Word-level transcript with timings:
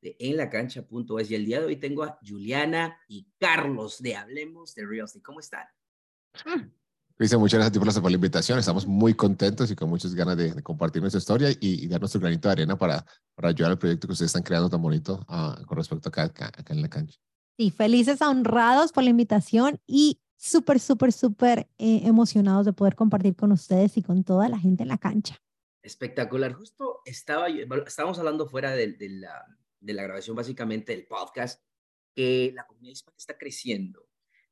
de 0.00 0.16
enlacancha.es 0.18 1.30
y 1.30 1.34
el 1.34 1.44
día 1.44 1.60
de 1.60 1.66
hoy 1.66 1.76
tengo 1.76 2.04
a 2.04 2.18
Juliana 2.26 2.98
y 3.08 3.26
Carlos 3.38 4.00
de 4.00 4.16
Hablemos 4.16 4.74
de 4.74 4.86
Real 4.86 5.04
Estate. 5.04 5.22
¿Cómo 5.22 5.40
están? 5.40 5.66
Cristian, 7.16 7.40
muchas 7.40 7.58
gracias 7.58 8.00
por 8.00 8.10
la 8.10 8.14
invitación. 8.14 8.60
Estamos 8.60 8.86
muy 8.86 9.14
contentos 9.14 9.70
y 9.70 9.74
con 9.74 9.88
muchas 9.88 10.14
ganas 10.14 10.36
de, 10.36 10.62
compartir 10.62 11.02
nuestra 11.02 11.18
historia 11.18 11.48
y, 11.60 11.88
dar 11.88 12.00
nuestro 12.00 12.20
granito 12.20 12.48
de 12.48 12.52
arena 12.52 12.78
para, 12.78 13.04
para 13.34 13.48
ayudar 13.48 13.72
al 13.72 13.78
proyecto 13.78 14.06
que 14.06 14.12
ustedes 14.12 14.28
están 14.28 14.44
creando 14.44 14.70
tan 14.70 14.80
bonito 14.80 15.26
uh, 15.28 15.64
con 15.66 15.76
respecto 15.76 16.08
acá, 16.08 16.24
acá, 16.24 16.46
acá, 16.46 16.72
en 16.72 16.80
la 16.80 16.88
cancha. 16.88 17.18
Sí, 17.56 17.70
felices, 17.70 18.22
honrados 18.22 18.92
por 18.92 19.02
la 19.02 19.10
invitación 19.10 19.80
y 19.84 20.20
súper, 20.36 20.78
súper, 20.78 21.12
súper 21.12 21.68
eh, 21.78 22.02
emocionados 22.04 22.66
de 22.66 22.72
poder 22.72 22.94
compartir 22.94 23.34
con 23.34 23.50
ustedes 23.50 23.96
y 23.96 24.02
con 24.02 24.22
toda 24.22 24.48
la 24.48 24.58
gente 24.60 24.84
en 24.84 24.88
la 24.90 24.98
cancha. 24.98 25.42
Espectacular. 25.82 26.52
Justo 26.52 27.00
estaba, 27.04 27.48
estábamos 27.48 28.18
hablando 28.20 28.46
fuera 28.46 28.70
de, 28.70 28.92
de 28.92 29.08
la, 29.08 29.57
de 29.80 29.92
la 29.94 30.02
grabación 30.02 30.36
básicamente 30.36 30.92
del 30.92 31.06
podcast, 31.06 31.62
que 32.14 32.52
la 32.54 32.66
comunidad 32.66 32.92
hispana 32.92 33.16
está 33.16 33.38
creciendo. 33.38 34.08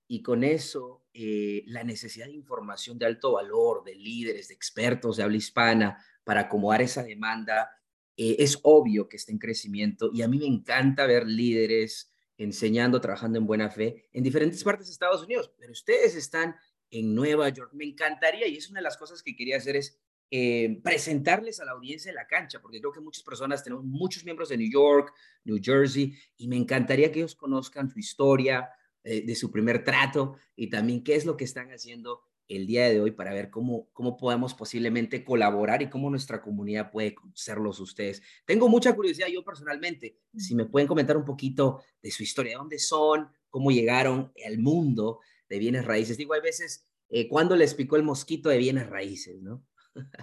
Y 0.08 0.22
con 0.22 0.44
eso 0.44 1.04
eh, 1.12 1.64
la 1.66 1.82
necesidad 1.82 2.26
de 2.26 2.32
información 2.32 2.98
de 2.98 3.06
alto 3.06 3.32
valor, 3.32 3.82
de 3.84 3.96
líderes, 3.96 4.48
de 4.48 4.54
expertos 4.54 5.16
de 5.16 5.24
habla 5.24 5.36
hispana 5.36 6.04
para 6.22 6.42
acomodar 6.42 6.82
esa 6.82 7.02
demanda, 7.02 7.70
eh, 8.16 8.36
es 8.38 8.58
obvio 8.62 9.08
que 9.08 9.16
está 9.16 9.32
en 9.32 9.38
crecimiento. 9.38 10.10
Y 10.12 10.22
a 10.22 10.28
mí 10.28 10.38
me 10.38 10.46
encanta 10.46 11.06
ver 11.06 11.26
líderes 11.26 12.12
enseñando, 12.38 13.00
trabajando 13.00 13.38
en 13.38 13.46
buena 13.46 13.70
fe 13.70 14.08
en 14.12 14.22
diferentes 14.22 14.62
partes 14.62 14.86
de 14.86 14.92
Estados 14.92 15.24
Unidos, 15.24 15.52
pero 15.58 15.72
ustedes 15.72 16.14
están 16.14 16.54
en 16.90 17.14
Nueva 17.14 17.48
York. 17.48 17.72
Me 17.74 17.84
encantaría, 17.84 18.46
y 18.46 18.56
es 18.56 18.70
una 18.70 18.80
de 18.80 18.84
las 18.84 18.96
cosas 18.96 19.22
que 19.22 19.34
quería 19.34 19.56
hacer, 19.56 19.76
es 19.76 19.98
eh, 20.30 20.80
presentarles 20.82 21.60
a 21.60 21.64
la 21.64 21.72
audiencia 21.72 22.10
de 22.10 22.16
la 22.16 22.26
cancha, 22.26 22.60
porque 22.60 22.80
creo 22.80 22.92
que 22.92 23.00
muchas 23.00 23.22
personas 23.22 23.62
tenemos 23.62 23.84
muchos 23.84 24.24
miembros 24.24 24.48
de 24.48 24.56
New 24.56 24.70
York, 24.70 25.12
New 25.44 25.58
Jersey, 25.62 26.14
y 26.36 26.48
me 26.48 26.56
encantaría 26.56 27.12
que 27.12 27.20
ellos 27.20 27.36
conozcan 27.36 27.88
su 27.88 27.98
historia 27.98 28.68
eh, 29.04 29.24
de 29.24 29.34
su 29.36 29.52
primer 29.52 29.84
trato 29.84 30.36
y 30.56 30.68
también 30.68 31.04
qué 31.04 31.14
es 31.14 31.26
lo 31.26 31.36
que 31.36 31.44
están 31.44 31.70
haciendo 31.70 32.22
el 32.48 32.66
día 32.66 32.88
de 32.88 33.00
hoy 33.00 33.12
para 33.12 33.32
ver 33.32 33.50
cómo, 33.50 33.88
cómo 33.92 34.16
podemos 34.16 34.54
posiblemente 34.54 35.24
colaborar 35.24 35.82
y 35.82 35.90
cómo 35.90 36.10
nuestra 36.10 36.42
comunidad 36.42 36.90
puede 36.90 37.14
conocerlos 37.14 37.80
ustedes. 37.80 38.22
Tengo 38.44 38.68
mucha 38.68 38.94
curiosidad 38.94 39.28
yo 39.28 39.44
personalmente, 39.44 40.18
si 40.36 40.54
me 40.54 40.64
pueden 40.64 40.88
comentar 40.88 41.16
un 41.16 41.24
poquito 41.24 41.82
de 42.02 42.10
su 42.10 42.22
historia, 42.22 42.52
de 42.52 42.58
dónde 42.58 42.78
son, 42.78 43.28
cómo 43.48 43.70
llegaron 43.70 44.32
al 44.44 44.58
mundo 44.58 45.20
de 45.48 45.58
bienes 45.58 45.84
raíces. 45.84 46.16
Digo, 46.16 46.34
hay 46.34 46.40
veces, 46.40 46.86
eh, 47.08 47.28
¿cuándo 47.28 47.56
les 47.56 47.74
picó 47.74 47.96
el 47.96 48.02
mosquito 48.02 48.48
de 48.48 48.58
bienes 48.58 48.88
raíces, 48.88 49.40
no? 49.40 49.64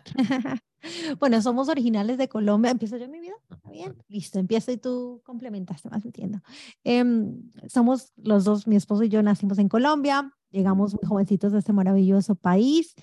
bueno, 1.20 1.42
somos 1.42 1.70
originales 1.70 2.18
de 2.18 2.28
Colombia. 2.28 2.72
¿Empiezo 2.72 2.98
yo 2.98 3.08
mi 3.08 3.20
vida? 3.20 3.36
bien? 3.72 3.96
Listo, 4.08 4.40
empieza 4.40 4.72
y 4.72 4.78
tú 4.78 5.22
complementas, 5.26 5.82
vas 5.84 6.06
entiendo. 6.06 6.42
Em, 6.84 7.42
somos 7.68 8.14
los 8.18 8.44
dos, 8.44 8.68
mi 8.68 8.76
esposo 8.76 9.04
y 9.04 9.10
yo 9.10 9.22
nacimos 9.24 9.58
en 9.60 9.70
Colombia, 9.70 10.32
llegamos 10.52 10.94
muy 10.94 11.08
jovencitos 11.08 11.52
de 11.52 11.60
este 11.60 11.74
maravilloso 11.74 12.36
país. 12.36 12.96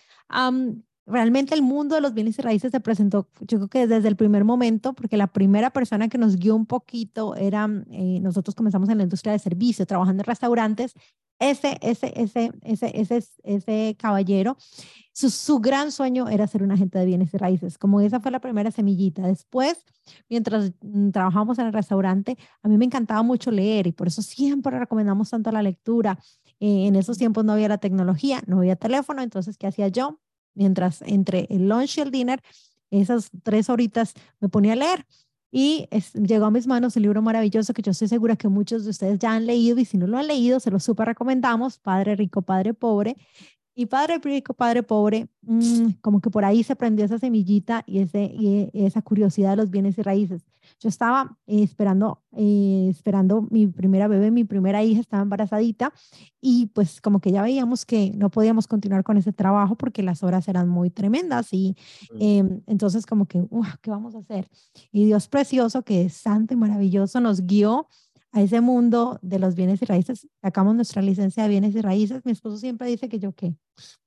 realmente 1.06 1.54
el 1.54 1.62
mundo 1.62 1.96
de 1.96 2.00
los 2.00 2.14
bienes 2.14 2.38
y 2.38 2.42
raíces 2.42 2.70
se 2.70 2.78
presentó, 2.78 3.28
yo 3.40 3.58
creo 3.58 3.68
que 3.68 3.86
desde 3.88 4.06
el 4.06 4.14
primer 4.14 4.44
momento, 4.44 4.92
porque 4.92 5.16
la 5.16 5.26
primera 5.26 5.70
persona 5.70 6.08
que 6.08 6.18
nos 6.18 6.36
guió 6.36 6.54
un 6.54 6.66
poquito 6.66 7.34
era, 7.34 7.68
eh, 7.90 8.20
nosotros 8.20 8.54
comenzamos 8.54 8.88
en 8.90 8.98
la 8.98 9.02
industria 9.02 9.32
de 9.32 9.40
servicio, 9.40 9.86
trabajando 9.86 10.22
en 10.22 10.26
restaurantes 10.26 10.94
ese, 11.40 11.78
ese, 11.80 12.12
ese, 12.14 12.52
ese, 12.62 12.92
ese, 12.94 13.24
ese 13.42 13.96
caballero, 13.98 14.56
su, 15.12 15.30
su, 15.30 15.58
gran 15.58 15.90
sueño 15.90 16.28
era 16.28 16.46
ser 16.46 16.62
un 16.62 16.70
agente 16.70 16.98
de 16.98 17.06
bienes 17.06 17.34
y 17.34 17.38
raíces, 17.38 17.78
como 17.78 18.00
esa 18.00 18.20
fue 18.20 18.30
la 18.30 18.40
primera 18.40 18.70
semillita. 18.70 19.22
Después, 19.22 19.84
mientras 20.28 20.72
mm, 20.82 21.10
trabajamos 21.10 21.58
en 21.58 21.66
el 21.66 21.72
restaurante, 21.72 22.36
a 22.62 22.68
mí 22.68 22.76
me 22.78 22.84
encantaba 22.84 23.22
mucho 23.22 23.50
leer 23.50 23.86
y 23.86 23.92
por 23.92 24.06
eso 24.06 24.22
siempre 24.22 24.78
recomendamos 24.78 25.30
tanto 25.30 25.50
la 25.50 25.62
lectura. 25.62 26.18
Eh, 26.60 26.86
en 26.86 26.94
esos 26.94 27.16
tiempos 27.16 27.44
no 27.44 27.52
había 27.52 27.68
la 27.68 27.78
tecnología, 27.78 28.42
no 28.46 28.58
había 28.58 28.76
teléfono, 28.76 29.22
entonces, 29.22 29.56
¿qué 29.56 29.66
hacía 29.66 29.88
yo? 29.88 30.20
Mientras 30.54 31.02
entre 31.02 31.46
el 31.48 31.68
lunch 31.68 31.98
y 31.98 32.00
el 32.02 32.10
dinner, 32.10 32.42
esas 32.90 33.30
tres 33.42 33.70
horitas 33.70 34.14
me 34.40 34.48
ponía 34.48 34.74
a 34.74 34.76
leer. 34.76 35.06
Y 35.52 35.88
llegó 36.14 36.46
a 36.46 36.50
mis 36.50 36.66
manos 36.66 36.94
un 36.96 37.02
libro 37.02 37.22
maravilloso 37.22 37.74
que 37.74 37.82
yo 37.82 37.90
estoy 37.90 38.08
segura 38.08 38.36
que 38.36 38.48
muchos 38.48 38.84
de 38.84 38.90
ustedes 38.90 39.18
ya 39.18 39.32
han 39.34 39.46
leído 39.46 39.80
y 39.80 39.84
si 39.84 39.98
no 39.98 40.06
lo 40.06 40.18
han 40.18 40.28
leído, 40.28 40.60
se 40.60 40.70
lo 40.70 40.78
súper 40.78 41.08
recomendamos, 41.08 41.78
Padre 41.78 42.14
Rico, 42.16 42.42
Padre 42.42 42.72
Pobre. 42.74 43.16
Y 43.74 43.86
Padre 43.86 44.18
Rico, 44.22 44.52
Padre 44.52 44.82
Pobre, 44.82 45.28
mm, 45.42 45.92
como 46.00 46.20
que 46.20 46.30
por 46.30 46.44
ahí 46.44 46.62
se 46.62 46.76
prendió 46.76 47.04
esa 47.04 47.18
semillita 47.18 47.82
y, 47.86 48.00
ese, 48.00 48.30
y 48.32 48.70
esa 48.74 49.00
curiosidad 49.00 49.50
de 49.50 49.56
los 49.56 49.70
bienes 49.70 49.96
y 49.98 50.02
raíces. 50.02 50.42
Yo 50.80 50.88
estaba 50.88 51.36
eh, 51.46 51.62
esperando, 51.62 52.22
eh, 52.32 52.88
esperando 52.90 53.46
mi 53.50 53.66
primera 53.66 54.08
bebé, 54.08 54.30
mi 54.30 54.44
primera 54.44 54.82
hija 54.82 55.00
estaba 55.00 55.22
embarazadita 55.22 55.92
y 56.40 56.66
pues 56.68 57.00
como 57.00 57.20
que 57.20 57.32
ya 57.32 57.42
veíamos 57.42 57.84
que 57.84 58.12
no 58.16 58.30
podíamos 58.30 58.66
continuar 58.66 59.04
con 59.04 59.18
ese 59.18 59.32
trabajo 59.32 59.76
porque 59.76 60.02
las 60.02 60.22
horas 60.22 60.48
eran 60.48 60.68
muy 60.68 60.90
tremendas 60.90 61.52
y 61.52 61.76
em, 62.18 62.62
entonces 62.66 63.04
como 63.04 63.26
que, 63.26 63.46
¿qué 63.82 63.90
vamos 63.90 64.14
a 64.14 64.18
hacer? 64.18 64.48
Y 64.90 65.04
Dios 65.04 65.28
precioso, 65.28 65.82
que 65.82 66.06
es 66.06 66.14
santo 66.14 66.54
y 66.54 66.56
maravilloso, 66.56 67.20
nos 67.20 67.42
guió 67.42 67.86
a 68.32 68.40
ese 68.40 68.60
mundo 68.60 69.18
de 69.22 69.38
los 69.38 69.54
bienes 69.54 69.82
y 69.82 69.84
raíces. 69.84 70.28
Sacamos 70.40 70.74
nuestra 70.74 71.02
licencia 71.02 71.42
de 71.42 71.48
bienes 71.48 71.74
y 71.74 71.80
raíces. 71.80 72.24
Mi 72.24 72.32
esposo 72.32 72.56
siempre 72.58 72.88
dice 72.88 73.08
que 73.08 73.18
yo 73.18 73.32
qué. 73.32 73.56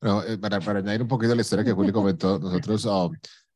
Bueno, 0.02 0.24
eh, 0.24 0.38
para, 0.38 0.60
para 0.60 0.80
añadir 0.80 1.02
un 1.02 1.08
poquito 1.08 1.36
la 1.36 1.42
historia 1.42 1.66
que 1.66 1.74
Juli 1.74 1.92
comentó, 1.92 2.40
nosotros, 2.40 2.86
um, 2.86 3.12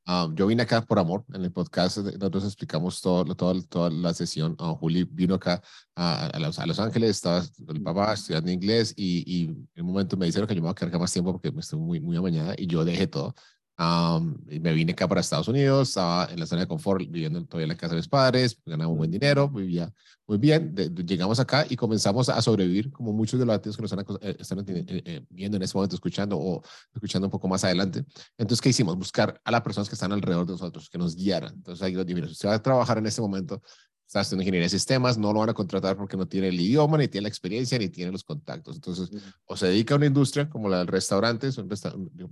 um, 0.07 0.35
yo 0.35 0.47
vine 0.47 0.63
acá 0.63 0.81
por 0.81 0.99
amor. 0.99 1.25
En 1.33 1.43
el 1.43 1.51
podcast 1.51 1.97
nosotros 1.97 2.45
explicamos 2.45 3.01
todo, 3.01 3.23
todo 3.35 3.61
toda 3.63 3.89
la 3.89 4.13
sesión. 4.13 4.55
Uh, 4.59 4.75
Juli 4.75 5.03
vino 5.03 5.35
acá 5.35 5.61
a, 5.95 6.27
a, 6.27 6.39
los, 6.39 6.59
a, 6.59 6.65
Los, 6.65 6.79
Ángeles, 6.79 7.11
estaba 7.11 7.43
el 7.67 7.81
papá 7.81 8.13
estudiando 8.13 8.51
inglés 8.51 8.93
y, 8.95 9.23
y 9.25 9.43
en 9.75 9.85
un 9.85 9.91
momento 9.91 10.17
me 10.17 10.25
dijeron 10.25 10.47
que 10.47 10.55
yo 10.55 10.61
me 10.61 10.65
iba 10.65 10.71
a 10.71 10.75
quedar 10.75 10.89
acá 10.89 10.99
más 10.99 11.11
tiempo 11.11 11.31
porque 11.31 11.51
me 11.51 11.61
estoy 11.61 11.79
muy, 11.79 11.99
muy 11.99 12.17
amañada 12.17 12.55
y 12.57 12.67
yo 12.67 12.83
dejé 12.85 13.07
todo. 13.07 13.35
Um, 13.79 14.35
y 14.49 14.59
me 14.59 14.73
vine 14.73 14.93
acá 14.93 15.07
para 15.07 15.21
Estados 15.21 15.47
Unidos, 15.47 15.89
estaba 15.89 16.25
en 16.31 16.39
la 16.39 16.47
zona 16.47 16.61
de 16.61 16.67
confort, 16.67 17.05
viviendo 17.09 17.45
todavía 17.45 17.65
en 17.65 17.69
la 17.69 17.77
casa 17.77 17.93
de 17.93 17.99
mis 17.99 18.07
padres, 18.07 18.59
ganaba 18.65 18.89
un 18.89 18.97
buen 18.97 19.11
dinero, 19.11 19.47
vivía 19.49 19.93
muy 20.27 20.37
bien. 20.37 20.75
llegamos 20.75 21.39
acá 21.39 21.65
y 21.69 21.77
comenzamos 21.77 22.27
a 22.27 22.41
sobrevivir, 22.41 22.91
como 22.91 23.13
muchos 23.13 23.39
de 23.39 23.45
los 23.45 23.55
latinos 23.55 23.77
que 23.77 23.81
nos 23.81 23.91
están, 23.91 24.17
eh, 24.21 24.35
están 24.39 24.65
eh, 24.67 25.25
viendo 25.29 25.55
en 25.55 25.63
este 25.63 25.77
momento, 25.77 25.95
escuchando 25.95 26.37
o 26.37 26.61
escuchando 26.93 27.27
un 27.27 27.31
poco 27.31 27.47
más 27.47 27.63
adelante. 27.63 28.03
Entonces, 28.37 28.61
¿qué 28.61 28.69
hicimos? 28.69 28.97
Buscar 28.97 29.39
a 29.43 29.51
las 29.51 29.61
personas 29.61 29.87
que 29.87 29.95
están 29.95 30.11
alrededor 30.11 30.45
de 30.45 30.51
nosotros, 30.51 30.89
que 30.89 30.97
nos 30.97 31.15
guiaran. 31.15 31.53
Entonces, 31.53 31.81
ahí 31.81 31.93
lo 31.93 32.03
si 32.03 32.31
usted 32.31 32.49
va 32.49 32.55
a 32.55 32.61
trabajar 32.61 32.97
en 32.97 33.05
este 33.05 33.21
momento, 33.21 33.61
está 34.07 34.21
haciendo 34.21 34.41
ingeniería 34.41 34.65
de 34.65 34.69
sistemas, 34.69 35.17
no 35.17 35.33
lo 35.33 35.39
van 35.39 35.49
a 35.49 35.53
contratar 35.53 35.97
porque 35.97 36.15
no 36.15 36.27
tiene 36.27 36.47
el 36.47 36.59
idioma, 36.59 36.97
ni 36.97 37.09
tiene 37.09 37.23
la 37.23 37.27
experiencia, 37.27 37.77
ni 37.77 37.89
tiene 37.89 38.09
los 38.11 38.23
contactos. 38.23 38.77
Entonces, 38.77 39.09
o 39.45 39.57
se 39.57 39.67
dedica 39.67 39.93
a 39.93 39.97
una 39.97 40.05
industria 40.05 40.49
como 40.49 40.69
la 40.69 40.79
del 40.79 40.87
restaurante, 40.87 41.49
un 41.57 41.67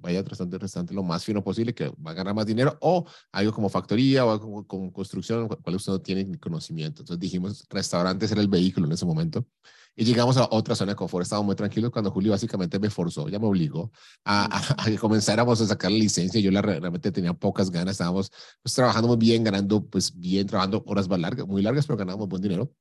vaya 0.01 0.21
restaurante, 0.21 0.57
restaurante 0.57 0.93
lo 0.93 1.03
más 1.03 1.25
fino 1.25 1.43
posible, 1.43 1.75
que 1.75 1.89
va 1.89 2.11
a 2.11 2.13
ganar 2.13 2.33
más 2.33 2.45
dinero, 2.45 2.77
o 2.79 3.05
algo 3.33 3.51
como 3.51 3.67
factoría 3.67 4.25
o 4.25 4.31
algo 4.31 4.65
como, 4.65 4.93
construcción, 4.93 5.49
cual 5.49 5.75
usted 5.75 5.91
no 5.91 6.01
tiene 6.01 6.39
conocimiento. 6.39 7.01
Entonces 7.01 7.19
dijimos, 7.19 7.65
restaurantes 7.69 8.31
era 8.31 8.39
el 8.39 8.47
vehículo 8.47 8.87
en 8.87 8.93
ese 8.93 9.05
momento. 9.05 9.45
Y 9.95 10.03
llegamos 10.03 10.37
a 10.37 10.47
otra 10.51 10.75
zona 10.75 10.91
de 10.91 10.95
confort. 10.95 11.23
Estábamos 11.23 11.47
muy 11.47 11.55
tranquilos 11.55 11.91
cuando 11.91 12.11
Julio 12.11 12.31
básicamente 12.31 12.79
me 12.79 12.89
forzó, 12.89 13.29
ya 13.29 13.39
me 13.39 13.47
obligó 13.47 13.91
a, 14.25 14.75
a, 14.77 14.85
que 14.85 14.97
comenzáramos 14.97 15.61
a 15.61 15.67
sacar 15.67 15.91
la 15.91 15.97
licencia. 15.97 16.39
Yo 16.41 16.51
la, 16.51 16.61
realmente 16.61 17.11
tenía 17.11 17.33
pocas 17.33 17.71
ganas. 17.71 17.93
Estábamos 17.93 18.31
pues, 18.61 18.73
trabajando 18.75 19.07
muy 19.07 19.17
bien, 19.17 19.43
ganando 19.43 19.85
pues 19.85 20.17
bien, 20.17 20.47
trabajando 20.47 20.83
horas 20.85 21.07
muy 21.47 21.61
largas, 21.61 21.85
pero 21.85 21.97
ganábamos 21.97 22.27
buen 22.27 22.41
dinero. 22.41 22.71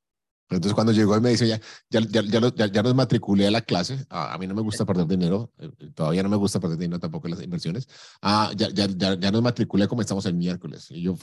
Entonces 0.50 0.75
cuando 0.75 0.93
llegó 0.93 1.17
y 1.17 1.20
me 1.20 1.31
dice, 1.31 1.49
ya, 1.49 1.61
ya, 1.91 2.00
ya, 2.00 2.23
ya, 2.23 2.67
ya, 2.67 2.82
nos 2.82 2.94
matriculé 2.94 3.46
a 3.46 3.50
la 3.50 3.62
clase, 3.62 4.05
a, 4.11 4.37
mí 4.38 4.46
no 4.46 4.55
me 4.55 4.61
gusta 4.61 4.85
perder 4.85 5.06
dinero, 5.06 5.50
eh, 5.58 5.70
todavía 5.94 6.23
no 6.23 6.29
me 6.29 6.37
gusta 6.37 6.61
perder 6.61 6.79
dinero 6.79 7.00
tampoco 7.00 7.26
en 7.26 7.32
las 7.32 7.43
inversiones, 7.43 7.88
ah, 8.20 8.52
ya, 8.55 8.69
ya, 8.69 8.87
ya, 8.87 9.14
ya 9.14 9.31
nos 9.31 9.43
matriculé, 9.43 9.88
comenzamos 9.88 10.26
el 10.26 10.35
miércoles. 10.35 10.91
Y 10.91 11.02
yo 11.02 11.17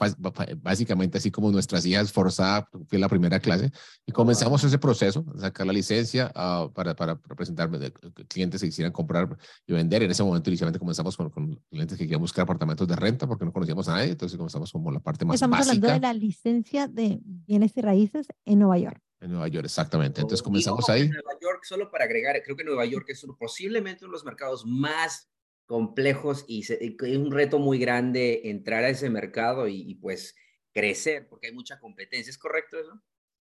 básicamente 0.62 1.20
así 1.20 1.30
como 1.30 1.52
nuestras 1.52 1.86
hijas 1.86 2.12
forzadas, 2.12 2.66
fui 2.88 2.98
a 2.98 3.02
la 3.02 3.10
primera 3.10 3.40
clase 3.40 3.72
y 4.06 4.12
comenzamos 4.12 4.64
ese 4.64 4.80
proceso, 4.80 5.24
sacar 5.38 5.68
la 5.68 5.74
licencia 5.74 6.32
ah, 6.36 6.70
para, 6.74 6.96
para, 6.96 7.16
presentarme 7.16 7.78
de 7.78 7.94
clientes 8.28 8.62
que 8.62 8.68
quisieran 8.68 8.92
comprar 8.92 9.38
y 9.68 9.74
vender. 9.74 10.04
En 10.04 10.12
ese 10.12 10.24
momento 10.24 10.50
inicialmente 10.50 10.80
comenzamos 10.80 11.16
con, 11.16 11.30
con 11.30 11.56
clientes 11.70 11.98
que 11.98 12.06
querían 12.06 12.22
buscar 12.22 12.44
apartamentos 12.44 12.88
de 12.88 12.96
renta 12.96 13.28
porque 13.28 13.46
no 13.46 13.54
conocíamos 13.54 13.88
a 13.88 13.94
nadie, 13.94 14.12
entonces 14.12 14.38
comenzamos 14.38 14.72
como 14.72 14.92
la 14.92 15.00
parte 15.00 15.26
más 15.26 15.36
Estamos 15.36 15.60
básica. 15.60 15.74
hablando 15.74 15.94
de 15.94 16.00
la 16.00 16.14
licencia 16.14 16.88
de 16.88 17.20
bienes 17.24 17.78
y 17.78 17.82
raíces 17.82 18.28
en 18.46 18.60
Nueva 18.60 18.78
York. 18.80 19.02
En 19.22 19.32
Nueva 19.32 19.48
York, 19.48 19.66
exactamente. 19.66 20.20
Entonces 20.20 20.42
comenzamos 20.42 20.90
ahí. 20.90 21.02
En 21.02 21.12
Nueva 21.12 21.40
York, 21.40 21.64
solo 21.64 21.90
para 21.92 22.06
agregar, 22.06 22.42
creo 22.44 22.58
que 22.58 22.64
Nueva 22.64 22.86
York 22.86 23.06
es 23.10 23.24
uno, 23.24 23.38
posiblemente 23.40 24.04
uno 24.04 24.12
de 24.12 24.18
los 24.18 24.26
mercados 24.26 24.66
más 24.66 25.30
complejos 25.68 26.44
y, 26.48 26.62
es 26.62 27.18
un 27.18 27.32
reto 27.32 27.60
muy 27.60 27.78
grande 27.78 28.42
entrar 28.50 28.84
a 28.84 28.90
ese 28.90 29.10
mercado 29.10 29.68
y, 29.68 29.90
y 29.90 29.96
pues 29.96 30.36
crecer, 30.74 31.28
porque 31.30 31.48
hay 31.48 31.54
mucha 31.54 31.80
competencia. 31.80 32.32
¿Es 32.32 32.38
correcto 32.38 32.80
eso? 32.80 33.00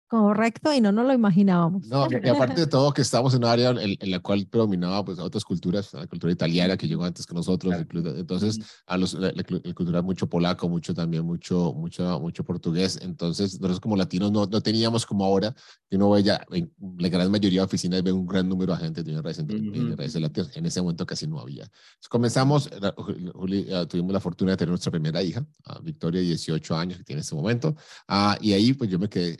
Correcto, 0.08 0.72
y 0.72 0.80
no 0.80 0.90
nos 0.90 1.06
lo 1.06 1.12
imaginábamos. 1.12 1.86
No, 1.86 2.08
y 2.10 2.28
aparte 2.28 2.62
de 2.62 2.66
todo, 2.66 2.94
que 2.94 3.02
estamos 3.02 3.34
en 3.34 3.44
un 3.44 3.50
área 3.50 3.70
en, 3.70 4.10
la 4.10 4.20
cual 4.20 4.46
predominaba 4.46 5.04
pues, 5.04 5.18
otras 5.18 5.44
culturas, 5.44 5.92
la 5.92 6.06
cultura 6.06 6.32
italiana 6.32 6.78
que 6.78 6.88
llegó 6.88 7.04
antes 7.04 7.26
que 7.26 7.34
nosotros, 7.34 7.74
entonces 7.92 8.58
a 8.86 8.96
los, 8.96 9.12
la, 9.12 9.32
cultura 9.74 10.00
mucho 10.00 10.26
polaco, 10.26 10.66
mucho 10.66 10.94
también, 10.94 11.26
mucho, 11.26 11.74
mucho, 11.74 12.18
mucho 12.20 12.42
portugués, 12.42 12.98
entonces 13.02 13.60
nosotros 13.60 13.80
como 13.80 13.96
latinos 13.96 14.32
no, 14.32 14.46
no 14.46 14.62
teníamos 14.62 15.04
como 15.04 15.26
ahora, 15.26 15.54
que 15.90 15.96
uno 15.96 16.10
ve 16.10 16.22
ya, 16.22 16.40
en 16.52 16.72
la 16.98 17.10
gran 17.10 17.30
mayoría 17.30 17.60
de 17.60 17.66
oficinas 17.66 18.02
ve 18.02 18.10
un 18.10 18.26
gran 18.26 18.48
número 18.48 18.74
de 18.74 18.78
gente 18.78 19.02
de 19.02 19.20
raíces, 19.20 19.44
uh 19.44 20.20
latinos, 20.20 20.56
en 20.56 20.64
ese 20.64 20.80
momento 20.80 21.04
casi 21.04 21.26
no 21.26 21.38
había. 21.38 21.64
Entonces 21.64 22.08
comenzamos, 22.08 22.70
Juli, 23.34 23.66
eh, 23.68 23.84
tuvimos 23.86 24.14
la 24.14 24.20
fortuna 24.20 24.52
de 24.52 24.56
tener 24.56 24.70
nuestra 24.70 24.90
primera 24.90 25.22
hija, 25.22 25.44
Victoria, 25.82 26.22
18 26.22 26.74
años 26.74 26.96
que 26.96 27.04
tiene 27.04 27.18
en 27.18 27.24
este 27.24 27.34
momento, 27.34 27.76
uh, 28.08 28.34
y 28.40 28.54
ahí 28.54 28.72
pues 28.72 28.88
yo 28.88 28.98
me 28.98 29.10
quedé 29.10 29.36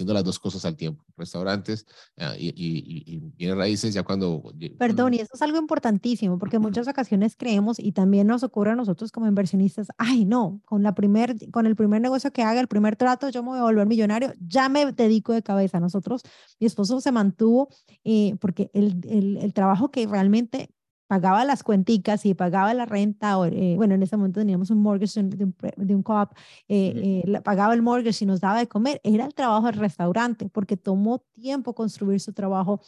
haciendo 0.00 0.14
las 0.14 0.24
dos 0.24 0.38
cosas 0.38 0.64
al 0.64 0.76
tiempo, 0.76 1.04
restaurantes 1.16 1.86
ah, 2.18 2.34
y, 2.38 2.48
y, 2.48 3.32
y, 3.36 3.52
raíces 3.52 3.92
ya 3.92 4.02
cuando... 4.02 4.42
Perdón, 4.78 5.12
y 5.12 5.18
eso 5.18 5.32
es 5.34 5.42
algo 5.42 5.58
importantísimo, 5.58 6.38
porque 6.38 6.56
en 6.56 6.62
muchas 6.62 6.88
ocasiones 6.88 7.36
creemos 7.36 7.78
y 7.78 7.92
también 7.92 8.26
nos 8.26 8.42
ocurre 8.42 8.70
a 8.70 8.76
nosotros 8.76 9.12
como 9.12 9.26
inversionistas, 9.26 9.88
ay 9.98 10.24
no, 10.24 10.62
con, 10.64 10.82
la 10.82 10.94
primer, 10.94 11.36
con 11.50 11.66
el 11.66 11.76
primer 11.76 12.00
negocio 12.00 12.32
que 12.32 12.42
haga, 12.42 12.60
el 12.60 12.68
primer 12.68 12.96
trato, 12.96 13.28
yo 13.28 13.42
me 13.42 13.50
voy 13.50 13.58
a 13.58 13.62
volver 13.62 13.86
millonario, 13.86 14.32
ya 14.40 14.70
me 14.70 14.90
dedico 14.92 15.34
de 15.34 15.42
cabeza. 15.42 15.80
Nosotros, 15.80 16.22
mi 16.58 16.66
esposo 16.66 16.98
se 17.00 17.12
mantuvo 17.12 17.68
eh, 18.04 18.36
porque 18.40 18.70
el, 18.72 19.00
el, 19.06 19.36
el 19.36 19.52
trabajo 19.52 19.90
que 19.90 20.06
realmente 20.06 20.70
pagaba 21.10 21.44
las 21.44 21.64
cuenticas 21.64 22.24
y 22.24 22.34
pagaba 22.34 22.72
la 22.72 22.86
renta, 22.86 23.36
o, 23.36 23.44
eh, 23.44 23.74
bueno, 23.76 23.96
en 23.96 24.02
ese 24.04 24.16
momento 24.16 24.38
teníamos 24.38 24.70
un 24.70 24.80
mortgage 24.80 25.20
de 25.24 25.44
un, 25.44 25.56
de 25.76 25.94
un 25.96 26.04
co-op, 26.04 26.30
eh, 26.68 27.24
eh, 27.26 27.40
pagaba 27.40 27.74
el 27.74 27.82
mortgage 27.82 28.24
y 28.24 28.28
nos 28.28 28.40
daba 28.40 28.60
de 28.60 28.68
comer, 28.68 29.00
era 29.02 29.26
el 29.26 29.34
trabajo 29.34 29.66
del 29.66 29.74
restaurante, 29.74 30.48
porque 30.48 30.76
tomó 30.76 31.18
tiempo 31.34 31.74
construir 31.74 32.20
su 32.20 32.32
trabajo, 32.32 32.80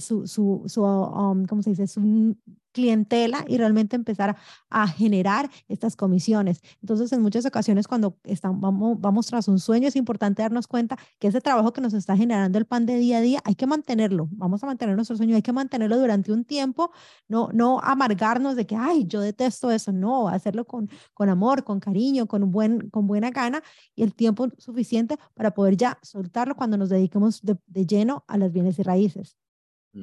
su, 0.00 0.26
su, 0.26 0.64
su 0.66 0.82
um, 0.82 1.44
¿cómo 1.44 1.62
se 1.62 1.70
dice? 1.70 1.86
Su 1.86 2.00
clientela 2.72 3.44
y 3.48 3.56
realmente 3.58 3.96
empezar 3.96 4.36
a, 4.68 4.88
generar 4.88 5.50
estas 5.68 5.96
comisiones. 5.96 6.60
Entonces, 6.80 7.12
en 7.12 7.22
muchas 7.22 7.46
ocasiones 7.46 7.86
cuando 7.86 8.16
estamos, 8.24 8.60
vamos, 9.00 9.26
tras 9.26 9.48
un 9.48 9.58
sueño, 9.58 9.88
es 9.88 9.96
importante 9.96 10.42
darnos 10.42 10.66
cuenta 10.66 10.96
que 11.18 11.28
ese 11.28 11.40
trabajo 11.40 11.72
que 11.72 11.80
nos 11.80 11.94
está 11.94 12.16
generando 12.16 12.58
el 12.58 12.66
pan 12.66 12.86
de 12.86 12.96
día 12.96 13.18
a 13.18 13.20
día, 13.20 13.40
hay 13.44 13.54
que 13.54 13.66
mantenerlo. 13.66 14.28
Vamos 14.32 14.62
a 14.62 14.66
mantener 14.66 14.96
nuestro 14.96 15.16
sueño, 15.16 15.36
hay 15.36 15.42
que 15.42 15.52
mantenerlo 15.52 15.98
durante 15.98 16.32
un 16.32 16.44
tiempo, 16.44 16.90
no, 17.28 17.50
no 17.52 17.80
amargarnos 17.80 18.56
de 18.56 18.66
que, 18.66 18.76
ay, 18.76 19.06
yo 19.06 19.20
detesto 19.20 19.70
eso, 19.70 19.92
no, 19.92 20.28
hacerlo 20.28 20.66
con, 20.66 20.88
con 21.14 21.28
amor, 21.28 21.64
con 21.64 21.80
cariño, 21.80 22.26
con, 22.26 22.50
buen, 22.50 22.90
con 22.90 23.06
buena 23.06 23.30
gana 23.30 23.62
y 23.94 24.02
el 24.02 24.14
tiempo 24.14 24.48
suficiente 24.58 25.16
para 25.34 25.52
poder 25.52 25.76
ya 25.76 25.98
soltarlo 26.02 26.54
cuando 26.56 26.76
nos 26.76 26.88
dediquemos 26.88 27.42
de, 27.42 27.56
de 27.66 27.86
lleno 27.86 28.24
a 28.28 28.38
las 28.38 28.52
bienes 28.52 28.78
y 28.78 28.82
raíces. 28.82 29.36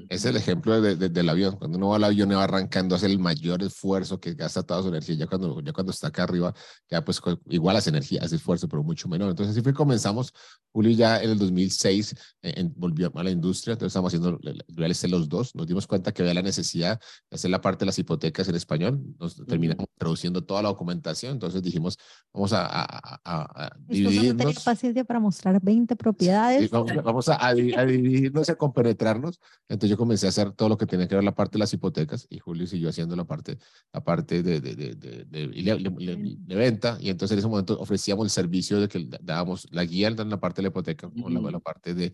Es 0.09 0.25
el 0.25 0.35
ejemplo 0.35 0.81
de, 0.81 0.95
del 0.95 1.29
avión. 1.29 1.55
Cuando 1.55 1.77
uno 1.77 1.89
va 1.89 1.95
al 1.95 2.03
avión 2.03 2.29
y 2.31 2.35
va 2.35 2.43
arrancando, 2.43 2.95
hace 2.95 3.05
el 3.05 3.19
mayor 3.19 3.63
esfuerzo 3.63 4.19
que 4.19 4.33
gasta 4.33 4.61
toda 4.61 4.81
su 4.81 4.89
energía. 4.89 5.15
Ya 5.15 5.27
cuando, 5.27 5.61
ya 5.61 5.71
cuando 5.71 5.91
está 5.91 6.07
acá 6.07 6.23
arriba, 6.23 6.53
ya 6.89 7.05
pues 7.05 7.21
igual 7.49 7.77
hace 7.77 7.89
energía, 7.89 8.21
hace 8.21 8.35
esfuerzo, 8.35 8.67
pero 8.67 8.83
mucho 8.83 9.07
menor. 9.07 9.29
Entonces 9.29 9.55
así 9.55 9.61
fue 9.61 9.73
comenzamos. 9.73 10.33
Julio 10.73 10.91
ya 10.91 11.23
en 11.23 11.31
el 11.31 11.37
2006 11.37 12.15
eh, 12.41 12.69
volvió 12.75 13.11
a 13.15 13.23
la 13.23 13.31
industria. 13.31 13.73
Entonces 13.73 13.91
estamos 13.91 14.13
haciendo 14.13 14.37
realmente 14.67 15.07
los 15.07 15.29
dos. 15.29 15.55
Nos 15.55 15.67
dimos 15.67 15.87
cuenta 15.87 16.11
que 16.11 16.21
había 16.21 16.33
la 16.33 16.41
necesidad 16.41 16.99
de 17.29 17.35
hacer 17.35 17.49
la 17.49 17.61
parte 17.61 17.79
de 17.79 17.85
las 17.85 17.97
hipotecas 17.97 18.49
en 18.49 18.55
español. 18.55 19.01
Nos 19.17 19.37
terminamos 19.45 19.87
traduciendo 19.97 20.43
toda 20.43 20.61
la 20.63 20.69
documentación. 20.69 21.33
Entonces 21.33 21.63
dijimos, 21.63 21.97
vamos 22.33 22.51
a, 22.51 22.65
a, 22.65 23.19
a, 23.23 23.71
dividirnos. 23.87 24.55
No 24.55 24.61
paciencia 24.65 25.05
para 25.05 25.21
mostrar 25.21 25.61
20 25.61 25.95
propiedades. 25.95 26.69
vamos, 26.69 27.29
a, 27.29 27.47
a, 27.47 27.53
dividirnos 27.53 28.49
y 28.49 28.51
a 28.51 28.55
compenetrarnos. 28.55 29.39
Entonces 29.69 29.76
yo 29.85 29.97
comencé 29.97 30.25
a 30.25 30.29
hacer 30.29 30.51
todo 30.51 30.69
lo 30.69 30.77
que 30.77 30.85
tenía 30.85 31.07
que 31.07 31.15
ver 31.15 31.23
la 31.23 31.35
parte 31.35 31.53
de 31.53 31.59
las 31.59 31.73
hipotecas 31.73 32.25
y 32.29 32.39
Julio 32.39 32.65
siguió 32.65 32.89
haciendo 32.89 33.15
la 33.15 33.25
parte, 33.25 33.57
la 33.93 34.03
parte 34.03 34.41
de, 34.41 34.59
de, 34.61 34.75
de, 34.75 34.95
de, 34.95 36.55
venta. 36.55 36.97
Y 36.99 37.09
entonces 37.09 37.33
en 37.33 37.39
ese 37.39 37.47
momento 37.47 37.79
ofrecíamos 37.79 38.25
el 38.25 38.29
servicio 38.31 38.79
de 38.79 38.87
que 38.87 39.07
dábamos 39.21 39.67
la 39.71 39.83
guía 39.85 40.07
en 40.07 40.29
la 40.29 40.39
parte 40.39 40.57
de 40.57 40.63
la 40.63 40.69
hipoteca 40.69 41.09
con 41.09 41.33
la, 41.33 41.51
la, 41.51 41.59
parte 41.59 41.93
de, 41.93 42.13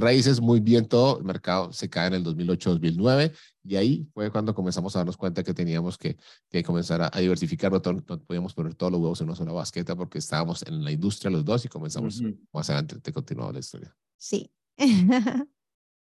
raíces, 0.00 0.40
muy 0.40 0.60
bien 0.60 0.86
todo, 0.86 1.18
el 1.18 1.24
mercado 1.24 1.72
se 1.72 1.88
cae 1.88 2.08
en 2.08 2.14
el 2.14 2.24
2008-2009 2.24 3.32
y 3.62 3.76
ahí 3.76 4.08
fue 4.12 4.30
cuando 4.30 4.54
comenzamos 4.54 4.94
a 4.96 5.00
darnos 5.00 5.16
cuenta 5.16 5.42
que 5.42 5.54
teníamos 5.54 5.96
que, 5.96 6.16
que 6.50 6.62
comenzar 6.62 7.00
a, 7.02 7.20
diversificar, 7.20 7.70
no, 7.72 7.80
podíamos 7.80 8.54
poner 8.54 8.74
todos 8.74 8.92
los 8.92 9.00
huevos 9.00 9.20
en 9.20 9.28
una 9.28 9.36
sola 9.36 9.52
basqueta 9.52 9.94
porque 9.94 10.18
estábamos 10.18 10.62
en 10.66 10.82
la 10.84 10.90
industria 10.90 11.30
los 11.30 11.44
dos 11.44 11.64
y 11.64 11.68
comenzamos 11.68 12.22
más 12.52 12.70
adelante, 12.70 13.00
te 13.00 13.12
continuaba 13.12 13.52
la 13.52 13.60
historia. 13.60 13.94
Sí. 14.16 14.50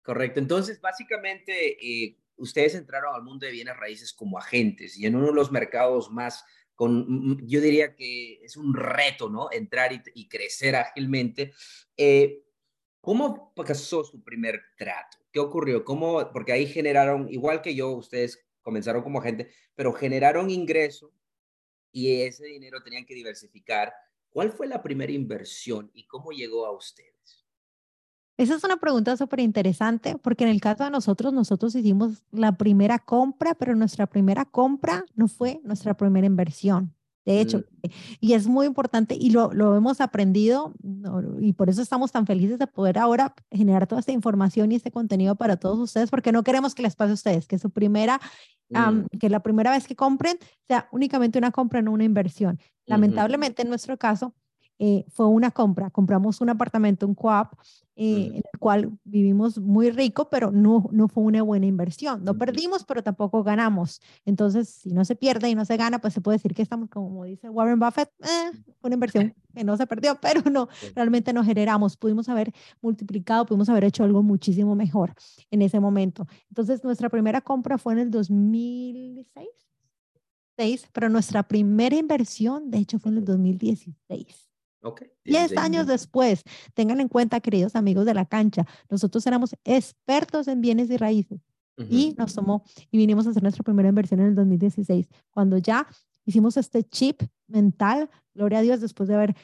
Correcto. 0.09 0.41
Entonces, 0.41 0.81
básicamente, 0.81 1.77
eh, 1.87 2.17
ustedes 2.39 2.75
entraron 2.75 3.15
al 3.15 3.23
mundo 3.23 3.45
de 3.45 3.53
bienes 3.53 3.77
raíces 3.77 4.15
como 4.15 4.39
agentes 4.39 4.97
y 4.97 5.05
en 5.05 5.15
uno 5.15 5.27
de 5.27 5.35
los 5.35 5.53
mercados 5.53 6.11
más, 6.11 6.47
con, 6.75 7.01
mm, 7.01 7.33
mm, 7.33 7.47
yo 7.47 7.61
diría 7.61 7.95
que 7.95 8.43
es 8.43 8.57
un 8.57 8.73
reto, 8.73 9.29
¿no? 9.29 9.53
Entrar 9.53 9.93
y, 9.93 10.29
crecer 10.31 10.77
ágilmente. 10.77 11.53
Eh, 11.95 12.43
¿Cómo 13.03 13.53
pasó 13.55 14.03
su 14.03 14.25
primer 14.25 14.63
trato? 14.79 15.19
¿Qué 15.31 15.41
ocurrió? 15.41 15.85
¿Cómo? 15.85 16.33
Porque 16.33 16.53
ahí 16.53 16.67
generaron, 16.67 17.29
igual 17.31 17.61
que 17.61 17.75
yo, 17.75 17.91
ustedes 17.91 18.43
comenzaron 18.63 19.03
como 19.03 19.19
agente, 19.19 19.51
pero 19.75 19.93
generaron 19.93 20.49
ingreso 20.49 21.13
y 21.93 22.23
ese 22.23 22.47
dinero 22.47 22.83
tenían 22.83 23.05
que 23.05 23.13
diversificar. 23.13 23.93
¿Cuál 24.31 24.53
fue 24.53 24.69
la 24.69 24.83
primera 24.83 25.13
inversión 25.13 25.91
y 25.93 26.07
cómo 26.07 26.31
llegó 26.33 26.65
a 26.65 26.73
ustedes? 26.73 27.48
Esa 28.39 28.55
es 28.55 28.63
una 28.63 28.77
pregunta 28.77 29.17
súper 29.17 29.41
interesante 29.41 30.17
porque 30.17 30.45
en 30.45 30.51
el 30.51 30.61
caso 30.61 30.85
de 30.85 30.91
nosotros, 30.91 31.33
nosotros 31.33 31.75
hicimos 31.75 32.23
la 32.31 32.53
primera 32.53 33.01
compra, 33.01 33.55
pero 33.55 33.75
nuestra 33.75 34.07
primera 34.07 34.45
compra 34.45 35.05
no 35.17 35.27
fue 35.27 35.61
nuestra 35.65 35.95
primera 35.95 36.27
inversión. 36.27 36.95
De 37.27 37.41
hecho, 37.43 37.59
mm. 37.59 37.89
y 38.21 38.33
es 38.33 38.47
muy 38.47 38.67
importante 38.67 39.15
y 39.15 39.31
lo, 39.31 39.53
lo 39.53 39.77
hemos 39.77 40.01
aprendido 40.01 40.73
y 41.41 41.53
por 41.53 41.69
eso 41.69 41.83
estamos 41.83 42.11
tan 42.11 42.27
felices 42.27 42.59
de 42.59 42.67
poder 42.67 42.97
ahora 42.97 43.35
generar 43.51 43.87
toda 43.87 44.01
esta 44.01 44.13
información 44.13 44.73
y 44.73 44.77
este 44.77 44.93
contenido 44.93 45.35
para 45.35 45.57
todos 45.57 45.79
ustedes, 45.79 46.09
porque 46.09 46.33
no 46.33 46.43
queremos 46.43 46.75
que 46.75 46.83
les 46.83 46.97
pase 46.97 47.11
a 47.11 47.15
ustedes, 47.15 47.47
que 47.47 47.59
su 47.59 47.71
primera, 47.71 48.19
mm. 48.71 49.19
que 49.19 49.29
la 49.29 49.41
primera 49.41 49.73
vez 49.73 49.87
que 49.87 49.97
compren 49.97 50.39
sea 50.69 50.89
únicamente 50.93 51.39
una 51.39 51.51
compra, 51.51 51.83
no 51.83 51.91
una 51.91 52.05
inversión. 52.05 52.59
Lamentablemente, 52.87 53.61
en 53.61 53.69
nuestro 53.69 53.99
caso, 53.99 54.33
eh, 54.79 55.05
fue 55.09 55.27
una 55.27 55.51
compra. 55.51 55.91
Compramos 55.91 56.41
un 56.41 56.51
apartamento, 56.51 57.07
un 57.07 57.15
coop, 57.15 57.49
eh, 58.01 58.27
en 58.27 58.37
el 58.37 58.61
cual 58.61 58.97
vivimos 59.03 59.59
muy 59.59 59.91
rico, 59.91 60.29
pero 60.31 60.53
no, 60.53 60.89
no 60.93 61.09
fue 61.09 61.25
una 61.25 61.43
buena 61.43 61.67
inversión. 61.67 62.23
No 62.23 62.39
perdimos, 62.39 62.85
pero 62.85 63.03
tampoco 63.03 63.43
ganamos. 63.43 64.01
Entonces, 64.25 64.69
si 64.69 64.93
no 64.93 65.05
se 65.05 65.17
pierde 65.17 65.51
y 65.51 65.57
no 65.57 65.65
se 65.65 65.77
gana, 65.77 65.99
pues 66.01 66.15
se 66.15 66.21
puede 66.21 66.39
decir 66.39 66.55
que 66.55 66.63
estamos, 66.63 66.89
como 66.91 67.25
dice 67.25 67.51
Warren 67.51 67.81
Buffett, 67.81 68.11
eh, 68.21 68.53
una 68.83 68.95
inversión 68.95 69.35
que 69.55 69.65
no 69.65 69.77
se 69.77 69.85
perdió, 69.89 70.17
pero 70.23 70.49
no, 70.49 70.69
realmente 70.95 71.33
no 71.33 71.43
generamos. 71.43 71.97
Pudimos 71.97 72.29
haber 72.29 72.53
multiplicado, 72.81 73.47
pudimos 73.47 73.69
haber 73.69 73.83
hecho 73.83 74.05
algo 74.05 74.23
muchísimo 74.23 74.77
mejor 74.77 75.13
en 75.51 75.63
ese 75.63 75.81
momento. 75.81 76.29
Entonces, 76.51 76.85
nuestra 76.85 77.09
primera 77.09 77.41
compra 77.41 77.79
fue 77.79 77.95
en 77.95 77.99
el 77.99 78.13
2006. 78.13 79.49
pero 80.93 81.09
nuestra 81.09 81.43
primera 81.43 81.97
inversión, 81.97 82.71
de 82.71 82.79
hecho, 82.79 83.01
fue 83.01 83.11
en 83.11 83.19
el 83.19 83.25
2016. 83.25 84.48
Okay. 84.81 85.09
Diez 85.25 85.57
años 85.57 85.87
después, 85.87 86.45
tengan 86.75 87.01
en 87.01 87.09
cuenta, 87.09 87.41
queridos 87.41 87.75
amigos 87.75 88.07
de 88.07 88.15
la 88.15 88.27
cancha, 88.27 88.65
nosotros 88.89 89.27
éramos 89.27 89.57
expertos 89.65 90.47
en 90.47 90.61
bienes 90.61 90.89
y 90.91 90.97
raíces 90.97 91.41
y 91.89 92.15
nos 92.19 92.35
tomó 92.35 92.65
y 92.91 92.99
vinimos 92.99 93.27
a 93.27 93.31
hacer 93.31 93.43
nuestra 93.43 93.63
primera 93.63 93.89
inversión 93.89 94.21
en 94.21 94.27
el 94.27 94.35
2016, 94.35 95.09
cuando 95.31 95.59
ya 95.59 95.87
hicimos 96.25 96.57
este 96.57 96.83
chip 96.83 97.23
mental, 97.47 98.11
gloria 98.35 98.59
a 98.59 98.63
Dios, 98.63 98.81
después 98.81 99.09
de 99.09 99.17
ver 99.17 99.37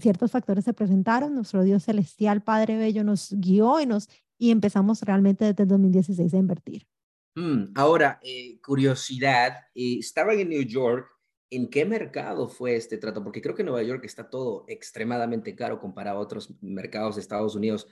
ciertos 0.00 0.30
factores 0.30 0.64
se 0.64 0.72
presentaron, 0.72 1.34
nuestro 1.34 1.62
Dios 1.62 1.84
celestial, 1.84 2.42
Padre 2.42 2.76
Bello, 2.76 3.04
nos 3.04 3.32
guió 3.32 3.80
y, 3.80 3.86
nos, 3.86 4.08
y 4.38 4.50
empezamos 4.50 5.02
realmente 5.02 5.44
desde 5.44 5.64
el 5.64 5.68
2016 5.68 6.34
a 6.34 6.38
invertir. 6.38 6.86
Mm, 7.34 7.72
ahora, 7.74 8.20
eh, 8.22 8.60
curiosidad, 8.60 9.52
eh, 9.74 9.98
estaban 9.98 10.38
en 10.38 10.50
New 10.50 10.62
York 10.62 11.11
¿En 11.54 11.68
qué 11.68 11.84
mercado 11.84 12.48
fue 12.48 12.76
este 12.76 12.96
trato? 12.96 13.22
Porque 13.22 13.42
creo 13.42 13.54
que 13.54 13.60
en 13.60 13.66
Nueva 13.66 13.82
York 13.82 14.02
está 14.06 14.30
todo 14.30 14.64
extremadamente 14.68 15.54
caro 15.54 15.78
comparado 15.78 16.16
a 16.16 16.22
otros 16.22 16.50
mercados 16.62 17.16
de 17.16 17.20
Estados 17.20 17.54
Unidos. 17.54 17.86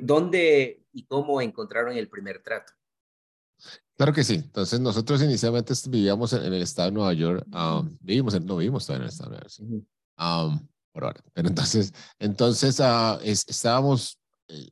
¿Dónde 0.00 0.86
y 0.90 1.04
cómo 1.04 1.42
encontraron 1.42 1.94
el 1.94 2.08
primer 2.08 2.42
trato? 2.42 2.72
Claro 3.94 4.14
que 4.14 4.24
sí. 4.24 4.36
Entonces, 4.36 4.80
nosotros 4.80 5.22
inicialmente 5.22 5.74
vivíamos 5.88 6.32
en, 6.32 6.44
el 6.44 6.62
estado 6.62 6.88
de 6.88 6.94
Nueva 6.94 7.12
York. 7.12 7.46
Um, 7.52 7.94
vivimos, 8.00 8.40
no 8.42 8.56
vivimos 8.56 8.86
todavía 8.86 9.02
en 9.02 9.08
el 9.08 9.12
estado 9.12 9.30
de 9.30 9.36
Nueva 9.36 9.50
York. 9.50 9.86
Um, 10.18 10.68
por 10.90 11.04
ahora. 11.04 11.20
Pero 11.34 11.48
entonces, 11.48 11.92
entonces 12.18 12.80
uh, 12.80 13.18
estábamos, 13.22 14.18
eh, 14.48 14.70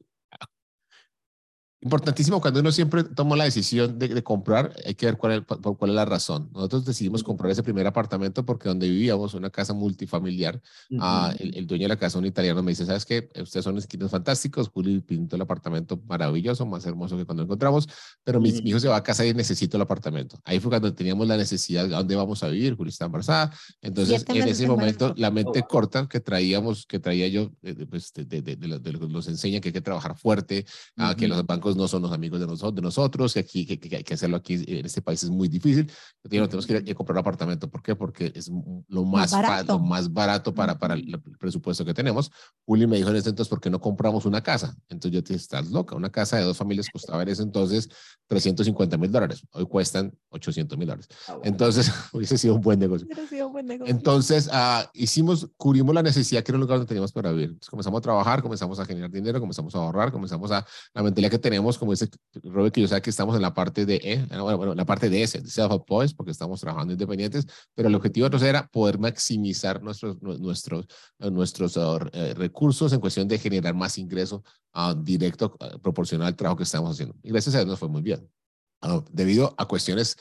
Importantísimo, 1.85 2.41
cuando 2.41 2.61
uno 2.61 2.71
siempre 2.71 3.03
toma 3.03 3.35
la 3.35 3.43
decisión 3.43 3.99
de, 3.99 4.07
de 4.07 4.23
comprar, 4.23 4.73
hay 4.87 4.95
que 4.95 5.07
ver 5.07 5.17
cuál 5.17 5.33
es, 5.33 5.59
cuál 5.61 5.91
es 5.91 5.97
la 5.97 6.05
razón. 6.05 6.49
Nosotros 6.55 6.85
decidimos 6.85 7.25
comprar 7.25 7.51
ese 7.51 7.65
primer 7.65 7.89
apartamento 7.89 8.47
porque 8.47 8.69
donde 8.69 8.89
vivíamos, 8.89 9.35
una 9.35 9.51
casa 9.51 9.75
multifamiliar, 9.75 10.63
uh 10.91 10.97
-huh. 10.97 11.33
uh, 11.33 11.37
el, 11.41 11.57
el, 11.57 11.67
dueño 11.67 11.87
de 11.87 11.89
la 11.89 11.97
casa, 11.97 12.21
un 12.21 12.27
italiano, 12.27 12.63
me 12.63 12.71
dice, 12.71 12.87
¿sabes 12.87 13.05
qué? 13.05 13.29
Ustedes 13.43 13.65
son 13.65 13.79
esquinos 13.79 14.13
fantásticos, 14.13 14.69
Juli 14.69 15.01
pintó 15.01 15.35
el 15.35 15.43
apartamento 15.43 16.01
maravilloso, 16.07 16.65
más 16.67 16.87
hermoso 16.87 17.17
que 17.17 17.25
cuando 17.25 17.43
lo 17.43 17.47
encontramos, 17.47 17.89
pero 18.23 18.39
uh 18.39 18.43
-huh. 18.43 18.53
mi, 18.53 18.63
mi, 18.63 18.71
hijo 18.71 18.79
se 18.79 18.87
va 18.87 18.95
a 18.95 19.03
casa 19.03 19.27
y 19.27 19.35
necesito 19.35 19.77
el 19.77 19.83
apartamento. 19.83 20.39
Ahí 20.45 20.61
fue 20.61 20.71
cuando 20.71 20.95
teníamos 20.95 21.27
la 21.27 21.37
necesidad 21.37 21.83
de 21.83 21.91
dónde 21.97 22.15
vamos 22.15 22.45
a 22.45 22.49
vivir, 22.49 22.77
Juli 22.77 22.91
está 22.91 23.07
embarazada. 23.07 23.53
Entonces, 23.81 24.25
en 24.29 24.47
ese 24.47 24.69
momento, 24.69 25.15
la 25.17 25.33
mente 25.33 25.65
corta 25.65 26.07
que 26.07 26.21
traíamos, 26.21 26.87
que 26.87 27.01
traía 27.01 27.27
yo, 27.27 27.51
pues, 27.91 28.13
de, 28.13 28.25
de, 28.25 28.41
de, 28.41 28.79
de, 28.79 28.93
los 28.93 29.27
enseña 29.27 29.61
que 29.61 29.71
hay 29.71 29.73
que 29.73 29.81
trabajar 29.81 30.17
fuerte, 30.17 30.65
uh 30.97 31.03
-huh. 31.03 31.17
que 31.17 31.27
los 31.27 31.45
bancos 31.45 31.72
no 31.77 31.89
son 31.89 32.03
los 32.03 32.13
amigos 32.13 32.41
de 32.41 32.47
nosotros, 32.47 32.75
de 32.75 32.83
nosotros 32.83 33.35
que 33.35 33.41
aquí 33.41 33.67
que, 33.67 33.79
que, 33.79 33.97
hay 33.97 34.05
que 34.05 34.15
hacerlo 34.15 34.37
aquí 34.37 34.63
en 34.67 34.87
este 34.87 35.03
país 35.03 35.23
es 35.23 35.31
muy 35.31 35.49
difícil. 35.49 35.91
Tenemos 36.29 36.67
que 36.67 36.73
ir 36.73 36.91
a, 36.91 36.95
comprar 36.95 37.17
un 37.17 37.21
apartamento. 37.21 37.69
¿Por 37.69 37.83
qué? 37.83 37.95
Porque 37.95 38.33
es 38.35 38.51
lo 38.89 39.05
más, 39.05 39.33
más 39.33 39.43
barato, 39.43 39.73
lo 39.73 39.79
más 39.79 40.13
barato 40.13 40.55
para, 40.55 40.79
para 40.79 40.95
el 40.95 41.21
presupuesto 41.39 41.85
que 41.85 41.95
tenemos. 41.95 42.31
Juli 42.65 42.87
me 42.87 42.97
dijo 42.97 43.11
en 43.11 43.17
ese 43.17 43.31
entonces, 43.31 43.49
¿por 43.49 43.61
qué 43.61 43.71
no 43.71 43.81
compramos 43.81 44.25
una 44.25 44.43
casa? 44.43 44.77
Entonces 44.89 45.13
yo 45.13 45.23
te 45.23 45.35
dije, 45.35 45.43
estás 45.43 45.71
loca. 45.71 45.97
Una 45.97 46.11
casa 46.11 46.37
de 46.37 46.45
dos 46.45 46.57
familias 46.57 46.89
costaba 46.91 47.23
en 47.23 47.29
ese 47.29 47.43
entonces 47.43 47.89
350 48.29 48.97
mil 48.97 49.11
dólares. 49.11 49.43
Hoy 49.53 49.67
cuestan 49.67 50.13
800 50.31 50.79
mil 50.79 50.89
dólares. 50.89 51.09
Ah, 51.29 51.35
bueno. 51.35 51.43
Entonces 51.45 51.91
hubiese 52.13 52.39
sido 52.39 52.55
un 52.55 52.61
buen 52.61 52.79
negocio. 52.79 53.07
Sido 53.29 53.47
un 53.47 53.53
buen 53.53 53.67
negocio. 53.67 53.95
Entonces 53.95 54.49
uh, 54.49 54.89
hicimos, 54.95 55.49
cubrimos 55.57 55.95
la 55.95 56.03
necesidad 56.03 56.43
que 56.43 56.53
era 56.53 56.57
un 56.57 56.63
lugar 56.63 56.79
donde 56.79 56.89
teníamos 56.89 57.13
para 57.13 57.31
vivir. 57.31 57.51
Entonces 57.51 57.71
comenzamos 57.71 57.99
a 57.99 58.03
trabajar, 58.03 58.43
comenzamos 58.43 58.79
a 58.79 58.85
generar 58.85 59.11
dinero, 59.11 59.41
comenzamos 59.41 59.75
a 59.75 59.79
ahorrar, 59.79 60.13
comenzamos 60.13 60.51
a 60.51 60.67
la 60.95 61.03
mentalidad 61.03 61.31
que 61.31 61.39
tenemos, 61.39 61.62
como 61.79 61.93
dice 61.93 62.09
Robert, 62.43 62.75
que 62.75 63.11
estamos 63.11 63.37
en 63.37 63.43
la 63.43 63.55
parte 63.55 63.87
de 63.87 63.97
E, 64.03 64.27
bueno, 64.27 64.57
bueno 64.57 64.75
la 64.75 64.85
parte 64.85 65.09
de 65.09 65.23
S, 65.23 65.41
de 65.41 65.49
self-employed, 65.49 66.15
porque 66.17 66.33
estamos 66.33 66.61
trabajando 66.61 66.93
independientes, 66.93 67.47
pero 67.75 67.89
el 67.89 67.95
objetivo 67.95 68.27
nosotros 68.27 68.49
era 68.49 68.67
poder 68.69 68.99
maximizar 68.99 69.83
nuestros, 69.83 70.21
nuestros, 70.23 70.87
nuestros 71.19 71.77
uh, 71.77 71.99
recursos 72.35 72.93
en 72.93 73.01
cuestión 73.01 73.29
de 73.29 73.39
generar 73.39 73.75
más 73.75 73.99
ingreso 73.99 74.43
uh, 74.75 74.95
directo 74.95 75.57
uh, 75.61 75.79
proporcional 75.81 76.29
al 76.29 76.37
trabajo 76.37 76.57
que 76.57 76.65
estamos 76.65 76.91
haciendo. 76.91 77.15
Y 77.23 77.31
gracias 77.31 77.55
a 77.55 77.59
Dios 77.59 77.69
nos 77.69 77.79
fue 77.79 77.89
muy 77.89 78.03
bien. 78.03 78.29
debido 79.13 79.55
a 79.57 79.67
cuestiones 79.67 80.17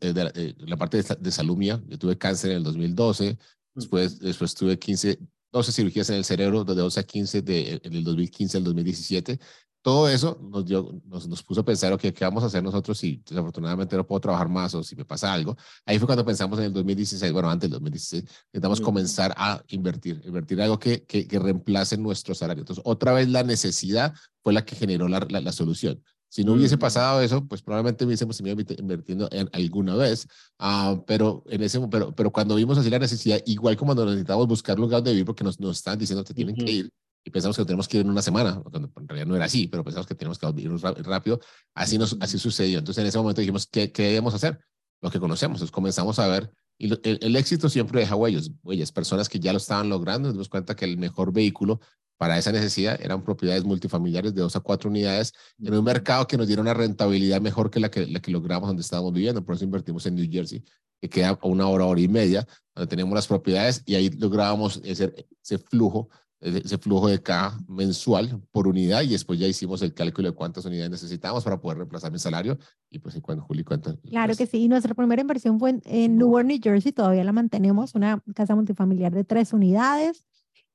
de, 0.00 0.14
la, 0.14 0.30
de, 0.30 0.54
la 0.58 0.76
parte 0.76 1.02
de, 1.02 1.16
de, 1.18 1.30
salud 1.30 1.56
mía, 1.56 1.82
yo 1.86 1.98
tuve 1.98 2.16
cáncer 2.16 2.52
en 2.52 2.58
el 2.58 2.62
2012, 2.64 3.38
después, 3.74 4.18
después 4.18 4.54
tuve 4.54 4.78
15, 4.78 5.18
12 5.54 5.72
cirugías 5.72 6.10
en 6.10 6.16
el 6.16 6.24
cerebro, 6.24 6.64
de 6.64 6.74
12 6.74 7.00
a 7.00 7.02
15 7.04 7.42
de, 7.42 7.80
en 7.84 7.94
el 7.94 8.02
2015 8.02 8.58
al 8.58 8.64
2017, 8.64 9.38
todo 9.84 10.08
eso 10.08 10.40
nos, 10.40 10.64
dio, 10.64 10.98
nos, 11.04 11.28
nos, 11.28 11.42
puso 11.42 11.60
a 11.60 11.64
pensar, 11.64 11.92
ok, 11.92 12.00
¿qué 12.00 12.24
vamos 12.24 12.42
a 12.42 12.46
hacer 12.46 12.62
nosotros 12.62 12.96
si 12.96 13.22
desafortunadamente 13.28 13.94
no 13.94 14.06
puedo 14.06 14.18
trabajar 14.18 14.48
más 14.48 14.74
o 14.74 14.82
si 14.82 14.96
me 14.96 15.04
pasa 15.04 15.30
algo? 15.30 15.58
Ahí 15.84 15.98
fue 15.98 16.06
cuando 16.06 16.24
pensamos 16.24 16.58
en 16.58 16.64
el 16.64 16.72
2016, 16.72 17.30
bueno, 17.34 17.50
antes 17.50 17.68
del 17.68 17.72
2016, 17.72 18.22
necesitamos 18.22 18.80
mm. 18.80 18.82
comenzar 18.82 19.34
a 19.36 19.62
invertir, 19.68 20.22
invertir 20.24 20.62
algo 20.62 20.78
que, 20.78 21.04
que, 21.04 21.28
que, 21.28 21.38
reemplace 21.38 21.98
nuestro 21.98 22.34
salario. 22.34 22.62
Entonces, 22.62 22.82
otra 22.86 23.12
vez 23.12 23.28
la 23.28 23.42
necesidad 23.42 24.14
fue 24.42 24.54
la 24.54 24.64
que 24.64 24.74
generó 24.74 25.06
la, 25.06 25.20
la, 25.28 25.42
la 25.42 25.52
solución. 25.52 26.02
Si 26.30 26.44
no 26.44 26.54
hubiese 26.54 26.78
pasado 26.78 27.20
eso, 27.20 27.46
pues 27.46 27.60
probablemente 27.60 28.06
hubiésemos 28.06 28.40
ido 28.40 28.56
invirtiendo 28.78 29.28
en 29.30 29.50
alguna 29.52 29.96
vez, 29.96 30.26
uh, 30.60 30.98
pero, 31.06 31.44
en 31.50 31.62
ese, 31.62 31.78
pero, 31.88 32.12
pero 32.14 32.32
cuando 32.32 32.54
vimos 32.54 32.78
así 32.78 32.88
la 32.88 32.98
necesidad, 32.98 33.38
igual 33.44 33.76
como 33.76 33.94
cuando 33.94 34.06
necesitamos 34.06 34.48
buscar 34.48 34.78
lugar 34.78 35.02
de 35.02 35.10
vivir 35.10 35.26
porque 35.26 35.44
nos, 35.44 35.60
nos 35.60 35.76
están 35.76 35.98
diciendo 35.98 36.24
que 36.24 36.32
tienen 36.32 36.54
uh 36.54 36.58
-huh. 36.58 36.64
que 36.64 36.72
ir, 36.72 36.90
y 37.24 37.30
pensamos 37.30 37.56
que 37.56 37.64
tenemos 37.64 37.88
que 37.88 37.98
ir 37.98 38.02
en 38.02 38.10
una 38.10 38.22
semana, 38.22 38.60
cuando 38.60 38.90
en 38.96 39.08
realidad 39.08 39.26
no 39.26 39.34
era 39.34 39.46
así, 39.46 39.66
pero 39.66 39.82
pensamos 39.82 40.06
que 40.06 40.14
tenemos 40.14 40.38
que 40.38 40.46
irnos 40.56 40.82
rápido, 40.82 41.40
así, 41.74 41.96
nos, 41.96 42.16
así 42.20 42.38
sucedió. 42.38 42.78
Entonces 42.78 43.00
en 43.00 43.08
ese 43.08 43.18
momento 43.18 43.40
dijimos, 43.40 43.66
¿qué, 43.66 43.90
qué 43.90 44.04
debemos 44.04 44.34
hacer? 44.34 44.60
Lo 45.00 45.10
que 45.10 45.18
conocemos, 45.18 45.56
entonces 45.56 45.72
comenzamos 45.72 46.18
a 46.18 46.28
ver, 46.28 46.52
y 46.78 46.88
lo, 46.88 46.98
el, 47.02 47.18
el, 47.22 47.36
éxito 47.36 47.68
siempre 47.68 48.00
deja 48.00 48.14
huellas, 48.14 48.50
huellas, 48.62 48.92
personas 48.92 49.28
que 49.28 49.40
ya 49.40 49.52
lo 49.52 49.58
estaban 49.58 49.88
logrando, 49.88 50.28
nos 50.28 50.34
dimos 50.34 50.48
cuenta 50.48 50.76
que 50.76 50.84
el 50.84 50.98
mejor 50.98 51.32
vehículo 51.32 51.80
para 52.16 52.38
esa 52.38 52.52
necesidad 52.52 53.00
eran 53.02 53.24
propiedades 53.24 53.64
multifamiliares 53.64 54.34
de 54.34 54.42
dos 54.42 54.54
a 54.56 54.60
cuatro 54.60 54.90
unidades 54.90 55.32
en 55.58 55.74
un 55.74 55.84
mercado 55.84 56.26
que 56.26 56.36
nos 56.36 56.46
diera 56.46 56.62
una 56.62 56.74
rentabilidad 56.74 57.40
mejor 57.40 57.70
que 57.70 57.80
la 57.80 57.90
que, 57.90 58.06
la 58.06 58.20
que 58.20 58.30
logramos 58.30 58.68
donde 58.68 58.82
estábamos 58.82 59.12
viviendo, 59.12 59.44
por 59.44 59.54
eso 59.54 59.64
invertimos 59.64 60.06
en 60.06 60.14
New 60.16 60.28
Jersey, 60.30 60.64
que 61.00 61.08
queda 61.08 61.30
a 61.30 61.46
una 61.46 61.68
hora, 61.68 61.84
hora 61.86 62.00
y 62.00 62.08
media, 62.08 62.46
donde 62.74 62.88
tenemos 62.88 63.14
las 63.14 63.26
propiedades 63.26 63.82
y 63.84 63.94
ahí 63.94 64.10
lográbamos 64.10 64.80
ese, 64.84 65.26
ese 65.42 65.58
flujo 65.58 66.08
ese 66.44 66.76
flujo 66.76 67.08
de 67.08 67.22
caja 67.22 67.58
mensual 67.66 68.40
por 68.52 68.68
unidad 68.68 69.02
y 69.02 69.08
después 69.08 69.38
ya 69.38 69.46
hicimos 69.46 69.80
el 69.80 69.94
cálculo 69.94 70.28
de 70.30 70.34
cuántas 70.34 70.64
unidades 70.66 70.90
necesitamos 70.90 71.42
para 71.42 71.58
poder 71.58 71.78
reemplazar 71.78 72.12
mi 72.12 72.18
salario 72.18 72.58
y 72.90 72.98
pues 72.98 73.18
cuando 73.22 73.42
Juli 73.44 73.64
cuenta. 73.64 73.96
Claro 74.08 74.36
que 74.36 74.46
sí, 74.46 74.58
y 74.58 74.68
nuestra 74.68 74.94
primera 74.94 75.22
inversión 75.22 75.58
fue 75.58 75.70
en, 75.70 75.82
en 75.86 76.18
Newark, 76.18 76.46
New 76.46 76.58
Jersey, 76.62 76.92
todavía 76.92 77.24
la 77.24 77.32
mantenemos, 77.32 77.94
una 77.94 78.22
casa 78.34 78.54
multifamiliar 78.54 79.12
de 79.12 79.24
tres 79.24 79.52
unidades. 79.52 80.24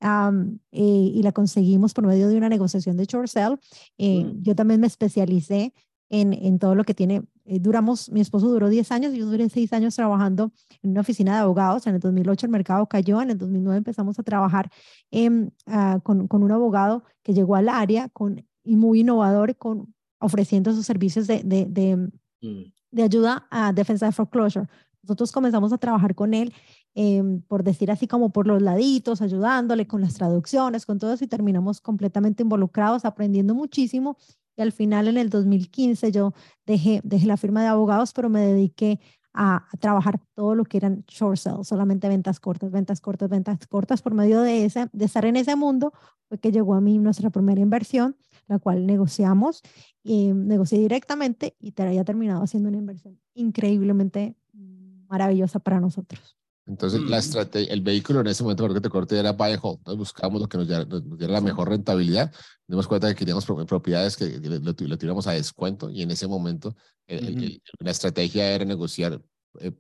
Um, 0.02 0.60
eh, 0.72 1.12
y 1.14 1.22
la 1.24 1.34
conseguimos 1.34 1.94
por 1.94 2.08
medio 2.08 2.30
de 2.30 2.38
una 2.38 2.48
negociación 2.48 2.96
de 2.96 3.04
short 3.04 3.28
sale. 3.28 3.58
Eh, 3.98 4.24
mm. 4.24 4.44
Yo 4.44 4.56
también 4.56 4.80
me 4.80 4.88
especialicé 4.88 5.74
en, 6.10 6.34
en 6.34 6.60
todo 6.60 6.76
lo 6.76 6.84
que 6.84 6.94
tiene, 6.94 7.24
eh, 7.46 7.60
duramos, 7.60 8.12
mi 8.12 8.22
esposo 8.22 8.48
duró 8.50 8.70
10 8.70 8.92
años, 8.92 9.14
yo 9.14 9.26
duré 9.26 9.48
6 9.48 9.74
años 9.74 9.96
trabajando 9.96 10.52
en 10.82 10.92
una 10.92 11.02
oficina 11.02 11.34
de 11.34 11.40
abogados, 11.40 11.88
en 11.88 11.96
el 11.96 12.00
2008 12.00 12.48
el 12.48 12.52
mercado 12.52 12.88
cayó, 12.88 13.22
en 13.22 13.32
el 13.32 13.38
2009 13.38 13.78
empezamos 13.78 14.18
a 14.20 14.24
trabajar 14.24 14.72
eh, 15.12 15.30
uh, 15.30 16.00
con, 16.04 16.28
con, 16.28 16.44
un 16.44 16.52
abogado 16.52 17.04
que 17.24 17.34
llegó 17.34 17.56
al 17.56 17.70
área 17.70 18.10
con, 18.10 18.46
y 18.64 18.76
muy 18.76 19.02
innovador, 19.02 19.56
con, 19.56 19.94
ofreciendo 20.20 20.74
sus 20.74 20.86
servicios 20.86 21.28
de, 21.28 21.44
de, 21.44 21.66
de, 21.66 21.96
mm. 22.42 22.74
de 22.92 23.04
ayuda 23.04 23.48
a 23.52 23.72
defensa 23.74 24.06
de 24.08 24.12
foreclosure. 24.12 24.68
Nosotros 25.04 25.32
comenzamos 25.32 25.72
a 25.72 25.78
trabajar 25.78 26.14
con 26.14 26.34
él, 26.34 26.54
eh, 26.94 27.24
por 27.48 27.64
decir 27.64 27.90
así 27.90 28.08
como 28.08 28.32
por 28.32 28.48
los 28.48 28.62
laditos, 28.62 29.22
ayudándole 29.22 29.88
con 29.88 30.02
las 30.02 30.16
traducciones, 30.16 30.86
con 30.86 31.00
todo 31.00 31.14
eso, 31.14 31.24
y 31.24 31.28
terminamos 31.28 31.80
completamente 31.82 32.44
involucrados, 32.44 33.06
aprendiendo 33.06 33.56
muchísimo 33.56 34.18
y 34.60 34.62
al 34.62 34.74
final 34.74 35.08
en 35.08 35.18
el 35.18 35.30
2015 35.30 36.12
yo 36.12 36.34
dejé, 36.66 37.00
dejé 37.06 37.26
la 37.28 37.38
firma 37.38 37.62
de 37.62 37.70
abogados, 37.70 38.12
pero 38.12 38.30
me 38.30 38.42
dediqué 38.42 39.00
a, 39.34 39.66
trabajar 39.80 40.20
todo 40.36 40.54
lo 40.54 40.66
que 40.66 40.76
eran 40.76 41.06
short 41.08 41.38
sales, 41.38 41.66
solamente 41.66 42.10
ventas 42.10 42.42
cortas, 42.42 42.70
ventas 42.70 43.00
cortas, 43.00 43.30
ventas 43.30 43.66
cortas. 43.68 44.02
Por 44.02 44.14
medio 44.14 44.42
de, 44.42 44.66
ese, 44.66 44.90
de 44.92 45.06
estar 45.06 45.24
en 45.24 45.38
ese 45.38 45.56
mundo 45.56 45.94
fue 46.28 46.40
que 46.40 46.52
llegó 46.52 46.76
a 46.76 46.82
mí 46.82 46.98
nuestra 46.98 47.30
primera 47.30 47.62
inversión, 47.62 48.18
la 48.48 48.60
cual 48.60 48.86
negociamos, 48.86 49.62
y 50.04 50.34
negocié 50.34 50.80
directamente 50.80 51.56
y 51.58 51.72
te 51.72 51.84
había 51.84 52.04
terminado 52.04 52.44
haciendo 52.44 52.68
una 52.68 52.80
inversión 52.80 53.18
increíblemente 53.36 54.36
maravillosa 55.08 55.60
para 55.60 55.80
nosotros. 55.80 56.38
Entonces, 56.70 57.02
la 57.02 57.18
estrategia, 57.18 57.74
el 57.74 57.82
vehículo 57.82 58.22
en 58.22 58.28
ese 58.28 58.44
momento, 58.44 58.64
porque 58.64 58.80
te 58.80 58.90
corté, 58.90 59.18
era 59.18 59.32
buy 59.32 59.54
and 59.54 59.60
hold. 59.62 59.80
Entonces, 59.80 59.98
buscábamos 59.98 60.42
lo 60.42 60.48
que 60.48 60.58
nos 60.60 60.68
diera, 60.68 60.86
nos 60.86 61.18
diera 61.18 61.34
la 61.34 61.42
mejor 61.42 61.68
rentabilidad. 61.68 62.32
Nos 62.32 62.76
dimos 62.76 62.88
cuenta 62.88 63.10
que 63.10 63.16
queríamos 63.16 63.44
propiedades 63.46 64.16
que 64.16 64.40
lo, 64.40 64.60
lo 64.60 64.76
tuviéramos 64.76 65.26
a 65.26 65.32
descuento 65.32 65.90
y 65.90 66.04
en 66.04 66.12
ese 66.12 66.28
momento 66.28 66.76
el, 67.08 67.24
uh 67.24 67.28
-huh. 67.28 67.44
el, 67.44 67.64
la 67.80 67.90
estrategia 67.90 68.54
era 68.54 68.66
negociar 68.66 69.20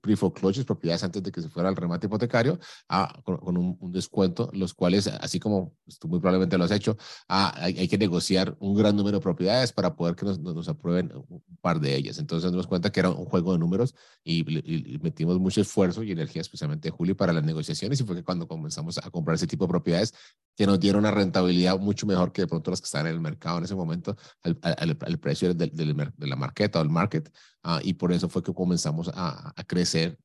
pre-foreclosures, 0.01 0.65
propiedades 0.65 1.03
antes 1.03 1.23
de 1.23 1.31
que 1.31 1.41
se 1.41 1.49
fuera 1.49 1.69
al 1.69 1.75
remate 1.75 2.07
hipotecario, 2.07 2.59
a, 2.88 3.21
con, 3.23 3.38
con 3.38 3.57
un, 3.57 3.77
un, 3.79 3.91
descuento, 3.91 4.49
los 4.53 4.73
cuales, 4.73 5.07
así 5.07 5.39
como 5.39 5.75
tú 5.99 6.07
muy 6.07 6.19
probablemente 6.19 6.57
lo 6.57 6.63
has 6.63 6.71
hecho, 6.71 6.97
a, 7.27 7.63
hay, 7.63 7.77
hay, 7.77 7.88
que 7.88 7.97
negociar 7.97 8.55
un 8.59 8.75
gran 8.75 8.95
número 8.95 9.17
de 9.17 9.23
propiedades 9.23 9.71
para 9.71 9.95
poder 9.95 10.15
que 10.15 10.25
nos, 10.25 10.39
nos, 10.39 10.67
aprueben 10.69 11.11
un 11.29 11.43
par 11.61 11.79
de 11.79 11.95
ellas. 11.95 12.17
Entonces 12.19 12.45
nos 12.45 12.53
dimos 12.53 12.67
cuenta 12.67 12.91
que 12.91 12.99
era 12.99 13.09
un 13.09 13.25
juego 13.25 13.53
de 13.53 13.59
números 13.59 13.95
y, 14.23 14.39
y, 14.49 14.95
y 14.95 14.97
metimos 14.99 15.39
mucho 15.39 15.61
esfuerzo 15.61 16.03
y 16.03 16.11
energía, 16.11 16.41
especialmente 16.41 16.89
de 16.89 16.91
Julio, 16.91 17.15
para 17.15 17.33
las 17.33 17.43
negociaciones 17.43 17.99
y 18.01 18.03
fue 18.03 18.15
que 18.15 18.23
cuando 18.23 18.47
comenzamos 18.47 18.97
a 18.97 19.09
comprar 19.09 19.35
ese 19.35 19.47
tipo 19.47 19.65
de 19.65 19.69
propiedades 19.69 20.13
que 20.59 20.67
nos 20.67 20.77
dieron 20.77 20.99
una 20.99 21.11
rentabilidad 21.11 21.79
mucho 21.79 22.05
mejor 22.05 22.33
que 22.33 22.41
de 22.41 22.47
pronto 22.49 22.69
las 22.69 22.81
que 22.81 22.85
estaban 22.85 23.07
en 23.07 23.13
el 23.13 23.21
mercado 23.21 23.59
en 23.59 23.63
ese 23.63 23.75
momento, 23.75 24.17
al, 24.43 24.59
al, 24.61 24.97
al 24.99 25.17
precio 25.17 25.53
del, 25.53 25.73
del, 25.73 25.95
de 25.95 26.27
la 26.27 26.35
marqueta 26.35 26.79
o 26.79 26.81
el 26.81 26.89
market, 26.89 27.33
uh, 27.63 27.79
y 27.81 27.93
por 27.93 28.11
eso 28.11 28.27
fue 28.27 28.43
que 28.43 28.53
comenzamos 28.53 29.09
a, 29.13 29.53
a 29.55 29.63
crecer 29.63 30.19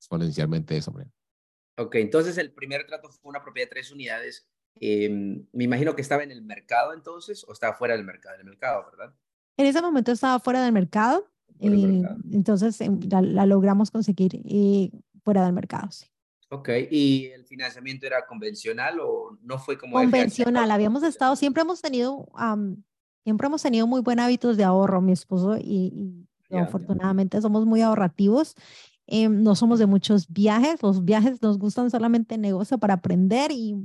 exponencialmente 0.00 0.74
de 0.74 0.80
esa 0.80 0.90
manera. 0.90 1.12
Ok, 1.78 1.94
entonces 1.94 2.36
el 2.38 2.52
primer 2.52 2.84
trato 2.84 3.10
fue 3.10 3.30
una 3.30 3.44
propiedad 3.44 3.68
de 3.68 3.70
tres 3.70 3.92
unidades. 3.92 4.48
Eh, 4.80 5.08
me 5.52 5.62
imagino 5.62 5.94
que 5.94 6.02
estaba 6.02 6.24
en 6.24 6.32
el 6.32 6.42
mercado 6.42 6.92
entonces 6.92 7.44
o 7.46 7.52
estaba 7.52 7.74
fuera 7.74 7.94
del 7.94 8.04
mercado, 8.04 8.34
en 8.34 8.40
el 8.40 8.46
mercado, 8.46 8.86
¿verdad? 8.90 9.14
En 9.56 9.66
ese 9.66 9.80
momento 9.80 10.10
estaba 10.10 10.40
fuera 10.40 10.64
del 10.64 10.72
mercado. 10.72 11.30
Fuera 11.60 11.76
del 11.76 11.92
mercado. 11.92 12.18
entonces 12.32 12.80
em, 12.80 12.98
la, 13.08 13.22
la, 13.22 13.46
logramos 13.46 13.92
conseguir 13.92 14.32
y 14.34 14.90
fuera 15.22 15.44
del 15.44 15.52
mercado, 15.52 15.92
sí. 15.92 16.06
Ok, 16.52 16.68
¿y 16.90 17.26
el 17.26 17.44
financiamiento 17.44 18.06
era 18.06 18.26
convencional 18.26 18.98
o 19.00 19.38
no 19.40 19.56
fue 19.56 19.78
como... 19.78 19.96
Convencional, 19.96 20.68
habíamos 20.72 21.04
estado, 21.04 21.36
siempre 21.36 21.62
hemos 21.62 21.80
tenido, 21.80 22.28
um, 22.34 22.82
siempre 23.22 23.46
hemos 23.46 23.62
tenido 23.62 23.86
muy 23.86 24.00
buen 24.00 24.18
hábitos 24.18 24.56
de 24.56 24.64
ahorro, 24.64 25.00
mi 25.00 25.12
esposo 25.12 25.56
y, 25.56 25.92
y 25.94 26.28
ya, 26.48 26.62
afortunadamente 26.62 27.36
ya. 27.36 27.42
somos 27.42 27.64
muy 27.66 27.82
ahorrativos. 27.82 28.56
Eh, 29.06 29.28
no 29.28 29.54
somos 29.54 29.78
de 29.78 29.86
muchos 29.86 30.28
viajes, 30.28 30.82
los 30.82 31.04
viajes 31.04 31.40
nos 31.40 31.56
gustan 31.56 31.88
solamente 31.88 32.34
en 32.34 32.40
negocio 32.40 32.78
para 32.78 32.94
aprender 32.94 33.52
y 33.52 33.76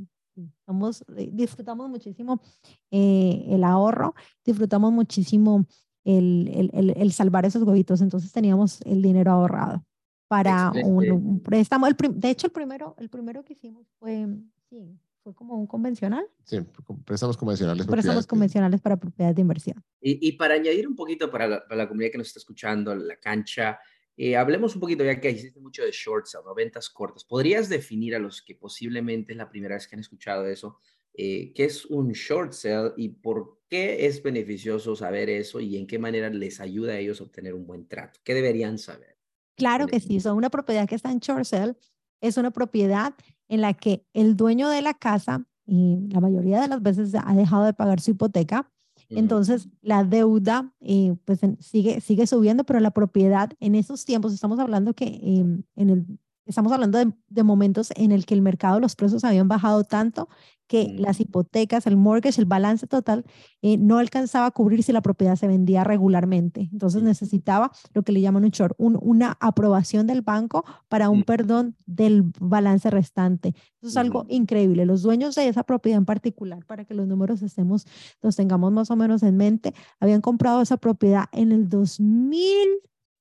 Somos, 0.66 1.04
eh, 1.16 1.30
disfrutamos 1.32 1.88
muchísimo 1.88 2.42
eh, 2.90 3.46
el 3.50 3.64
ahorro, 3.64 4.16
disfrutamos 4.44 4.92
muchísimo 4.92 5.66
el, 6.04 6.72
el, 6.74 6.94
el, 6.98 7.12
salvar 7.12 7.46
esos 7.46 7.62
huevitos. 7.62 8.02
Entonces 8.02 8.32
teníamos 8.32 8.82
el 8.82 9.04
dinero 9.04 9.32
ahorrado 9.32 9.84
para 10.28 10.72
un, 10.72 11.42
préstamo. 11.42 11.88
El 11.88 11.96
de 11.96 12.30
hecho, 12.30 12.48
el 12.48 12.54
primero, 12.54 12.96
el 13.00 13.10
primero 13.10 13.44
que 13.44 13.54
hicimos 13.54 13.88
fue, 14.00 14.28
sí, 14.70 14.98
fue 15.24 15.34
como 15.34 15.56
un 15.56 15.68
convencional. 15.68 16.26
Sí, 16.44 16.60
préstamos 17.06 17.38
convencionales. 17.38 17.86
Préstamos 17.86 18.28
convencionales 18.28 18.82
para 18.82 18.98
propiedades 18.98 19.36
de 19.36 19.42
inversión. 19.42 19.84
Y, 20.02 20.28
y 20.28 20.34
para 20.34 20.56
añadir 20.56 20.88
un 20.88 20.96
poquito 20.96 21.32
para 21.32 21.48
la, 21.48 21.68
para 21.68 21.84
la, 21.84 21.88
comunidad 21.88 22.12
que 22.12 22.18
nos 22.18 22.28
está 22.28 22.40
escuchando, 22.40 22.96
la 22.96 23.18
cancha, 23.18 23.80
eh, 24.18 24.36
hablemos 24.36 24.76
un 24.76 24.82
poquito, 24.82 25.04
ya 25.04 25.20
que 25.20 25.32
hiciste 25.32 25.60
mucho 25.60 25.84
de 25.84 25.92
short 25.92 26.26
sale, 26.26 26.46
ventas 26.56 26.90
cortas. 26.90 27.26
¿Podrías 27.26 27.68
definir 27.70 28.16
a 28.16 28.20
los 28.20 28.42
que 28.42 28.56
posiblemente 28.56 29.34
es 29.34 29.38
la 29.38 29.50
primera 29.50 29.76
vez 29.76 29.88
que 29.88 29.96
han 29.96 30.00
escuchado 30.00 30.48
eso, 30.48 30.80
eh, 31.14 31.52
qué 31.54 31.66
es 31.66 31.86
un 31.86 32.12
short 32.12 32.54
sale 32.54 32.94
y 32.96 33.10
por 33.10 33.60
qué 33.70 34.06
es 34.06 34.24
beneficioso 34.24 34.96
saber 34.96 35.30
eso 35.30 35.60
y 35.60 35.78
en 35.78 35.88
qué 35.88 36.00
manera 36.00 36.30
les 36.30 36.60
ayuda 36.62 36.94
a 36.94 37.00
ellos 37.00 37.20
a 37.20 37.26
obtener 37.26 37.54
un 37.54 37.68
buen 37.68 37.88
trato? 37.88 38.20
¿Qué 38.24 38.34
deberían 38.34 38.78
saber? 38.78 39.15
Claro 39.56 39.88
que 39.88 40.00
sí, 40.00 40.20
son 40.20 40.38
una 40.38 40.50
propiedad 40.50 40.88
que 40.88 40.96
está 40.96 41.12
en 41.12 41.20
short 41.20 41.46
sale, 41.46 41.76
es 42.22 42.38
una 42.38 42.52
propiedad 42.52 43.14
en 43.48 43.62
la 43.62 43.74
que 43.74 44.06
el 44.14 44.36
dueño 44.36 44.70
de 44.70 44.82
la 44.82 44.94
casa, 44.94 45.46
y 45.66 46.08
la 46.10 46.20
mayoría 46.20 46.62
de 46.62 46.68
las 46.68 46.82
veces 46.82 47.14
ha 47.16 47.34
dejado 47.34 47.64
de 47.66 47.74
pagar 47.74 48.00
su 48.00 48.12
hipoteca, 48.12 48.72
entonces 49.10 49.70
la 49.82 50.04
deuda 50.04 50.74
eh, 50.82 51.16
pues 51.26 51.40
sigue, 51.60 52.02
sigue 52.02 52.28
subiendo, 52.28 52.64
pero 52.64 52.80
la 52.80 52.92
propiedad 52.92 53.52
en 53.60 53.76
esos 53.76 54.04
tiempos, 54.06 54.34
estamos 54.34 54.60
hablando 54.60 54.94
que 54.94 55.20
em, 55.22 55.64
en 55.76 55.90
el 55.90 56.06
Estamos 56.46 56.72
hablando 56.72 57.00
de, 57.00 57.44
momentos 57.44 57.92
en 57.96 58.12
el 58.12 58.26
que 58.26 58.36
el 58.36 58.42
mercado, 58.42 58.80
los 58.80 58.96
precios 58.96 59.24
habían 59.24 59.48
bajado 59.48 59.84
tanto 59.84 60.30
que 60.68 60.90
mm. 60.90 61.02
las 61.02 61.20
hipotecas, 61.20 61.88
el 61.88 61.98
mortgage, 61.98 62.40
el 62.40 62.46
balance 62.46 62.86
total 62.88 63.26
eh, 63.62 63.78
no 63.78 63.98
alcanzaba 63.98 64.48
a 64.48 64.52
cubrir 64.52 64.84
si 64.84 64.92
la 64.92 65.02
propiedad 65.02 65.36
se 65.36 65.48
vendía 65.48 65.84
regularmente. 65.84 66.70
Entonces 66.72 67.02
mm. 67.02 67.06
necesitaba 67.06 67.72
lo 67.94 68.04
que 68.04 68.12
le 68.12 68.22
llaman 68.22 68.46
un 68.46 68.52
short, 68.52 68.76
una 68.78 69.38
aprobación 69.40 70.06
del 70.06 70.22
banco 70.22 70.66
para 70.88 71.10
un 71.10 71.20
mm. 71.20 71.24
perdón 71.24 71.76
del 71.86 72.32
balance 72.40 72.90
restante. 72.90 73.56
Eso 73.82 73.90
es 73.90 73.98
algo 73.98 74.26
increíble. 74.30 74.86
Los 74.86 75.02
dueños 75.02 75.34
de 75.36 75.48
esa 75.48 75.64
propiedad 75.64 75.98
en 75.98 76.06
particular, 76.06 76.64
para 76.66 76.86
que 76.86 76.94
los 76.94 77.08
números 77.08 77.42
estemos, 77.42 77.86
los 78.22 78.36
tengamos 78.36 78.72
más 78.72 78.92
o 78.92 78.96
menos 78.96 79.24
en 79.24 79.38
mente, 79.38 79.74
habían 80.00 80.22
comprado 80.22 80.62
esa 80.62 80.78
propiedad 80.78 81.26
en 81.32 81.52
el 81.52 81.70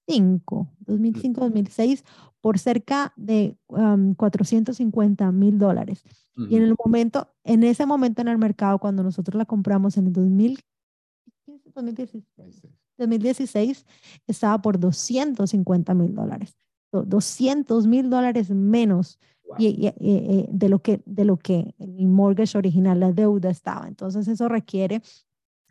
2005, 0.06 0.68
2005-2006 0.86 2.04
por 2.40 2.58
cerca 2.58 3.12
de 3.16 3.56
450 4.16 5.32
mil 5.32 5.58
dólares. 5.58 6.04
Y 6.36 6.56
en 6.56 6.62
el 6.64 6.74
momento, 6.82 7.28
en 7.44 7.62
ese 7.64 7.86
momento 7.86 8.20
en 8.20 8.28
el 8.28 8.36
mercado, 8.38 8.78
cuando 8.78 9.02
nosotros 9.02 9.38
la 9.38 9.46
compramos 9.46 9.96
en 9.96 10.08
el 10.08 10.12
2016, 10.12 12.62
2016 12.98 13.86
estaba 14.26 14.60
por 14.60 14.78
250 14.78 15.94
mil 15.94 16.14
dólares. 16.14 16.54
200 16.92 17.86
mil 17.86 18.10
dólares 18.10 18.50
menos 18.50 19.18
y, 19.58 19.86
eh, 19.86 20.48
de, 20.50 20.68
lo 20.68 20.80
que, 20.80 21.02
de 21.06 21.24
lo 21.24 21.36
que 21.36 21.74
el 21.78 22.06
mortgage 22.06 22.56
original, 22.56 23.00
la 23.00 23.12
deuda 23.12 23.50
estaba. 23.50 23.88
Entonces 23.88 24.28
eso 24.28 24.48
requiere 24.48 25.02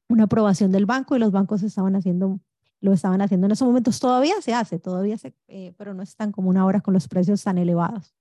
una 0.09 0.25
aprobación 0.25 0.71
del 0.71 0.85
banco 0.85 1.15
y 1.15 1.19
los 1.19 1.31
bancos 1.31 1.63
estaban 1.63 1.95
haciendo 1.95 2.39
lo 2.83 2.91
estaban 2.91 3.21
haciendo 3.21 3.45
en 3.45 3.53
esos 3.53 3.65
momentos. 3.65 3.97
Todavía 3.99 4.41
se 4.41 4.53
hace, 4.53 4.77
todavía 4.77 5.17
se, 5.17 5.33
eh, 5.47 5.73
pero 5.77 5.93
no 5.93 6.03
es 6.03 6.17
tan 6.17 6.33
común 6.33 6.57
ahora 6.57 6.81
con 6.81 6.93
los 6.93 7.07
precios 7.07 7.41
tan 7.41 7.57
elevados. 7.57 8.13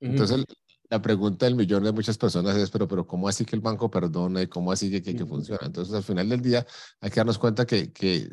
Entonces, 0.00 0.44
la 0.90 1.00
pregunta 1.00 1.46
del 1.46 1.54
millón 1.54 1.84
de 1.84 1.92
muchas 1.92 2.18
personas 2.18 2.56
es, 2.56 2.70
pero, 2.72 2.88
pero 2.88 3.06
¿cómo 3.06 3.28
así 3.28 3.44
que 3.44 3.54
el 3.54 3.62
banco 3.62 3.88
perdona 3.88 4.42
y 4.42 4.48
cómo 4.48 4.72
así 4.72 4.90
que, 4.90 5.00
que, 5.00 5.14
que 5.14 5.24
funciona? 5.24 5.64
Entonces, 5.64 5.94
al 5.94 6.02
final 6.02 6.28
del 6.28 6.42
día, 6.42 6.66
hay 7.00 7.10
que 7.10 7.20
darnos 7.20 7.38
cuenta 7.38 7.64
que, 7.64 7.92
que 7.92 8.28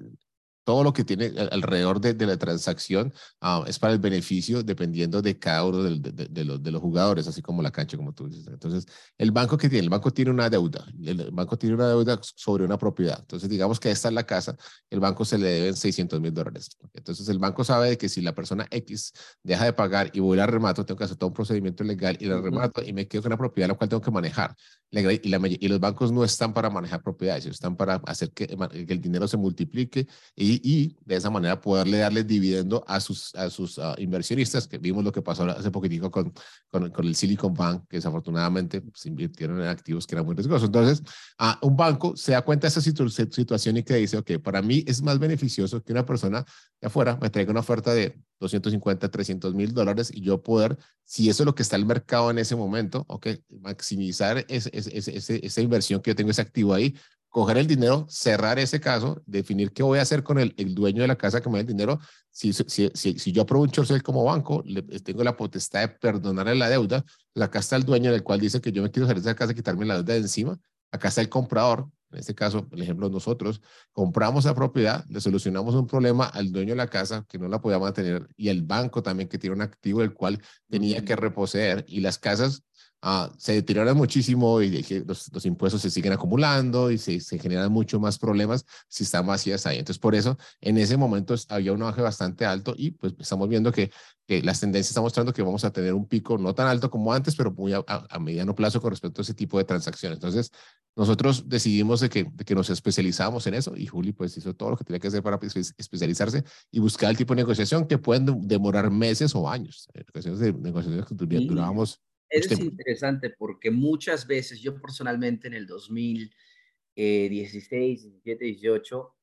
todo 0.64 0.84
lo 0.84 0.94
que 0.94 1.04
tiene 1.04 1.32
alrededor 1.52 2.00
de, 2.00 2.14
de 2.14 2.26
la 2.26 2.38
transacción 2.38 3.14
ah, 3.42 3.64
es 3.68 3.80
para 3.80 3.94
el 3.94 4.00
beneficio 4.00 4.64
dependiendo 4.64 5.22
de 5.22 5.38
cada 5.40 5.66
uno 5.66 5.84
de, 5.84 6.00
de, 6.00 6.46
los, 6.46 6.62
de, 6.62 6.72
los, 6.72 6.82
jugadores, 6.82 7.28
así 7.28 7.42
como 7.42 7.62
la 7.62 7.72
cancha, 7.72 7.98
como 7.98 8.14
tú 8.14 8.28
dices. 8.28 8.48
Entonces, 8.48 8.86
el 9.18 9.32
banco 9.32 9.58
que 9.58 9.70
tiene, 9.70 9.84
el 9.84 9.90
banco 9.90 10.12
tiene 10.12 10.32
una 10.32 10.50
deuda, 10.50 10.86
el 11.04 11.32
banco 11.32 11.58
tiene 11.58 11.76
una 11.76 11.88
deuda 11.88 12.20
sobre 12.22 12.64
una 12.64 12.78
propiedad. 12.78 13.20
Entonces, 13.20 13.50
digamos 13.50 13.80
que 13.80 13.92
esta 13.92 14.10
es 14.10 14.14
la 14.14 14.24
casa, 14.24 14.56
el 14.90 15.00
banco 15.00 15.26
se 15.26 15.38
le 15.38 15.50
deben 15.50 15.76
600 15.76 16.22
mil 16.22 16.34
dólares. 16.34 16.70
Entonces, 16.94 17.28
el 17.30 17.40
banco 17.40 17.64
sabe 17.64 17.90
de 17.90 17.98
que 17.98 18.10
si 18.10 18.22
la 18.22 18.34
persona 18.34 18.68
X 18.70 19.14
deja 19.44 19.66
de 19.66 19.74
pagar 19.74 20.12
y 20.14 20.20
voy 20.20 20.40
a 20.40 20.48
remato, 20.48 20.86
tengo 20.86 20.98
que 20.98 21.06
hacer 21.06 21.18
todo 21.18 21.30
un 21.30 21.34
procedimiento 21.34 21.84
legal 21.84 22.18
y 22.20 22.26
la 22.26 22.40
remato 22.40 22.84
y 22.84 22.94
me 22.94 23.08
quedo 23.08 23.24
con 23.24 23.32
una 23.32 23.38
propiedad 23.38 23.70
la 23.70 23.76
cual 23.76 23.90
tengo 23.90 24.02
que 24.02 24.12
manejar. 24.12 24.56
Y, 24.92 25.30
la, 25.30 25.40
y 25.48 25.68
los 25.70 25.80
bancos 25.80 26.12
no 26.12 26.24
están 26.24 26.54
para 26.54 26.70
manejar 26.70 27.02
propiedades, 27.02 27.46
están 27.46 27.78
para 27.78 27.96
hacer 28.06 28.32
que, 28.32 28.48
que 28.48 28.94
el 28.94 29.00
dinero 29.00 29.28
se 29.28 29.38
multiplique 29.38 30.08
y 30.36 30.51
y, 30.64 30.98
de 31.06 31.16
esa 31.16 31.30
manera 31.30 31.60
poderle 31.62 32.00
darle 32.00 32.24
dividendo 32.24 32.84
a 32.88 33.00
sus, 33.00 33.36
a 33.36 33.50
sus 33.50 33.80
ah, 33.80 33.96
inversionistas, 33.98 34.68
que 34.68 34.78
vimos 34.78 35.04
lo 35.04 35.12
que 35.12 35.22
pasó 35.22 35.44
hace 35.44 35.72
poquitico 35.72 36.10
con, 36.10 36.34
con, 36.70 36.90
con 36.90 37.06
el 37.06 37.16
Silicon 37.16 37.54
Bank, 37.54 37.86
que 37.90 37.98
desafortunadamente 37.98 38.84
se 38.94 39.10
invirtieron 39.10 39.62
en 39.62 39.68
activos 39.68 40.08
que 40.08 40.16
eran 40.16 40.26
muy 40.26 40.36
riesgosos. 40.36 40.68
Entonces, 40.68 41.04
a 41.38 41.60
un 41.62 41.76
banco 41.76 42.16
se 42.16 42.34
da 42.34 42.42
cuenta 42.42 42.68
de 42.68 42.70
esa 42.70 42.82
situación 42.82 43.78
y 43.78 43.84
que 43.84 43.96
dice, 43.96 44.18
ok, 44.18 44.40
para 44.42 44.62
mí 44.62 44.84
es 44.88 45.02
más 45.02 45.20
beneficioso 45.20 45.84
que 45.84 45.92
una 45.92 46.06
persona 46.06 46.46
de 46.80 46.88
afuera 46.88 47.18
me 47.22 47.30
traiga 47.30 47.52
una 47.52 47.60
oferta 47.62 47.94
de 47.94 48.20
250, 48.40 49.10
300 49.10 49.54
mil 49.54 49.74
dólares 49.74 50.12
y 50.14 50.22
yo 50.22 50.42
poder, 50.42 50.78
si 51.06 51.30
eso 51.30 51.44
es 51.44 51.46
lo 51.46 51.56
que 51.56 51.64
está 51.64 51.76
el 51.76 51.86
mercado 51.86 52.32
en 52.32 52.40
ese 52.40 52.56
momento, 52.56 53.06
ok, 53.08 53.28
maximizar 53.62 54.46
ese, 54.48 54.70
ese, 54.74 55.46
esa 55.46 55.62
inversión 55.62 56.02
que 56.02 56.12
yo 56.12 56.16
tengo, 56.16 56.32
ese 56.32 56.42
activo 56.42 56.74
ahí, 56.74 56.96
coger 57.32 57.58
el 57.58 57.66
dinero, 57.66 58.06
cerrar 58.10 58.60
ese 58.60 58.82
caso, 58.82 59.24
definir 59.26 59.72
qué 59.72 59.84
voy 59.84 60.00
a 60.00 60.02
hacer 60.02 60.22
con 60.22 60.38
el, 60.38 60.54
el 60.58 60.76
dueño 60.76 61.02
de 61.02 61.08
la 61.08 61.16
casa 61.16 61.42
que 61.42 61.50
me 61.50 61.56
da 61.56 61.62
el 61.62 61.68
dinero. 61.68 61.98
Si, 62.30 62.52
si, 62.52 62.92
si, 62.94 63.18
si 63.18 63.32
yo 63.32 63.44
apruebo 63.44 63.64
un 63.64 63.72
short 63.72 64.04
como 64.04 64.26
banco, 64.26 64.62
le, 64.66 64.82
tengo 65.00 65.24
la 65.24 65.38
potestad 65.38 65.80
de 65.80 65.88
perdonarle 65.88 66.56
la 66.56 66.70
deuda. 66.70 67.06
Acá 67.36 67.60
está 67.60 67.78
el 67.78 67.86
dueño 67.86 68.12
del 68.12 68.22
cual 68.22 68.42
dice 68.42 68.60
que 68.60 68.74
yo 68.74 68.84
me 68.84 68.92
quiero 68.92 69.08
salir 69.08 69.24
de 69.24 69.30
esa 69.30 69.36
casa 69.36 69.54
y 69.54 69.56
quitarme 69.56 69.86
la 69.86 69.96
deuda 69.96 70.14
de 70.14 70.20
encima. 70.20 70.60
Acá 70.92 71.08
está 71.08 71.22
el 71.22 71.30
comprador. 71.30 71.90
En 72.12 72.20
este 72.20 72.36
caso, 72.36 72.68
el 72.74 72.82
ejemplo, 72.82 73.10
nosotros 73.10 73.62
compramos 73.94 74.44
la 74.44 74.54
propiedad, 74.54 75.06
le 75.08 75.22
solucionamos 75.22 75.74
un 75.76 75.88
problema 75.88 76.26
al 76.26 76.52
dueño 76.52 76.72
de 76.72 76.76
la 76.76 76.88
casa 76.88 77.26
que 77.30 77.40
no 77.40 77.48
la 77.48 77.62
podía 77.62 77.80
mantener 77.80 78.28
y 78.36 78.50
el 78.50 78.64
banco 78.64 79.02
también 79.02 79.30
que 79.30 79.38
tiene 79.38 79.56
un 79.56 79.62
activo 79.62 80.02
del 80.02 80.14
cual 80.14 80.42
tenía 80.70 81.06
que 81.06 81.16
reposeer 81.16 81.86
y 81.88 82.02
las 82.02 82.18
casas 82.18 82.64
Ah, 83.04 83.32
se 83.36 83.54
deterioran 83.54 83.98
muchísimo 83.98 84.62
y 84.62 84.84
los, 85.08 85.34
los, 85.34 85.46
impuestos 85.48 85.82
se 85.82 85.90
siguen 85.90 86.14
acumulando 86.14 86.92
y 86.92 87.00
se, 87.00 87.20
se, 87.20 87.40
generan 87.40 87.72
mucho 87.72 88.00
más 88.00 88.20
problemas 88.20 88.64
si 88.90 89.06
están 89.06 89.26
vacías 89.26 89.66
ahí. 89.66 89.80
Entonces, 89.80 89.98
por 89.98 90.14
eso, 90.14 90.38
en 90.60 90.78
ese 90.78 90.98
momento 90.98 91.34
había 91.50 91.74
un 91.74 91.82
auge 91.82 92.04
bastante 92.04 92.46
alto 92.46 92.76
y 92.78 92.92
pues 92.92 93.16
estamos 93.18 93.50
viendo 93.50 93.72
que, 93.72 93.92
que 94.28 94.44
las 94.44 94.60
tendencias 94.60 94.92
están 94.92 95.04
mostrando 95.04 95.34
que 95.34 95.42
vamos 95.42 95.66
a 95.66 95.72
tener 95.74 95.96
un 95.96 96.08
pico 96.08 96.38
no 96.38 96.54
tan 96.54 96.68
alto 96.68 96.92
como 96.92 97.12
antes, 97.12 97.36
pero 97.36 97.52
muy 97.52 97.74
a, 97.74 97.84
a, 97.88 98.20
mediano 98.20 98.54
plazo 98.54 98.80
con 98.80 98.92
respecto 98.92 99.22
a 99.22 99.24
ese 99.24 99.34
tipo 99.34 99.58
de 99.58 99.64
transacciones. 99.64 100.18
Entonces, 100.18 100.52
nosotros 100.96 101.50
decidimos 101.50 102.02
de 102.02 102.10
que, 102.10 102.26
de 102.32 102.46
que 102.46 102.54
nos 102.54 102.70
especializamos 102.70 103.48
en 103.48 103.56
eso 103.56 103.76
y 103.76 103.88
Juli 103.88 104.12
pues 104.12 104.38
hizo 104.38 104.54
todo 104.54 104.70
lo 104.70 104.78
que 104.78 104.84
tenía 104.84 105.00
que 105.00 105.08
hacer 105.08 105.24
para 105.24 105.40
especializarse 105.42 106.44
y 106.70 106.80
buscar 106.80 107.10
el 107.10 107.18
tipo 107.18 107.34
de 107.34 107.42
negociación 107.42 107.88
que 107.88 107.98
pueden 107.98 108.48
demorar 108.48 108.92
meses 108.92 109.34
o 109.34 109.50
años. 109.50 109.88
Negociaciones 109.96 110.40
de 110.40 110.54
negociaciones 110.54 111.08
que 111.08 111.16
durábamos 111.16 112.00
es 112.32 112.60
interesante 112.60 113.30
porque 113.30 113.70
muchas 113.72 114.26
veces 114.26 114.62
yo 114.62 114.82
personalmente 114.82 115.48
en 115.48 115.54
el 115.54 115.68
2016, 115.68 118.04
17, 118.04 118.46
18 118.46 119.16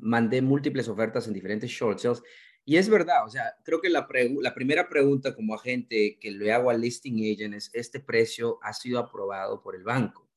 mandé 0.00 0.42
múltiples 0.42 0.88
ofertas 0.88 1.28
en 1.28 1.34
diferentes 1.34 1.70
short 1.70 2.00
sales 2.00 2.20
y 2.68 2.76
es 2.76 2.90
verdad, 2.90 3.24
o 3.24 3.30
sea, 3.30 3.56
creo 3.64 3.80
que 3.80 3.88
la, 3.88 4.06
la 4.42 4.54
primera 4.54 4.90
pregunta 4.90 5.34
como 5.34 5.54
agente 5.54 6.18
que 6.20 6.30
le 6.30 6.52
hago 6.52 6.68
al 6.68 6.82
listing 6.82 7.32
agent 7.32 7.54
es, 7.54 7.70
¿este 7.72 7.98
precio 7.98 8.58
ha 8.60 8.74
sido 8.74 8.98
aprobado 8.98 9.62
por 9.62 9.74
el 9.74 9.84
banco? 9.84 10.28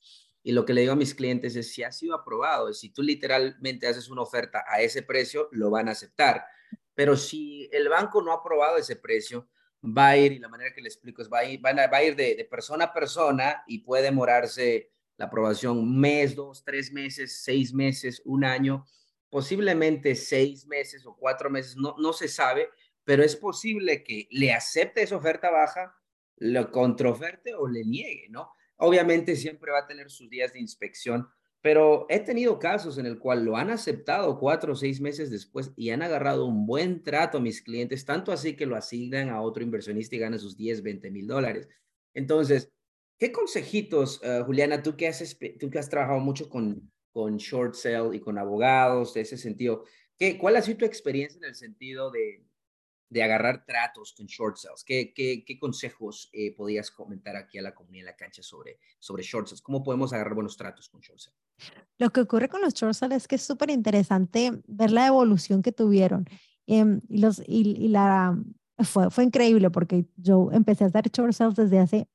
Y 0.42 0.54
lo 0.54 0.64
que 0.64 0.74
le 0.74 0.80
digo 0.80 0.94
a 0.94 0.96
mis 0.96 1.14
clientes 1.14 1.58
es, 1.58 1.74
si 1.74 1.84
ha 1.84 1.92
sido 1.92 2.16
aprobado, 2.16 2.74
si 2.74 2.88
tú 2.88 3.04
literalmente 3.04 3.86
haces 3.86 4.08
una 4.08 4.22
oferta 4.22 4.64
a 4.66 4.80
ese 4.80 5.04
precio, 5.04 5.50
lo 5.52 5.72
van 5.72 5.90
a 5.90 5.92
aceptar. 5.92 6.46
Pero 6.96 7.18
si 7.18 7.68
el 7.74 7.90
banco 7.90 8.22
no 8.22 8.32
ha 8.32 8.36
aprobado 8.36 8.78
ese 8.78 8.96
precio, 8.96 9.50
va 9.84 10.10
a 10.10 10.18
ir, 10.18 10.34
y 10.34 10.40
la 10.40 10.50
manera 10.50 10.74
que 10.74 10.82
le 10.82 10.88
explico 10.88 11.22
es, 11.22 11.30
va 11.30 11.40
a 11.40 11.46
ir, 11.46 12.16
de, 12.16 12.48
persona 12.50 12.86
a 12.86 12.94
persona 12.94 13.64
y 13.68 13.80
puede 13.80 14.04
demorarse 14.04 14.92
la 15.18 15.26
aprobación 15.26 15.78
un 15.78 16.00
mes, 16.00 16.36
dos, 16.36 16.64
tres 16.64 16.92
meses, 16.92 17.42
seis 17.44 17.74
meses, 17.74 18.22
un 18.26 18.44
año, 18.44 18.86
posiblemente 19.30 20.16
seis 20.16 20.66
meses 20.66 21.06
o 21.06 21.16
cuatro 21.16 21.50
meses, 21.50 21.76
no, 21.78 21.96
no 21.98 22.14
se 22.14 22.28
sabe, 22.28 22.70
pero 23.04 23.24
es 23.24 23.36
posible 23.36 24.04
que 24.04 24.28
le 24.32 24.54
acepte 24.54 25.02
esa 25.02 25.18
oferta 25.18 25.50
baja, 25.50 25.96
lo 26.38 26.72
contraoferte 26.72 27.54
o 27.54 27.68
le 27.68 27.84
niegue, 27.84 28.28
¿no? 28.30 28.52
Obviamente 28.78 29.36
siempre 29.36 29.72
va 29.72 29.80
a 29.80 29.88
tener 29.88 30.10
sus 30.10 30.30
días 30.30 30.54
de 30.54 30.60
inspección, 30.60 31.30
pero 31.62 32.06
he 32.10 32.20
tenido 32.20 32.60
casos 32.60 32.98
en 32.98 33.06
el 33.06 33.20
cual 33.20 33.46
lo 33.46 33.56
han 33.56 33.70
aceptado 33.70 34.40
cuatro 34.40 34.74
o 34.74 34.76
seis 34.76 35.00
meses 35.00 35.30
después 35.30 35.72
y 35.76 35.92
han 35.92 36.02
agarrado 36.02 36.46
un 36.46 36.66
buen 36.66 37.04
trato 37.04 37.38
a 37.38 37.42
mis 37.42 37.62
clientes, 37.62 38.06
tanto 38.06 38.32
así 38.32 38.56
que 38.56 38.66
lo 38.66 38.76
asignan 38.76 39.30
a 39.30 39.42
otro 39.42 39.64
inversionista 39.64 40.16
y 40.16 40.20
ganan 40.20 40.40
sus 40.40 40.58
10, 40.58 40.82
20 40.82 41.12
mil 41.12 41.28
dólares. 41.28 41.70
Entonces, 42.14 42.72
¿Qué 43.22 43.32
consejitos, 43.32 44.20
uh, 44.24 44.44
Juliana, 44.46 44.82
tú 44.82 44.98
que, 44.98 45.08
has, 45.08 45.38
tú 45.60 45.70
que 45.70 45.78
has 45.78 45.88
trabajado 45.88 46.20
mucho 46.20 46.50
con, 46.50 46.92
con 47.12 47.38
short 47.38 47.76
sale 47.76 48.16
y 48.16 48.20
con 48.20 48.40
abogados 48.40 49.14
de 49.14 49.22
ese 49.22 49.38
sentido, 49.38 49.84
¿qué, 50.18 50.40
¿cuál 50.40 50.56
ha 50.56 50.62
sido 50.64 50.80
tu 50.80 50.86
experiencia 50.86 51.38
en 51.38 51.44
el 51.44 51.54
sentido 51.54 52.10
de, 52.10 52.44
de 53.12 53.22
agarrar 53.22 53.66
tratos 53.66 54.14
con 54.14 54.26
short 54.26 54.56
sales? 54.56 54.84
¿Qué, 54.86 55.58
consejos 55.60 56.30
eh, 56.32 56.56
podías 56.56 56.90
comentar 56.90 57.36
aquí 57.36 57.60
a 57.60 57.62
la 57.62 57.76
comunidad 57.76 58.00
en 58.00 58.06
la 58.06 58.16
cancha 58.16 58.42
sobre, 58.42 58.80
sobre 59.00 59.22
short 59.22 59.48
sales? 59.48 59.62
¿Cómo 59.62 59.84
podemos 59.84 60.14
agarrar 60.14 60.34
buenos 60.34 60.56
tratos 60.56 60.88
con 60.90 61.02
short 61.02 61.20
sales? 61.20 61.38
Lo 61.98 62.10
que 62.10 62.22
ocurre 62.22 62.48
con 62.48 62.62
los 62.62 62.74
short 62.74 62.94
sales 62.94 63.18
es 63.18 63.28
que 63.28 63.36
es 63.36 63.42
súper 63.44 63.70
interesante 63.70 64.52
ver 64.66 64.92
la 64.92 65.06
evolución 65.06 65.62
que 65.62 65.74
tuvieron. 65.74 66.26
Y, 66.66 66.82
los, 67.10 67.44
y, 67.46 67.90
la, 67.90 68.42
fue, 68.80 69.12
fue 69.12 69.26
increíble 69.26 69.70
porque 69.70 70.06
yo 70.16 70.50
empecé 70.54 70.86
a 70.86 70.88
hacer 70.88 71.12
short 71.12 71.34
sales 71.34 71.56
desde 71.56 71.80
hace 71.80 72.08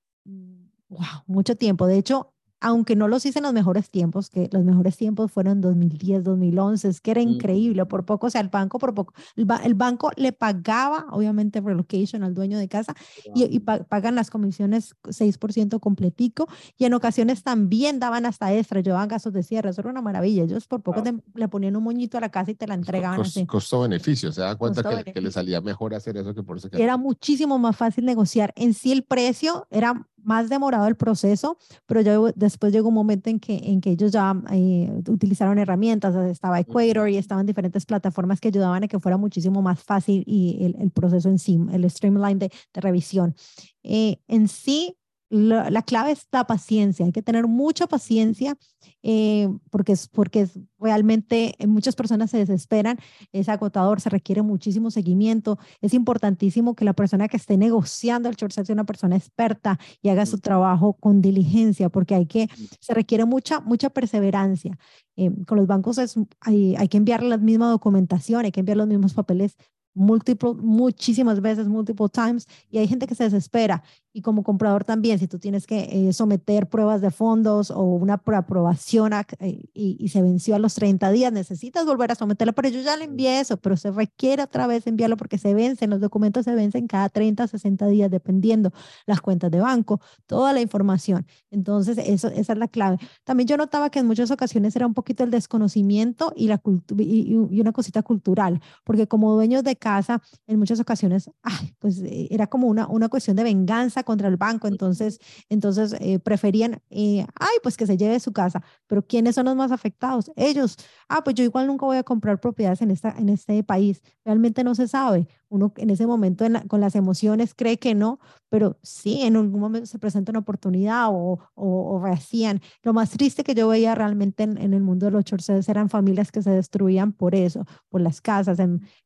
wow, 0.88 1.24
mucho 1.26 1.56
tiempo. 1.56 1.86
De 1.86 1.98
hecho, 1.98 2.34
aunque 2.60 2.96
no 2.96 3.08
los 3.08 3.26
hice 3.26 3.38
en 3.38 3.44
los 3.44 3.52
mejores 3.52 3.90
tiempos, 3.90 4.30
que 4.30 4.48
los 4.50 4.64
mejores 4.64 4.96
tiempos 4.96 5.30
fueron 5.30 5.60
2010, 5.60 6.24
2011, 6.24 6.88
es 6.88 7.00
que 7.00 7.10
era 7.10 7.20
increíble, 7.20 7.84
por 7.86 8.04
poco, 8.04 8.28
o 8.28 8.30
sea, 8.30 8.40
el 8.40 8.48
banco, 8.48 8.78
por 8.78 8.94
poco, 8.94 9.14
el, 9.36 9.74
banco 9.74 10.10
le 10.16 10.32
pagaba, 10.32 11.06
obviamente, 11.10 11.60
relocation 11.60 12.22
al 12.22 12.34
dueño 12.34 12.58
de 12.58 12.68
casa 12.68 12.94
y, 13.34 13.60
pagan 13.60 14.14
las 14.14 14.30
comisiones 14.30 14.94
6% 15.02 15.80
completico 15.80 16.48
y 16.78 16.84
en 16.84 16.94
ocasiones 16.94 17.42
también 17.42 17.98
daban 17.98 18.24
hasta 18.24 18.54
extra, 18.54 18.80
llevaban 18.80 19.08
gastos 19.08 19.32
de 19.32 19.42
cierre, 19.42 19.70
eso 19.70 19.82
era 19.82 19.90
una 19.90 20.02
maravilla, 20.02 20.44
ellos 20.44 20.66
por 20.66 20.82
poco 20.82 21.02
le 21.34 21.48
ponían 21.48 21.76
un 21.76 21.84
moñito 21.84 22.16
a 22.16 22.20
la 22.20 22.30
casa 22.30 22.50
y 22.50 22.54
te 22.54 22.66
la 22.66 22.74
entregaban. 22.74 23.20
Costo-beneficio, 23.46 24.32
se 24.32 24.40
da 24.40 24.56
cuenta 24.56 24.82
que, 24.82 25.12
que, 25.12 25.20
le 25.20 25.30
salía 25.30 25.60
mejor 25.60 25.94
hacer 25.94 26.16
eso 26.16 26.34
que 26.34 26.42
por 26.42 26.56
ese 26.56 26.68
Era 26.72 26.96
muchísimo 26.96 27.58
más 27.58 27.76
fácil 27.76 28.04
negociar. 28.04 28.52
En 28.56 28.74
sí 28.74 28.92
el 28.92 29.02
precio 29.02 29.66
era 29.70 30.06
más 30.26 30.48
demorado 30.48 30.86
el 30.88 30.96
proceso, 30.96 31.56
pero 31.86 32.00
ya 32.00 32.18
después 32.34 32.72
llegó 32.72 32.88
un 32.88 32.94
momento 32.94 33.30
en 33.30 33.38
que, 33.38 33.56
en 33.56 33.80
que 33.80 33.90
ellos 33.90 34.12
ya 34.12 34.34
eh, 34.50 35.02
utilizaron 35.08 35.58
herramientas, 35.58 36.14
estaba 36.26 36.60
Equator 36.60 37.08
y 37.08 37.16
estaban 37.16 37.46
diferentes 37.46 37.86
plataformas 37.86 38.40
que 38.40 38.48
ayudaban 38.48 38.84
a 38.84 38.88
que 38.88 38.98
fuera 38.98 39.16
muchísimo 39.16 39.62
más 39.62 39.82
fácil 39.82 40.24
y 40.26 40.64
el, 40.64 40.76
el 40.80 40.90
proceso 40.90 41.28
en 41.28 41.38
sí, 41.38 41.58
el 41.72 41.88
streamline 41.88 42.38
de, 42.38 42.50
de 42.74 42.80
revisión. 42.80 43.34
Eh, 43.82 44.18
en 44.26 44.48
sí, 44.48 44.96
la, 45.36 45.82
clave 45.82 46.12
es 46.12 46.26
la 46.32 46.46
paciencia, 46.46 47.06
hay 47.06 47.12
que 47.12 47.22
tener 47.22 47.46
mucha 47.46 47.86
paciencia 47.86 48.56
eh, 49.02 49.48
porque, 49.70 49.92
es, 49.92 50.08
porque 50.08 50.48
realmente 50.78 51.54
muchas 51.66 51.94
personas 51.94 52.30
se 52.30 52.38
desesperan, 52.38 52.98
es 53.32 53.48
agotador, 53.48 54.00
se 54.00 54.10
requiere 54.10 54.42
muchísimo 54.42 54.90
seguimiento, 54.90 55.58
es 55.80 55.94
importantísimo 55.94 56.74
que 56.74 56.84
la 56.84 56.92
persona 56.92 57.28
que 57.28 57.36
esté 57.36 57.56
negociando 57.56 58.28
el 58.28 58.36
short 58.36 58.52
sale 58.52 58.66
sea 58.66 58.74
una 58.74 58.84
persona 58.84 59.16
experta 59.16 59.78
y 60.02 60.08
haga 60.08 60.26
su 60.26 60.38
trabajo 60.38 60.94
con 60.94 61.20
diligencia 61.20 61.88
porque 61.88 62.14
hay 62.14 62.26
que, 62.26 62.48
se 62.80 62.94
requiere 62.94 63.24
mucha, 63.24 63.60
mucha 63.60 63.90
perseverancia. 63.90 64.78
Eh, 65.16 65.30
con 65.46 65.58
los 65.58 65.66
bancos 65.66 65.98
es, 65.98 66.14
hay, 66.40 66.74
hay 66.76 66.88
que 66.88 66.96
enviar 66.96 67.22
la 67.22 67.38
misma 67.38 67.70
documentación, 67.70 68.44
hay 68.44 68.52
que 68.52 68.60
enviar 68.60 68.76
los 68.76 68.86
mismos 68.86 69.14
papeles 69.14 69.56
múltiple, 69.96 70.54
muchísimas 70.54 71.40
veces, 71.40 71.66
multiple 71.66 72.08
times, 72.08 72.46
y 72.70 72.78
hay 72.78 72.86
gente 72.86 73.06
que 73.06 73.14
se 73.14 73.24
desespera. 73.24 73.82
Y 74.16 74.22
como 74.22 74.42
comprador 74.42 74.84
también, 74.84 75.18
si 75.18 75.28
tú 75.28 75.38
tienes 75.38 75.66
que 75.66 75.90
eh, 75.92 76.12
someter 76.14 76.70
pruebas 76.70 77.02
de 77.02 77.10
fondos 77.10 77.70
o 77.70 77.82
una 77.82 78.14
aprobación 78.14 79.12
eh, 79.12 79.60
y, 79.74 80.08
se 80.08 80.22
venció 80.22 80.54
a 80.54 80.58
los 80.58 80.74
30 80.74 81.10
días, 81.10 81.30
necesitas 81.34 81.84
volver 81.84 82.12
a 82.12 82.14
someterla, 82.14 82.54
pero 82.54 82.70
yo 82.70 82.80
ya 82.80 82.96
le 82.96 83.04
envié 83.04 83.40
eso, 83.40 83.58
pero 83.58 83.76
se 83.76 83.90
requiere 83.90 84.42
otra 84.42 84.66
vez 84.66 84.86
enviarlo 84.86 85.18
porque 85.18 85.36
se 85.36 85.52
vencen, 85.52 85.90
los 85.90 86.00
documentos 86.00 86.46
se 86.46 86.54
vencen 86.54 86.86
cada 86.86 87.10
30, 87.10 87.46
60 87.46 87.88
días, 87.88 88.10
dependiendo 88.10 88.72
las 89.04 89.20
cuentas 89.20 89.50
de 89.50 89.60
banco, 89.60 90.00
toda 90.24 90.54
la 90.54 90.62
información. 90.62 91.26
Entonces, 91.50 91.98
eso, 91.98 92.28
esa 92.28 92.54
es 92.54 92.58
la 92.58 92.68
clave. 92.68 92.96
También 93.22 93.46
yo 93.46 93.58
notaba 93.58 93.90
que 93.90 93.98
en 93.98 94.06
muchas 94.06 94.30
ocasiones 94.30 94.74
era 94.76 94.86
un 94.86 94.94
poquito 94.94 95.24
el 95.24 95.30
desconocimiento 95.30 96.32
y, 96.34 96.48
la 96.48 96.58
y, 96.96 97.36
y 97.50 97.60
una 97.60 97.72
cosita 97.72 98.02
cultural, 98.02 98.62
porque 98.82 99.06
como 99.06 99.34
dueños 99.34 99.62
de 99.62 99.76
casa, 99.76 100.22
en 100.46 100.58
muchas 100.58 100.80
ocasiones, 100.80 101.30
ay, 101.42 101.74
pues 101.78 101.98
eh, 101.98 102.28
era 102.30 102.46
como 102.46 102.68
una, 102.68 102.88
una 102.88 103.10
cuestión 103.10 103.36
de 103.36 103.44
venganza 103.44 104.05
contra 104.06 104.28
el 104.28 104.38
banco, 104.38 104.68
entonces, 104.68 105.20
entonces 105.50 105.94
eh, 106.00 106.18
preferían, 106.18 106.80
eh, 106.88 107.26
ay, 107.38 107.56
pues 107.62 107.76
que 107.76 107.86
se 107.86 107.98
lleve 107.98 108.18
su 108.20 108.32
casa, 108.32 108.62
pero 108.86 109.06
¿quiénes 109.06 109.34
son 109.34 109.44
los 109.44 109.56
más 109.56 109.70
afectados? 109.72 110.32
Ellos, 110.36 110.78
ah, 111.10 111.22
pues 111.22 111.36
yo 111.36 111.44
igual 111.44 111.66
nunca 111.66 111.84
voy 111.84 111.98
a 111.98 112.02
comprar 112.02 112.40
propiedades 112.40 112.80
en, 112.80 112.90
esta, 112.90 113.10
en 113.10 113.28
este 113.28 113.62
país, 113.62 114.02
realmente 114.24 114.64
no 114.64 114.74
se 114.74 114.88
sabe, 114.88 115.28
uno 115.48 115.72
en 115.76 115.90
ese 115.90 116.06
momento 116.06 116.44
con 116.68 116.80
las 116.80 116.96
emociones 116.96 117.54
cree 117.54 117.78
que 117.78 117.94
no, 117.94 118.18
pero 118.48 118.78
sí, 118.82 119.22
en 119.22 119.36
algún 119.36 119.60
momento 119.60 119.86
se 119.86 119.98
presenta 119.98 120.32
una 120.32 120.40
oportunidad 120.40 121.08
o, 121.10 121.38
o, 121.54 122.00
recién. 122.02 122.60
Lo 122.82 122.92
más 122.92 123.10
triste 123.10 123.44
que 123.44 123.54
yo 123.54 123.68
veía 123.68 123.94
realmente 123.94 124.44
en, 124.44 124.74
el 124.74 124.82
mundo 124.82 125.06
de 125.06 125.12
los 125.12 125.24
chorces 125.24 125.68
eran 125.68 125.88
familias 125.88 126.32
que 126.32 126.42
se 126.42 126.50
destruían 126.50 127.12
por 127.12 127.34
eso, 127.34 127.64
por 127.88 128.00
las 128.00 128.20
casas, 128.20 128.58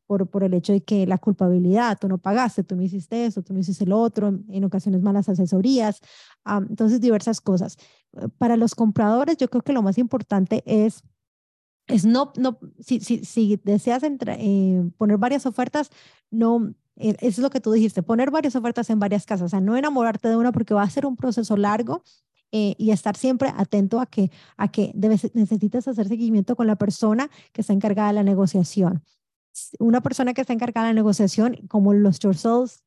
por, 0.07 0.27
por 0.27 0.43
el 0.43 0.53
hecho 0.53 0.73
de 0.73 0.81
que 0.81 1.05
la 1.05 1.17
culpabilidad, 1.17 1.97
tú 1.99 2.07
no 2.07 2.17
pagaste, 2.17 2.63
tú 2.63 2.75
no 2.75 2.81
hiciste 2.81 3.25
eso, 3.25 3.41
tú 3.41 3.53
no 3.53 3.59
hiciste 3.59 3.85
lo 3.85 3.99
otro, 3.99 4.27
en, 4.27 4.63
ocasiones 4.63 5.01
malas 5.01 5.29
asesorías, 5.29 6.01
entonces 6.45 7.01
diversas 7.01 7.41
cosas. 7.41 7.77
Para 8.37 8.57
los 8.57 8.75
compradores, 8.75 9.37
yo 9.37 9.49
creo 9.49 9.61
que 9.63 9.73
lo 9.73 9.81
más 9.81 9.97
importante 9.97 10.63
es 10.65 11.03
es 11.91 12.05
no, 12.05 12.31
no, 12.37 12.57
si, 12.79 12.99
si, 12.99 13.23
si 13.25 13.59
deseas 13.63 14.03
eh, 14.03 14.89
poner 14.97 15.17
varias 15.17 15.45
ofertas, 15.45 15.89
no, 16.29 16.73
eh, 16.95 17.15
es 17.19 17.37
lo 17.37 17.49
que 17.49 17.59
tú 17.59 17.71
dijiste, 17.71 18.03
poner 18.03 18.31
varias 18.31 18.55
ofertas 18.55 18.89
en 18.89 18.99
varias 18.99 19.25
casas, 19.25 19.45
o 19.45 19.49
sea, 19.49 19.61
no 19.61 19.77
enamorarte 19.77 20.27
de 20.29 20.37
una 20.37 20.51
porque 20.51 20.73
va 20.73 20.83
a 20.83 20.89
ser 20.89 21.05
un 21.05 21.15
proceso 21.15 21.57
largo 21.57 22.03
eh, 22.51 22.75
y 22.77 22.91
estar 22.91 23.15
siempre 23.15 23.53
atento 23.55 23.99
a 23.99 24.05
que, 24.05 24.29
a 24.57 24.69
que 24.69 24.91
debes, 24.93 25.33
necesitas 25.33 25.87
hacer 25.87 26.07
seguimiento 26.07 26.55
con 26.55 26.67
la 26.67 26.75
persona 26.75 27.29
que 27.53 27.61
está 27.61 27.73
encargada 27.73 28.09
de 28.09 28.15
la 28.15 28.23
negociación. 28.23 29.03
Una 29.79 30.01
persona 30.01 30.33
que 30.33 30.41
está 30.41 30.53
encargada 30.53 30.87
de 30.87 30.93
la 30.93 30.99
negociación, 30.99 31.57
como 31.67 31.93
los 31.93 32.19
short 32.19 32.37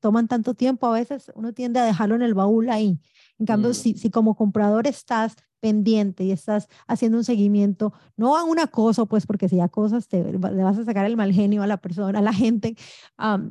toman 0.01 0.29
tanto 0.29 0.55
tiempo, 0.55 0.87
a 0.87 0.93
veces 0.93 1.31
uno 1.35 1.53
tiende 1.53 1.81
a 1.81 1.85
dejarlo 1.85 2.15
en 2.15 2.23
el 2.23 2.35
baúl 2.35 2.71
ahí. 2.71 3.01
En 3.45 3.47
cambio, 3.47 3.71
mm. 3.73 3.75
si, 3.75 3.93
si 3.93 4.09
como 4.09 4.35
comprador 4.37 4.87
estás 4.87 5.37
pendiente 5.61 6.25
y 6.25 6.31
estás 6.31 6.67
haciendo 6.87 7.19
un 7.19 7.25
seguimiento, 7.25 7.93
no 8.17 8.39
a 8.39 8.45
una 8.45 8.69
cosa, 8.69 9.05
pues 9.05 9.27
porque 9.27 9.51
si 9.51 9.57
ya 9.57 9.69
cosas 9.69 10.09
te 10.09 10.25
le 10.25 10.39
vas 10.39 10.79
a 10.79 10.85
sacar 10.85 11.05
el 11.05 11.19
mal 11.19 11.31
genio 11.31 11.63
a 11.63 11.67
la 11.67 11.77
persona, 11.77 12.21
a 12.21 12.23
la 12.23 12.33
gente, 12.33 12.75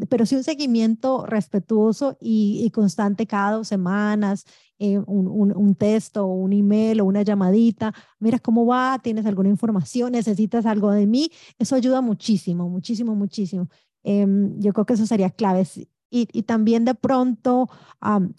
pero 0.10 0.26
sí 0.26 0.36
un 0.36 0.44
seguimiento 0.44 1.28
respetuoso 1.28 2.18
y, 2.20 2.72
constante 2.72 3.28
cada 3.28 3.58
dos 3.58 3.68
semanas, 3.68 4.46
eh, 4.80 4.98
un, 4.98 5.28
un, 5.28 5.56
un, 5.56 5.76
texto, 5.76 6.26
un 6.26 6.54
email 6.54 7.02
o 7.02 7.06
una 7.06 7.22
llamadita, 7.22 7.94
mira 8.20 8.40
cómo 8.40 8.66
va, 8.66 9.00
tienes 9.00 9.28
alguna 9.28 9.50
información, 9.50 10.14
necesitas 10.14 10.66
algo 10.66 10.90
de 10.90 11.06
mí, 11.06 11.30
eso 11.60 11.76
ayuda 11.76 12.02
muchísimo, 12.02 12.68
muchísimo, 12.68 13.14
muchísimo. 13.16 13.70
Em, 14.04 14.60
yo 14.60 14.74
creo 14.74 14.86
que 14.86 14.94
eso 14.94 15.06
sería 15.06 15.30
clave. 15.30 15.68
Y, 16.16 16.28
y, 16.32 16.44
también 16.44 16.86
de 16.86 16.94
pronto 16.94 17.70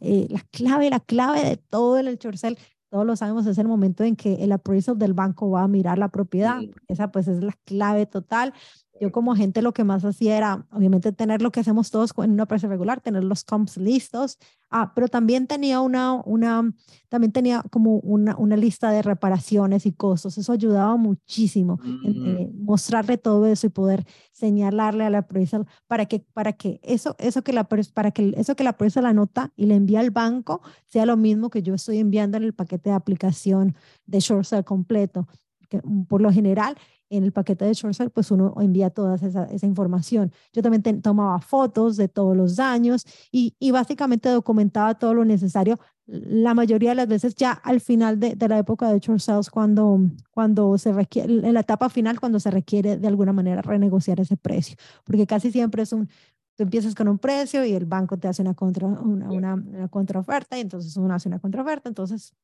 eh, 0.01 0.29
la 0.31 0.41
clave, 0.53 0.91
la 0.91 1.01
clave 1.01 1.43
de 1.43 1.57
todo 1.57 1.99
el 1.99 2.19
chorcel 2.21 2.57
todos 2.95 3.05
lo 3.05 3.17
sabemos, 3.17 3.45
es 3.47 3.59
el 3.59 3.67
momento 3.67 4.05
en 4.05 4.15
que 4.15 4.35
el 4.45 4.53
appraisal 4.53 4.97
del 4.97 5.15
banco 5.15 5.51
va 5.51 5.65
a 5.65 5.69
mirar 5.69 5.99
la 5.99 6.11
propiedad. 6.11 6.61
Esa 6.87 7.11
pues 7.11 7.27
es 7.27 7.43
la 7.43 7.53
clave 7.65 8.07
total. 8.07 8.55
Yo 9.01 9.11
como 9.11 9.33
agente 9.33 9.61
lo 9.61 9.73
que 9.75 9.83
más 9.83 10.05
hacía 10.05 10.37
era, 10.37 10.67
obviamente, 10.71 11.11
tener 11.11 11.43
lo 11.43 11.51
que 11.51 11.61
hacemos 11.61 11.91
todos 11.91 12.13
en 12.19 12.31
una 12.31 12.45
empresa 12.45 12.69
regular, 12.69 13.01
tener 13.01 13.25
los 13.25 13.43
comps 13.43 13.77
listos, 13.77 14.39
ah, 14.71 14.93
pero 14.95 15.09
también 15.09 15.49
tenía 15.49 15.81
una, 15.81 16.15
una, 16.15 16.73
también 17.09 17.33
tenía 17.33 17.65
como 17.71 17.97
una, 17.97 18.37
una 18.37 18.57
lista 18.57 18.93
de 18.93 19.03
reparaciones 19.03 19.85
y 19.87 19.93
costos. 19.93 20.39
Eso 20.39 20.53
ayudaba 20.53 20.97
muchísimo, 20.97 21.81
en, 21.83 22.23
mm. 22.23 22.27
eh, 22.27 22.51
mostrarle 22.55 23.19
todo 23.19 23.47
eso 23.47 23.67
y 23.67 23.71
poder 23.71 24.07
señalarle 24.31 25.05
a 25.05 25.11
la 25.11 25.19
empresa 25.19 25.65
para 25.89 26.07
que, 26.07 26.21
para 26.21 26.53
que 26.53 26.79
eso, 26.85 27.17
eso 27.19 27.43
que 27.43 27.53
la, 27.53 27.65
para 27.65 28.13
que 28.13 28.33
eso 28.37 28.55
que 28.55 28.65
la 28.65 28.71
empresa 28.71 29.03
la 29.03 29.13
nota 29.13 29.53
y 29.57 29.67
le 29.67 29.75
envía 29.75 30.01
al 30.01 30.13
banco 30.13 30.63
sea 30.87 31.05
lo 31.05 31.17
mismo 31.17 31.51
que 31.51 31.63
yo 31.63 31.75
estoy 31.75 31.99
enviando 31.99 32.37
en 32.37 32.45
el 32.45 32.55
paquete 32.55 32.91
de 32.91 32.97
aplicación 32.97 33.75
de 34.07 34.21
short 34.21 34.45
sale 34.45 34.65
completo. 34.65 35.27
Que, 35.69 35.81
mm, 35.83 36.05
por 36.05 36.21
lo 36.21 36.31
general, 36.31 36.77
en 37.11 37.25
el 37.25 37.33
paquete 37.33 37.65
de 37.65 37.75
short 37.75 38.13
pues 38.13 38.31
uno 38.31 38.55
envía 38.61 38.91
toda 38.91 39.17
esa, 39.17 39.45
esa 39.45 39.67
información. 39.67 40.33
Yo 40.53 40.63
también 40.63 41.03
tomaba 41.03 41.39
fotos 41.41 41.97
de 41.97 42.09
todos 42.09 42.37
los 42.37 42.57
daños 42.57 43.05
y, 43.31 43.55
y, 43.59 43.71
básicamente 43.71 44.29
documentaba 44.29 44.95
todo 44.95 45.15
lo 45.15 45.25
necesario. 45.25 45.79
La 46.07 46.55
mayoría 46.55 46.91
de 46.91 46.97
las 46.97 47.09
veces 47.09 47.35
ya 47.35 47.53
al 47.53 47.81
final 47.81 48.21
de, 48.21 48.35
de 48.35 48.49
la 48.49 48.59
época 48.59 48.93
de 48.93 48.99
short 48.99 49.21
sales, 49.21 49.51
cuando, 49.51 50.01
cuando 50.31 50.77
se 50.79 50.93
requiere, 50.93 51.33
en 51.47 51.55
la 51.55 51.61
etapa 51.61 51.89
final, 51.89 52.21
cuando 52.21 52.41
se 52.41 52.51
requiere 52.51 52.97
de 52.97 53.09
alguna 53.09 53.33
manera 53.33 53.63
renegociar 53.63 54.21
ese 54.21 54.37
precio, 54.37 54.77
porque 55.05 55.27
casi 55.27 55.51
siempre 55.51 55.83
es 55.83 55.93
un, 55.93 56.09
tú 56.57 56.63
empiezas 56.63 56.95
con 56.95 57.09
un 57.09 57.19
precio 57.19 57.65
y 57.65 57.73
el 57.73 57.87
banco 57.87 58.19
te 58.19 58.29
hace 58.29 58.43
una, 58.43 58.55
contra, 58.55 58.87
una, 58.87 59.31
una, 59.31 59.55
una 59.55 59.89
contraoferta 59.89 60.57
y 60.59 60.61
entonces 60.61 60.97
uno 60.97 61.15
hace 61.15 61.29
una 61.29 61.39
contraoferta, 61.39 61.89
entonces 61.89 62.35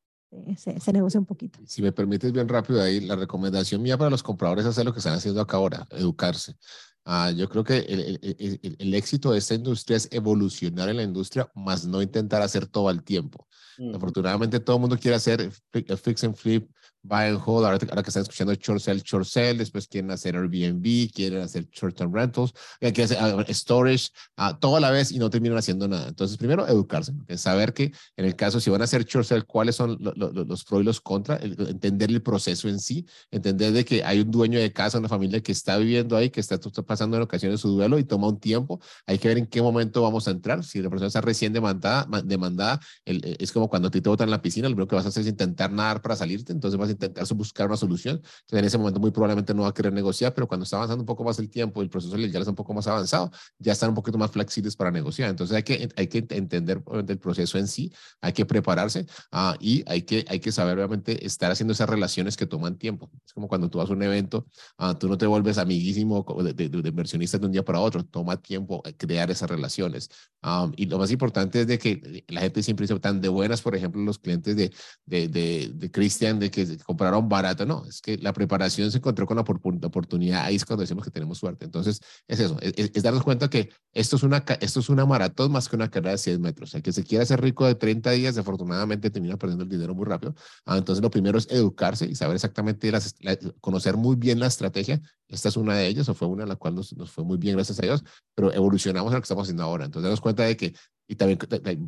se, 0.57 0.79
se, 0.79 0.93
negocia 0.93 1.19
un 1.19 1.25
poquito. 1.25 1.59
Si 1.65 1.81
me 1.81 1.91
permites 1.91 2.31
bien 2.31 2.47
rápido 2.47 2.81
ahí, 2.81 2.99
la 3.01 3.15
recomendación 3.15 3.81
mía 3.81 3.97
para 3.97 4.09
los 4.09 4.23
compradores 4.23 4.65
es 4.65 4.71
hacer 4.71 4.85
lo 4.85 4.93
que 4.93 4.99
están 4.99 5.13
haciendo 5.13 5.41
acá 5.41 5.57
ahora, 5.57 5.87
educarse. 5.91 6.55
Ah, 7.03 7.31
yo 7.31 7.49
creo 7.49 7.63
que 7.63 7.77
el, 7.79 8.77
el, 8.77 8.93
éxito 8.93 9.31
de 9.31 9.39
esta 9.39 9.55
industria 9.55 9.97
es 9.97 10.07
evolucionar 10.11 10.87
en 10.87 10.97
la 10.97 11.03
industria, 11.03 11.49
más 11.55 11.85
no 11.85 12.01
intentar 12.01 12.43
hacer 12.43 12.67
todo 12.67 12.89
al 12.89 13.03
tiempo. 13.03 13.47
Afortunadamente 13.95 14.59
todo 14.59 14.75
el 14.75 14.81
mundo 14.81 14.97
quiere 14.99 15.15
hacer 15.15 15.51
fix 15.71 16.23
and 16.23 16.35
flip, 16.35 16.69
buy 17.03 17.27
and 17.27 17.39
hold, 17.43 17.65
ahora, 17.65 17.79
que 17.79 17.85
están 17.85 18.21
escuchando 18.21 18.53
short 18.53 18.79
sell, 18.79 19.01
short 19.01 19.25
sell, 19.25 19.57
después 19.57 19.87
quieren 19.87 20.11
hacer 20.11 20.35
Airbnb, 20.35 21.11
quieren 21.11 21.41
hacer 21.41 21.67
short 21.71 21.95
term 21.95 22.13
rentals, 22.13 22.53
eh, 22.79 22.91
quieren 22.93 23.17
hacer 23.17 23.35
uh, 23.35 23.53
storage, 23.53 24.09
uh, 24.37 24.53
todo 24.59 24.77
a 24.77 24.79
la 24.79 24.91
vez 24.91 25.11
y 25.11 25.19
no 25.19 25.29
terminan 25.29 25.57
haciendo 25.57 25.87
nada. 25.87 26.07
Entonces, 26.07 26.37
primero, 26.37 26.67
educarse, 26.67 27.13
saber 27.37 27.73
que 27.73 27.91
en 28.15 28.25
el 28.25 28.35
caso, 28.35 28.59
si 28.59 28.69
van 28.69 28.81
a 28.81 28.83
hacer 28.83 29.05
short 29.05 29.25
sell, 29.25 29.45
cuáles 29.45 29.75
son 29.75 29.97
los 29.99 30.63
pros 30.63 30.81
y 30.81 30.83
los 30.83 31.01
contras, 31.01 31.41
entender 31.41 32.11
el 32.11 32.21
proceso 32.21 32.69
en 32.69 32.79
sí, 32.79 33.05
entender 33.31 33.73
de 33.73 33.83
que 33.83 34.03
hay 34.03 34.19
un 34.19 34.29
dueño 34.29 34.59
de 34.59 34.71
casa, 34.71 34.99
una 34.99 35.09
familia 35.09 35.41
que 35.41 35.51
está 35.51 35.77
viviendo 35.77 36.15
ahí, 36.15 36.29
que 36.29 36.39
está, 36.39 36.55
está 36.55 36.83
pasando 36.83 37.17
en 37.17 37.23
ocasiones 37.23 37.61
su 37.61 37.69
duelo 37.69 37.97
y 37.97 38.03
toma 38.03 38.27
un 38.27 38.39
tiempo, 38.39 38.79
hay 39.05 39.17
que 39.17 39.27
ver 39.27 39.37
en 39.37 39.47
qué 39.47 39.61
momento 39.61 40.01
vamos 40.01 40.27
a 40.27 40.31
entrar. 40.31 40.63
Si 40.63 40.81
la 40.81 40.89
persona 40.89 41.07
está 41.07 41.21
recién 41.21 41.51
demandada, 41.51 42.07
demandada 42.23 42.79
el, 43.05 43.37
es 43.39 43.51
como 43.51 43.69
cuando 43.69 43.89
te 43.89 43.99
botan 44.01 44.27
en 44.27 44.31
la 44.31 44.41
piscina, 44.41 44.69
lo 44.69 44.75
primero 44.75 44.87
que 44.87 44.95
vas 44.95 45.05
a 45.05 45.09
hacer 45.09 45.21
es 45.21 45.27
intentar 45.27 45.71
nadar 45.71 46.01
para 46.01 46.15
salirte, 46.15 46.51
entonces 46.51 46.77
vas 46.77 46.90
intentar 46.91 47.25
buscar 47.33 47.67
una 47.67 47.77
solución. 47.77 48.17
Entonces, 48.17 48.59
en 48.59 48.65
ese 48.65 48.77
momento 48.77 48.99
muy 48.99 49.11
probablemente 49.11 49.53
no 49.53 49.63
va 49.63 49.69
a 49.69 49.73
querer 49.73 49.93
negociar, 49.93 50.33
pero 50.33 50.47
cuando 50.47 50.63
está 50.63 50.77
avanzando 50.77 51.01
un 51.01 51.05
poco 51.05 51.23
más 51.23 51.39
el 51.39 51.49
tiempo, 51.49 51.81
el 51.81 51.89
proceso 51.89 52.17
ya 52.17 52.39
está 52.39 52.49
un 52.49 52.55
poco 52.55 52.73
más 52.73 52.87
avanzado, 52.87 53.31
ya 53.57 53.71
están 53.71 53.89
un 53.89 53.95
poquito 53.95 54.17
más 54.17 54.31
flexibles 54.31 54.75
para 54.75 54.91
negociar. 54.91 55.29
Entonces 55.29 55.55
hay 55.55 55.63
que, 55.63 55.89
hay 55.95 56.07
que 56.07 56.25
entender 56.29 56.83
el 57.07 57.17
proceso 57.17 57.57
en 57.57 57.67
sí, 57.67 57.91
hay 58.21 58.33
que 58.33 58.45
prepararse 58.45 59.05
uh, 59.31 59.53
y 59.59 59.83
hay 59.87 60.03
que, 60.03 60.25
hay 60.27 60.39
que 60.39 60.51
saber 60.51 60.77
obviamente 60.77 61.25
estar 61.25 61.51
haciendo 61.51 61.73
esas 61.73 61.89
relaciones 61.89 62.37
que 62.37 62.45
toman 62.45 62.77
tiempo. 62.77 63.09
Es 63.25 63.33
como 63.33 63.47
cuando 63.47 63.69
tú 63.69 63.77
vas 63.77 63.89
a 63.89 63.93
un 63.93 64.03
evento, 64.03 64.47
uh, 64.79 64.93
tú 64.93 65.07
no 65.07 65.17
te 65.17 65.25
vuelves 65.25 65.57
amiguísimo 65.57 66.25
de, 66.43 66.53
de, 66.53 66.69
de, 66.69 66.91
de 66.91 67.45
un 67.45 67.51
día 67.51 67.63
para 67.63 67.79
otro, 67.79 68.03
toma 68.05 68.37
tiempo 68.37 68.83
crear 68.97 69.31
esas 69.31 69.49
relaciones. 69.49 70.09
Um, 70.43 70.71
y 70.75 70.85
lo 70.85 70.97
más 70.97 71.11
importante 71.11 71.61
es 71.61 71.67
de 71.67 71.77
que 71.77 72.23
la 72.27 72.41
gente 72.41 72.63
siempre 72.63 72.85
dice 72.85 72.99
tan 72.99 73.21
de 73.21 73.29
buenas, 73.29 73.61
por 73.61 73.75
ejemplo, 73.75 74.01
los 74.01 74.19
clientes 74.19 74.55
de, 74.55 74.71
de, 75.05 75.27
de, 75.27 75.71
de 75.73 75.91
Christian, 75.91 76.39
de 76.39 76.49
que 76.49 76.65
compraron 76.83 77.29
barato, 77.29 77.65
no, 77.65 77.85
es 77.85 78.01
que 78.01 78.17
la 78.17 78.33
preparación 78.33 78.91
se 78.91 78.97
encontró 78.97 79.25
con 79.25 79.37
la 79.37 79.41
oportunidad, 79.41 80.45
ahí 80.45 80.55
es 80.55 80.65
cuando 80.65 80.81
decimos 80.81 81.03
que 81.03 81.11
tenemos 81.11 81.37
suerte. 81.37 81.65
Entonces, 81.65 82.01
es 82.27 82.39
eso, 82.39 82.57
es, 82.61 83.03
darnos 83.03 83.23
cuenta 83.23 83.49
que 83.49 83.69
esto 83.93 84.15
es, 84.15 84.23
una, 84.23 84.43
esto 84.59 84.79
es 84.79 84.89
una 84.89 85.05
maratón 85.05 85.51
más 85.51 85.67
que 85.69 85.75
una 85.75 85.89
carrera 85.89 86.11
de 86.11 86.17
100 86.17 86.41
metros. 86.41 86.73
El 86.73 86.81
que 86.81 86.91
se 86.91 87.03
quiera 87.03 87.23
hacer 87.23 87.41
rico 87.41 87.65
de 87.65 87.75
30 87.75 88.11
días, 88.11 88.35
desafortunadamente 88.35 89.09
termina 89.09 89.37
perdiendo 89.37 89.63
el 89.63 89.69
dinero 89.69 89.93
muy 89.95 90.05
rápido. 90.05 90.35
Ah, 90.65 90.77
entonces, 90.77 91.01
lo 91.01 91.11
primero 91.11 91.37
es 91.37 91.47
educarse 91.49 92.05
y 92.05 92.15
saber 92.15 92.35
exactamente, 92.35 92.91
conocer 93.59 93.97
muy 93.97 94.15
bien 94.15 94.39
la 94.39 94.47
estrategia. 94.47 95.01
Esta 95.31 95.49
es 95.49 95.57
una 95.57 95.75
de 95.75 95.87
ellas, 95.87 96.07
o 96.09 96.13
fue 96.13 96.27
una 96.27 96.43
en 96.43 96.49
la 96.49 96.55
cual 96.55 96.75
nos, 96.75 96.95
nos 96.95 97.09
fue 97.11 97.23
muy 97.23 97.37
bien, 97.37 97.55
gracias 97.55 97.79
a 97.79 97.83
Dios, 97.83 98.03
pero 98.35 98.53
evolucionamos 98.53 99.11
a 99.11 99.15
lo 99.15 99.21
que 99.21 99.25
estamos 99.25 99.43
haciendo 99.43 99.63
ahora. 99.63 99.85
Entonces, 99.85 100.03
darnos 100.03 100.21
cuenta 100.21 100.43
de 100.43 100.57
que 100.57 100.73
y 101.11 101.15
también 101.15 101.37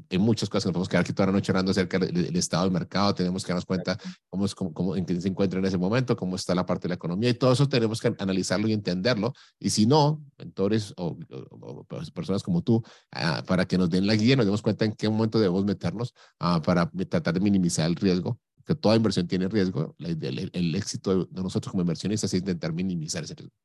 hay 0.09 0.17
muchas 0.17 0.49
cosas 0.49 0.65
que 0.65 0.67
nos 0.67 0.73
podemos 0.73 0.89
quedar 0.89 1.01
aquí 1.01 1.13
toda 1.13 1.27
la 1.27 1.31
noche 1.31 1.49
hablando 1.53 1.71
acerca 1.71 1.97
del, 1.97 2.35
estado 2.35 2.65
del 2.65 2.73
mercado, 2.73 3.15
tenemos 3.15 3.45
que 3.45 3.53
darnos 3.53 3.65
cuenta 3.65 3.97
cómo, 4.29 4.45
es, 4.45 4.53
cómo, 4.53 4.97
en 4.97 5.05
qué 5.05 5.21
se 5.21 5.29
encuentra 5.29 5.59
en 5.59 5.65
ese 5.65 5.77
momento, 5.77 6.17
cómo 6.17 6.35
está 6.35 6.53
la 6.53 6.65
parte 6.65 6.83
de 6.83 6.89
la 6.89 6.95
economía 6.95 7.29
y 7.29 7.33
todo 7.33 7.53
eso 7.53 7.69
tenemos 7.69 8.01
que 8.01 8.13
analizarlo 8.19 8.67
y 8.67 8.73
entenderlo. 8.73 9.33
Y 9.59 9.69
si 9.69 9.85
no, 9.85 10.21
mentores 10.37 10.93
o, 10.97 11.17
pues, 11.87 12.11
personas 12.11 12.43
como 12.43 12.63
tú, 12.63 12.83
ah, 13.11 13.41
para 13.47 13.63
que 13.63 13.77
nos 13.77 13.89
den 13.89 14.07
la 14.07 14.15
guía, 14.15 14.35
nos 14.35 14.43
demos 14.45 14.61
cuenta 14.61 14.83
en 14.83 14.91
qué 14.91 15.07
momento 15.07 15.39
debemos 15.39 15.63
meternos 15.63 16.13
uh, 16.41 16.61
para 16.61 16.91
tratar 17.07 17.33
de 17.33 17.39
minimizar 17.39 17.85
el 17.89 17.95
riesgo, 17.95 18.37
que 18.65 18.75
toda 18.75 18.95
inversión 18.95 19.27
tiene 19.27 19.47
riesgo. 19.47 19.95
el, 19.99 20.49
el, 20.53 20.75
éxito 20.75 21.25
de 21.25 21.41
nosotros 21.41 21.71
como 21.71 21.81
inversionistas 21.81 22.33
es 22.33 22.39
intentar 22.39 22.73
minimizar 22.73 23.23
ese 23.23 23.35
riesgo. 23.35 23.55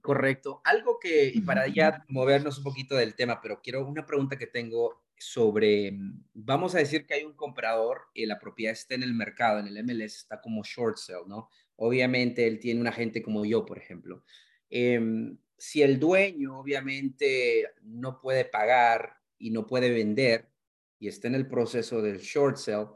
Correcto. 0.00 0.60
Algo 0.64 0.98
que, 0.98 1.30
y 1.34 1.40
para 1.40 1.66
ya 1.68 2.04
movernos 2.08 2.58
un 2.58 2.64
poquito 2.64 2.96
del 2.96 3.14
tema, 3.14 3.40
pero 3.40 3.60
quiero 3.62 3.86
una 3.86 4.06
pregunta 4.06 4.36
que 4.36 4.46
tengo 4.46 5.04
sobre, 5.16 5.96
vamos 6.32 6.74
a 6.74 6.78
decir 6.78 7.06
que 7.06 7.14
hay 7.14 7.24
un 7.24 7.34
comprador 7.34 8.02
y 8.12 8.26
la 8.26 8.38
propiedad 8.38 8.72
está 8.72 8.94
en 8.94 9.02
el 9.02 9.14
mercado, 9.14 9.60
en 9.60 9.68
el 9.68 9.82
MLS, 9.84 10.16
está 10.16 10.40
como 10.40 10.62
short 10.64 10.96
sale, 10.96 11.24
¿no? 11.26 11.48
Obviamente 11.76 12.46
él 12.46 12.58
tiene 12.58 12.80
un 12.80 12.86
agente 12.86 13.22
como 13.22 13.44
yo, 13.44 13.64
por 13.64 13.78
ejemplo. 13.78 14.24
Em, 14.68 15.38
si 15.56 15.82
el 15.82 15.98
dueño 15.98 16.58
obviamente 16.58 17.70
no 17.82 18.20
puede 18.20 18.44
pagar 18.44 19.18
y 19.38 19.50
no 19.50 19.66
puede 19.66 19.90
vender 19.90 20.50
y 20.98 21.08
está 21.08 21.28
en 21.28 21.36
el 21.36 21.46
proceso 21.46 22.02
del 22.02 22.18
short 22.18 22.56
sale, 22.56 22.88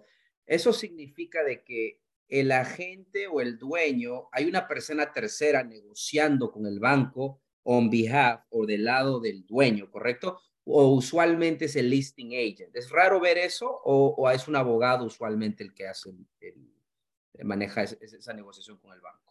eso 0.49 0.73
significa 0.73 1.45
de 1.45 1.63
que 1.63 2.01
el 2.27 2.53
agente 2.53 3.27
o 3.27 3.41
el 3.41 3.59
dueño, 3.59 4.29
hay 4.33 4.47
una 4.47 4.67
persona 4.67 5.13
tercera 5.13 5.63
negociando 5.63 6.51
con 6.51 6.67
el 6.67 6.81
banco 6.81 7.41
on 7.63 7.91
behalf 7.91 8.41
o 8.51 8.65
del 8.65 8.85
lado 8.85 9.21
del 9.21 9.45
dueño, 9.45 9.91
¿correcto? 9.91 10.41
O 10.65 10.89
usualmente 10.89 11.67
es 11.67 11.77
el 11.77 11.91
listing 11.91 12.33
agent. 12.33 12.75
¿Es 12.75 12.91
raro 12.91 13.21
ver 13.21 13.37
eso 13.37 13.81
o, 13.85 14.31
es 14.31 14.49
un 14.49 14.57
abogado 14.57 15.05
usualmente 15.05 15.63
el 15.63 15.75
que 15.75 15.87
hace 15.87 16.11
el, 16.41 17.45
maneja 17.45 17.83
esa 17.83 18.33
negociación 18.33 18.79
con 18.79 18.93
el 18.93 19.01
banco? 19.01 19.28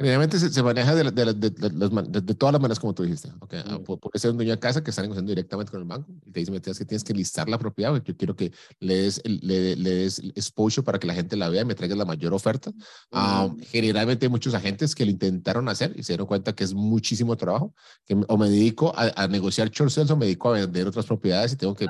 Generalmente 0.00 0.38
se, 0.38 0.62
maneja 0.62 0.94
de, 0.94 1.10
de, 1.10 1.34
de, 1.34 2.34
todas 2.34 2.54
las 2.54 2.62
maneras 2.62 2.80
como 2.80 2.94
tú 2.94 3.02
dijiste. 3.02 3.30
Okay. 3.38 3.62
Mm. 3.62 3.84
Puede 3.84 4.18
ser 4.18 4.30
un 4.30 4.38
dueño 4.38 4.52
de 4.52 4.58
casa 4.58 4.82
que 4.82 4.88
está 4.88 5.02
negociando 5.02 5.28
directamente 5.28 5.70
con 5.70 5.82
el 5.82 5.86
banco 5.86 6.10
y 6.24 6.30
te 6.30 6.40
dice, 6.40 6.52
que 6.78 6.86
tienes 6.86 7.04
que 7.04 7.12
listar 7.12 7.50
la 7.50 7.58
propiedad, 7.58 7.90
porque 7.90 8.12
yo 8.12 8.16
quiero 8.16 8.34
que 8.34 8.50
le 8.78 8.94
des, 8.94 9.20
le, 9.26 9.76
le 9.76 9.90
des 9.90 10.18
exposure 10.34 10.82
para 10.82 10.98
que 10.98 11.06
la 11.06 11.12
gente 11.12 11.36
la 11.36 11.50
vea 11.50 11.60
y 11.60 11.64
me 11.66 11.74
traigas 11.74 11.98
la 11.98 12.06
mayor 12.06 12.32
oferta. 12.32 12.70
Mm. 13.10 13.60
generalmente 13.60 14.24
hay 14.24 14.30
muchos 14.30 14.54
agentes 14.54 14.94
que 14.94 15.04
lo 15.04 15.10
intentaron 15.10 15.68
hacer 15.68 15.92
y 15.94 16.02
se 16.02 16.14
dieron 16.14 16.26
cuenta 16.26 16.54
que 16.54 16.64
es 16.64 16.72
muchísimo 16.72 17.36
trabajo, 17.36 17.74
que 18.06 18.16
o 18.26 18.38
me 18.38 18.48
dedico 18.48 18.94
a, 18.96 19.28
negociar 19.28 19.68
short 19.68 19.90
sales 19.90 20.10
o 20.10 20.16
me 20.16 20.24
dedico 20.24 20.48
a 20.48 20.52
vender 20.52 20.86
otras 20.86 21.04
propiedades 21.04 21.52
y 21.52 21.56
tengo 21.56 21.74
que 21.74 21.86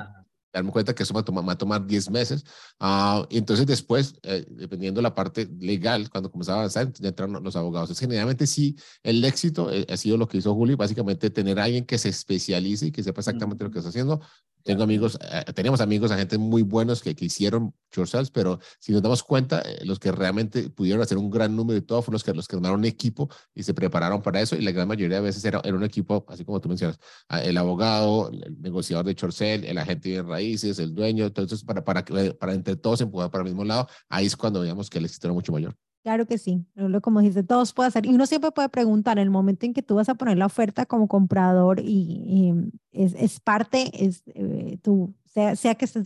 darme 0.53 0.71
cuenta 0.71 0.93
que 0.93 1.03
eso 1.03 1.13
me, 1.13 1.23
toma, 1.23 1.41
va 1.41 1.53
a 1.53 1.57
tomar 1.57 1.85
10 1.85 2.09
meses. 2.09 2.43
Uh, 2.79 3.25
y 3.29 3.37
entonces 3.37 3.65
después, 3.65 4.15
eh, 4.23 4.45
dependiendo 4.49 4.99
de 4.99 5.03
la 5.03 5.15
parte 5.15 5.49
legal, 5.59 6.09
cuando 6.09 6.31
comenzaba 6.31 6.57
a 6.57 6.61
avanzar, 6.61 6.91
ya 6.93 7.09
entraron 7.09 7.43
los 7.43 7.55
abogados. 7.55 7.89
Es 7.89 7.99
generalmente 7.99 8.47
sí, 8.47 8.75
el 9.03 9.23
éxito 9.23 9.71
eh, 9.71 9.85
ha 9.89 9.97
sido 9.97 10.17
lo 10.17 10.27
que 10.27 10.37
hizo 10.37 10.53
Juli, 10.53 10.75
básicamente 10.75 11.29
tener 11.29 11.59
a 11.59 11.65
alguien 11.65 11.85
que 11.85 11.97
se 11.97 12.09
especialice 12.09 12.87
y 12.87 12.91
que 12.91 13.03
sepa 13.03 13.21
exactamente 13.21 13.63
lo 13.63 13.71
que 13.71 13.79
está 13.79 13.89
haciendo, 13.89 14.21
tengo 14.63 14.83
amigos, 14.83 15.17
eh, 15.21 15.43
tenemos 15.53 15.81
amigos, 15.81 16.11
agentes 16.11 16.39
muy 16.39 16.61
buenos 16.61 17.01
que, 17.01 17.15
que 17.15 17.25
hicieron 17.25 17.73
short 17.91 18.09
sales, 18.09 18.31
pero 18.31 18.59
si 18.79 18.91
nos 18.91 19.01
damos 19.01 19.23
cuenta, 19.23 19.61
eh, 19.61 19.85
los 19.85 19.99
que 19.99 20.11
realmente 20.11 20.69
pudieron 20.69 21.01
hacer 21.01 21.17
un 21.17 21.29
gran 21.29 21.55
número 21.55 21.79
de 21.79 21.85
todo 21.85 22.01
fueron 22.01 22.13
los 22.13 22.23
que, 22.23 22.33
los 22.33 22.47
que 22.47 22.55
armaron 22.55 22.79
un 22.79 22.85
equipo 22.85 23.29
y 23.53 23.63
se 23.63 23.73
prepararon 23.73 24.21
para 24.21 24.41
eso. 24.41 24.55
Y 24.55 24.61
la 24.61 24.71
gran 24.71 24.87
mayoría 24.87 25.17
de 25.17 25.23
veces 25.23 25.43
era, 25.45 25.61
era 25.63 25.75
un 25.75 25.83
equipo, 25.83 26.25
así 26.29 26.45
como 26.45 26.59
tú 26.61 26.69
mencionas, 26.69 26.99
ah, 27.29 27.41
el 27.43 27.57
abogado, 27.57 28.29
el 28.31 28.61
negociador 28.61 29.05
de 29.05 29.13
short 29.13 29.33
sale, 29.33 29.69
el 29.69 29.77
agente 29.77 30.09
de 30.09 30.23
raíces, 30.23 30.79
el 30.79 30.93
dueño. 30.95 31.25
Entonces, 31.25 31.63
para, 31.63 31.83
para, 31.83 32.03
para 32.39 32.53
entre 32.53 32.75
todos 32.75 33.01
empujar 33.01 33.31
para 33.31 33.43
el 33.43 33.49
mismo 33.49 33.63
lado, 33.65 33.87
ahí 34.09 34.25
es 34.25 34.35
cuando 34.35 34.61
veíamos 34.61 34.89
que 34.89 34.99
el 34.99 35.05
éxito 35.05 35.27
era 35.27 35.33
mucho 35.33 35.51
mayor. 35.51 35.75
Claro 36.03 36.25
que 36.25 36.39
sí, 36.39 36.65
como 37.03 37.21
dice, 37.21 37.43
todos 37.43 37.73
puede 37.73 37.89
hacer. 37.89 38.07
Y 38.07 38.09
uno 38.09 38.25
siempre 38.25 38.51
puede 38.51 38.69
preguntar 38.69 39.19
en 39.19 39.23
el 39.23 39.29
momento 39.29 39.67
en 39.67 39.73
que 39.73 39.83
tú 39.83 39.95
vas 39.95 40.09
a 40.09 40.15
poner 40.15 40.35
la 40.35 40.47
oferta 40.47 40.87
como 40.87 41.07
comprador 41.07 41.79
y, 41.79 42.53
es, 42.91 43.13
es, 43.13 43.39
parte, 43.39 43.91
es 43.93 44.23
eh, 44.33 44.79
tú, 44.81 45.13
sea, 45.33 45.55
sea 45.55 45.75
que 45.75 45.85
estés 45.85 46.03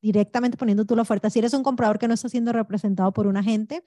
directamente 0.00 0.56
poniendo 0.56 0.84
tú 0.84 0.96
la 0.96 1.02
oferta. 1.02 1.30
Si 1.30 1.38
eres 1.38 1.54
un 1.54 1.62
comprador 1.62 1.98
que 1.98 2.08
no 2.08 2.14
está 2.14 2.28
siendo 2.28 2.52
representado 2.52 3.12
por 3.12 3.26
un 3.26 3.36
agente, 3.36 3.82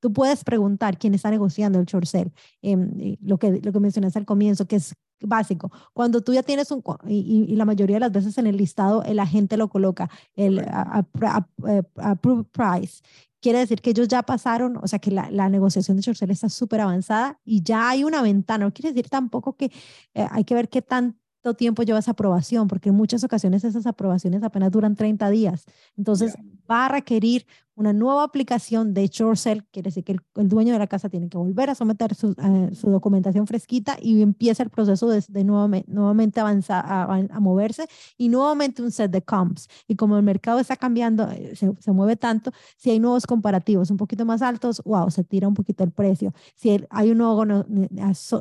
tú 0.00 0.12
puedes 0.12 0.44
preguntar 0.44 0.98
quién 0.98 1.14
está 1.14 1.30
negociando 1.30 1.78
el 1.78 1.86
short 1.86 2.06
sale. 2.06 2.32
Em, 2.62 3.16
lo, 3.22 3.38
que, 3.38 3.60
lo 3.62 3.72
que 3.72 3.80
mencionaste 3.80 4.18
al 4.18 4.26
comienzo, 4.26 4.66
que 4.66 4.76
es 4.76 4.94
básico. 5.20 5.70
Cuando 5.92 6.22
tú 6.22 6.34
ya 6.34 6.42
tienes 6.42 6.70
un, 6.70 6.82
y, 7.06 7.46
y, 7.48 7.56
la 7.56 7.64
mayoría 7.64 7.96
de 7.96 8.00
las 8.00 8.12
veces 8.12 8.36
en 8.38 8.46
el 8.46 8.56
listado 8.56 9.02
el 9.04 9.18
agente 9.20 9.56
lo 9.56 9.68
coloca, 9.68 10.10
el 10.34 10.58
eh, 10.58 11.82
approved 11.96 12.46
price, 12.46 13.02
quiere 13.40 13.58
decir 13.60 13.80
que 13.80 13.90
ellos 13.90 14.08
ya 14.08 14.22
pasaron, 14.22 14.78
o 14.82 14.88
sea 14.88 14.98
que 14.98 15.10
la, 15.10 15.30
la 15.30 15.48
negociación 15.48 15.96
de 15.96 16.02
short 16.02 16.18
sale 16.18 16.32
está 16.32 16.48
súper 16.48 16.80
avanzada 16.80 17.38
y 17.44 17.62
ya 17.62 17.90
hay 17.90 18.02
una 18.04 18.22
ventana. 18.22 18.64
No 18.64 18.72
quiere 18.72 18.90
decir 18.92 19.08
tampoco 19.08 19.56
que 19.56 19.66
eh, 20.14 20.26
hay 20.30 20.44
que 20.44 20.54
ver 20.54 20.68
qué 20.68 20.82
tan 20.82 21.18
tiempo 21.52 21.82
lleva 21.82 21.98
esa 21.98 22.12
aprobación, 22.12 22.66
porque 22.68 22.88
en 22.88 22.94
muchas 22.94 23.22
ocasiones 23.22 23.64
esas 23.64 23.86
aprobaciones 23.86 24.42
apenas 24.42 24.70
duran 24.70 24.96
30 24.96 25.28
días. 25.28 25.66
Entonces 25.98 26.34
va 26.70 26.86
a 26.86 26.88
requerir 26.88 27.46
una 27.76 27.92
nueva 27.92 28.22
aplicación 28.22 28.94
de 28.94 29.08
short 29.08 29.38
quiere 29.72 29.88
decir 29.88 30.04
que 30.04 30.16
el, 30.36 30.48
dueño 30.48 30.72
de 30.72 30.78
la 30.78 30.86
casa 30.86 31.08
tiene 31.08 31.28
que 31.28 31.36
volver 31.36 31.70
a 31.70 31.74
someter 31.74 32.14
su, 32.14 32.30
eh, 32.30 32.74
su 32.74 32.88
documentación 32.90 33.46
fresquita 33.46 33.96
y 34.00 34.22
empieza 34.22 34.62
el 34.62 34.70
proceso 34.70 35.08
de, 35.08 35.24
de 35.28 35.44
nuevamente, 35.44 35.90
nuevamente 35.90 36.40
avanzar, 36.40 36.84
a, 36.86 37.02
a, 37.02 37.40
moverse 37.40 37.88
y 38.16 38.28
nuevamente 38.28 38.82
un 38.82 38.92
set 38.92 39.10
de 39.10 39.22
comps. 39.22 39.68
Y 39.88 39.96
como 39.96 40.16
el 40.16 40.22
mercado 40.22 40.60
está 40.60 40.76
cambiando, 40.76 41.28
eh, 41.30 41.56
se, 41.56 41.72
se, 41.80 41.92
mueve 41.92 42.16
tanto, 42.16 42.52
si 42.76 42.90
hay 42.90 43.00
nuevos 43.00 43.26
comparativos 43.26 43.90
un 43.90 43.96
poquito 43.96 44.24
más 44.24 44.40
altos, 44.42 44.80
wow, 44.84 45.10
se 45.10 45.24
tira 45.24 45.48
un 45.48 45.54
poquito 45.54 45.82
el 45.82 45.90
precio. 45.90 46.32
Si 46.54 46.70
hay 46.90 47.10
un 47.10 47.18
nuevo, 47.18 47.44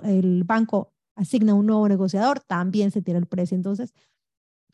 el 0.04 0.44
banco 0.44 0.94
asigna 1.16 1.54
un 1.54 1.66
nuevo 1.66 1.88
negociador, 1.88 2.40
también 2.40 2.92
se 2.92 3.02
tira 3.02 3.18
el 3.18 3.26
precio. 3.26 3.56
Entonces, 3.56 3.94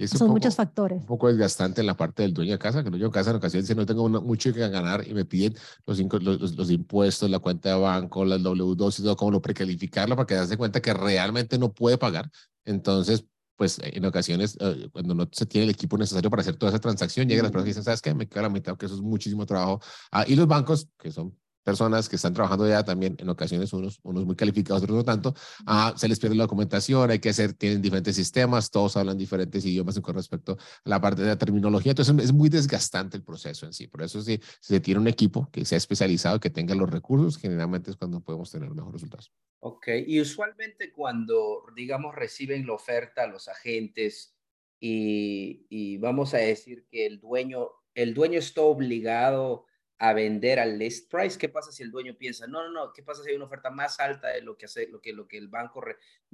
Son 0.07 0.29
muchos 0.29 0.55
factores. 0.55 1.01
Un 1.01 1.07
poco 1.07 1.27
desgastante 1.27 1.81
en 1.81 1.87
la 1.87 1.97
parte 1.97 2.23
del 2.23 2.33
dueño 2.33 2.53
de 2.53 2.59
casa, 2.59 2.81
que 2.81 2.87
el 2.87 2.91
dueño 2.91 3.07
de 3.07 3.11
casa 3.11 3.31
en 3.31 3.35
ocasiones 3.35 3.67
dice, 3.67 3.75
no 3.75 3.85
tengo 3.85 4.07
mucho 4.07 4.53
que 4.53 4.67
ganar 4.69 5.05
y 5.05 5.13
me 5.13 5.25
piden 5.25 5.55
los, 5.85 5.99
los, 6.23 6.55
los, 6.55 6.71
impuestos, 6.71 7.29
la 7.29 7.39
cuenta 7.39 7.69
de 7.69 7.75
banco, 7.75 8.23
la 8.23 8.37
W2 8.37 8.99
y 8.99 9.03
todo, 9.03 9.15
como 9.17 9.31
lo 9.31 9.41
precalificarlo 9.41 10.15
para 10.15 10.25
que 10.25 10.47
se 10.47 10.57
cuenta 10.57 10.81
que 10.81 10.93
realmente 10.93 11.57
no 11.57 11.73
puede 11.73 11.97
pagar. 11.97 12.31
Entonces, 12.63 13.25
pues 13.57 13.77
en 13.83 14.05
ocasiones, 14.05 14.55
eh, 14.61 14.87
cuando 14.93 15.13
no 15.13 15.27
se 15.33 15.45
tiene 15.45 15.65
el 15.65 15.71
equipo 15.71 15.97
necesario 15.97 16.29
para 16.29 16.41
hacer 16.43 16.55
toda 16.55 16.71
esa 16.71 16.79
transacción, 16.79 17.27
llegan 17.27 17.43
las 17.43 17.51
personas 17.51 17.67
y 17.67 17.71
dicen, 17.71 17.83
¿sabes 17.83 18.01
qué? 18.01 18.13
Me 18.13 18.25
queda 18.25 18.43
la 18.43 18.49
mitad, 18.49 18.77
que 18.77 18.85
eso 18.85 18.95
es 18.95 19.01
muchísimo 19.01 19.45
trabajo. 19.45 19.81
Ah, 20.11 20.23
y 20.25 20.35
los 20.35 20.47
bancos, 20.47 20.87
que 20.97 21.11
son 21.11 21.37
personas 21.63 22.09
que 22.09 22.15
están 22.15 22.33
trabajando 22.33 22.67
ya 22.67 22.83
también, 22.83 23.15
en 23.19 23.29
ocasiones 23.29 23.73
unos, 23.73 23.99
unos 24.03 24.25
muy 24.25 24.35
calificados, 24.35 24.83
otros 24.83 24.97
no 24.97 25.03
tanto, 25.03 25.33
ah, 25.65 25.93
se 25.95 26.07
les 26.07 26.19
pierde 26.19 26.35
la 26.35 26.43
documentación, 26.43 27.11
hay 27.11 27.19
que 27.19 27.29
hacer, 27.29 27.53
tienen 27.53 27.81
diferentes 27.81 28.15
sistemas, 28.15 28.71
todos 28.71 28.97
hablan 28.97 29.17
diferentes 29.17 29.65
idiomas 29.65 29.99
con 29.99 30.15
respecto 30.15 30.53
a 30.53 30.89
la 30.89 31.01
parte 31.01 31.21
de 31.21 31.27
la 31.27 31.37
terminología, 31.37 31.91
entonces 31.91 32.15
es 32.23 32.33
muy 32.33 32.49
desgastante 32.49 33.17
el 33.17 33.23
proceso 33.23 33.65
en 33.65 33.73
sí, 33.73 33.87
por 33.87 34.01
eso 34.01 34.21
si, 34.21 34.39
si 34.61 34.73
se 34.73 34.79
tiene 34.79 34.99
un 34.99 35.07
equipo 35.07 35.49
que 35.51 35.65
sea 35.65 35.77
especializado, 35.77 36.39
que 36.39 36.49
tenga 36.49 36.75
los 36.75 36.89
recursos, 36.89 37.37
generalmente 37.37 37.91
es 37.91 37.97
cuando 37.97 38.21
podemos 38.21 38.51
tener 38.51 38.69
mejores 38.69 38.93
resultados. 38.93 39.31
Ok, 39.61 39.87
y 40.07 40.21
usualmente 40.21 40.93
cuando, 40.93 41.65
digamos, 41.75 42.15
reciben 42.15 42.65
la 42.65 42.73
oferta 42.73 43.27
los 43.27 43.49
agentes 43.49 44.35
y, 44.79 45.65
y 45.69 45.97
vamos 45.97 46.33
a 46.33 46.37
decir 46.37 46.87
que 46.89 47.05
el 47.05 47.19
dueño, 47.19 47.67
el 47.93 48.13
dueño 48.13 48.39
está 48.39 48.61
obligado 48.61 49.65
a 49.99 50.13
vender 50.13 50.59
al 50.59 50.79
list 50.79 51.11
price. 51.11 51.37
¿Qué 51.37 51.49
pasa 51.49 51.71
si 51.71 51.83
el 51.83 51.91
dueño 51.91 52.15
piensa, 52.17 52.47
no, 52.47 52.63
no, 52.63 52.71
no, 52.71 52.93
qué 52.93 53.03
pasa 53.03 53.21
si 53.21 53.29
hay 53.29 53.35
una 53.35 53.45
oferta 53.45 53.69
más 53.69 53.99
alta 53.99 54.29
de 54.29 54.41
lo 54.41 54.57
que, 54.57 54.65
hace, 54.65 54.87
lo 54.87 55.01
que, 55.01 55.11
lo 55.13 55.27
que 55.27 55.37
el 55.37 55.49
banco 55.49 55.83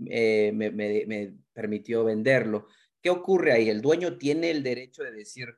eh, 0.06 0.51
me, 0.54 0.71
me, 0.71 1.34
permitió 1.51 2.04
venderlo? 2.04 2.67
¿Qué 3.01 3.10
ocurre 3.10 3.54
ahí? 3.54 3.69
El 3.69 3.82
dueño 3.82 4.17
tiene 4.17 4.51
el 4.51 4.62
derecho 4.62 5.04
de 5.04 5.12
decir, 5.12 5.49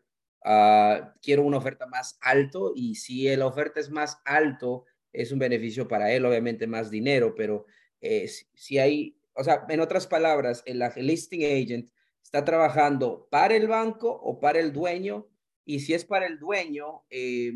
uh, 0.45 1.05
quiero 1.21 1.43
una 1.43 1.57
oferta 1.57 1.85
más 1.85 2.17
alto 2.21 2.71
y 2.73 2.95
si 2.95 3.33
la 3.35 3.45
oferta 3.45 3.81
es 3.81 3.89
más 3.89 4.21
alto, 4.23 4.85
es 5.11 5.31
un 5.31 5.39
beneficio 5.39 5.87
para 5.87 6.11
él, 6.11 6.25
obviamente 6.25 6.65
más 6.65 6.89
dinero, 6.89 7.35
pero 7.35 7.65
eh, 7.99 8.29
si, 8.53 8.77
hay, 8.77 9.19
o 9.33 9.43
sea, 9.43 9.65
en 9.67 9.81
otras 9.81 10.07
palabras, 10.07 10.63
el, 10.65 10.81
listing 10.95 11.43
agent 11.43 11.89
está 12.23 12.45
trabajando 12.45 13.27
para 13.29 13.55
el 13.55 13.67
banco 13.67 14.09
o 14.09 14.39
para 14.39 14.59
el 14.59 14.71
dueño 14.71 15.27
y 15.65 15.81
si 15.81 15.93
es 15.93 16.05
para 16.05 16.25
el 16.25 16.39
dueño, 16.39 17.03
eh, 17.09 17.51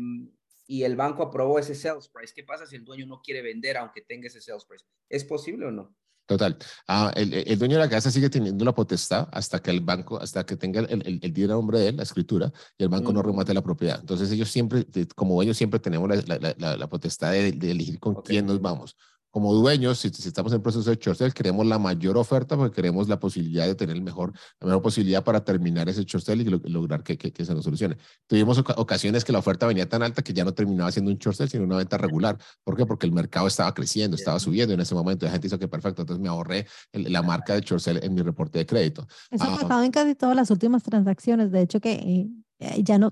y 0.72 0.84
el 0.84 0.96
banco 0.96 1.22
aprobó 1.22 1.58
ese 1.58 1.74
sales 1.74 2.08
price. 2.08 2.32
¿Qué 2.34 2.44
pasa 2.44 2.66
si 2.66 2.76
el 2.76 2.84
dueño 2.86 3.04
no 3.06 3.20
quiere 3.20 3.42
vender 3.42 3.76
aunque 3.76 4.00
tenga 4.00 4.28
ese 4.28 4.40
sales 4.40 4.64
price? 4.64 4.86
¿Es 5.06 5.22
posible 5.22 5.66
o 5.66 5.70
no? 5.70 5.94
Total. 6.24 6.56
Ah, 6.88 7.12
el, 7.14 7.34
el, 7.34 7.58
dueño 7.58 7.76
de 7.76 7.82
la 7.82 7.90
casa 7.90 8.10
sigue 8.10 8.30
teniendo 8.30 8.64
la 8.64 8.74
potestad 8.74 9.28
hasta 9.32 9.60
que 9.60 9.70
el 9.70 9.82
banco, 9.82 10.18
hasta 10.18 10.46
que 10.46 10.56
tenga 10.56 10.80
el, 10.80 11.02
el, 11.06 11.20
el 11.22 11.48
nombre 11.48 11.78
de 11.78 11.88
él, 11.88 11.96
la 11.98 12.04
escritura, 12.04 12.50
y 12.78 12.84
el 12.84 12.88
banco 12.88 13.12
no 13.12 13.20
mm. 13.20 13.26
remate 13.26 13.52
la 13.52 13.60
propiedad. 13.60 14.00
Entonces 14.00 14.32
ellos 14.32 14.50
siempre, 14.50 14.86
como 15.14 15.34
dueños, 15.34 15.58
siempre 15.58 15.78
tenemos 15.78 16.08
la, 16.08 16.54
la, 16.56 16.76
la, 16.78 16.88
potestad 16.88 17.32
de, 17.32 17.48
elegir 17.48 18.00
con 18.00 18.22
quién 18.22 18.46
nos 18.46 18.58
vamos 18.62 18.96
como 19.32 19.54
dueños, 19.54 19.98
si, 19.98 20.08
estamos 20.08 20.52
en 20.52 20.60
proceso 20.60 20.90
de 20.90 20.96
short 20.96 21.18
sale, 21.18 21.32
queremos 21.32 21.64
la 21.66 21.78
mayor 21.78 22.18
oferta 22.18 22.54
porque 22.54 22.76
queremos 22.76 23.08
la 23.08 23.18
posibilidad 23.18 23.66
de 23.66 23.74
tener 23.74 23.96
el 23.96 24.02
mejor, 24.02 24.34
la 24.60 24.66
mejor 24.66 24.82
posibilidad 24.82 25.24
para 25.24 25.42
terminar 25.42 25.88
ese 25.88 26.04
short 26.04 26.22
sale 26.22 26.42
y 26.42 26.70
lograr 26.70 27.02
que, 27.02 27.16
que, 27.16 27.44
se 27.44 27.54
nos 27.54 27.64
solucione. 27.64 27.96
Tuvimos 28.26 28.58
ocasiones 28.58 29.24
que 29.24 29.32
la 29.32 29.38
oferta 29.38 29.66
venía 29.66 29.88
tan 29.88 30.02
alta 30.02 30.20
que 30.22 30.34
ya 30.34 30.44
no 30.44 30.52
terminaba 30.52 30.92
siendo 30.92 31.10
un 31.10 31.16
short 31.16 31.34
sale, 31.38 31.48
sino 31.48 31.64
una 31.64 31.78
venta 31.78 31.96
regular. 31.96 32.36
¿Por 32.62 32.76
qué? 32.76 32.84
Porque 32.84 33.06
el 33.06 33.12
mercado 33.12 33.46
estaba 33.46 33.72
creciendo, 33.72 34.16
estaba 34.16 34.38
subiendo 34.38 34.74
en 34.74 34.80
ese 34.80 34.94
momento. 34.94 35.24
La 35.24 35.32
gente 35.32 35.46
hizo 35.46 35.58
que 35.58 35.66
perfecto, 35.66 36.02
entonces 36.02 36.22
me 36.22 36.28
ahorré 36.28 36.66
la 36.92 37.22
marca 37.22 37.54
de 37.54 37.62
short 37.62 37.80
sale 37.80 38.04
en 38.04 38.12
mi 38.12 38.20
reporte 38.20 38.58
de 38.58 38.66
crédito. 38.66 39.06
Eso 39.30 39.44
ha 39.44 39.54
ah, 39.54 39.58
pasado 39.62 39.82
en 39.82 39.92
casi 39.92 40.14
todas 40.14 40.36
las 40.36 40.50
últimas 40.50 40.82
transacciones. 40.82 41.50
De 41.50 41.62
hecho, 41.62 41.80
que 41.80 41.92
eh, 41.92 42.28
eh, 42.58 42.82
ya 42.82 42.98
no 42.98 43.10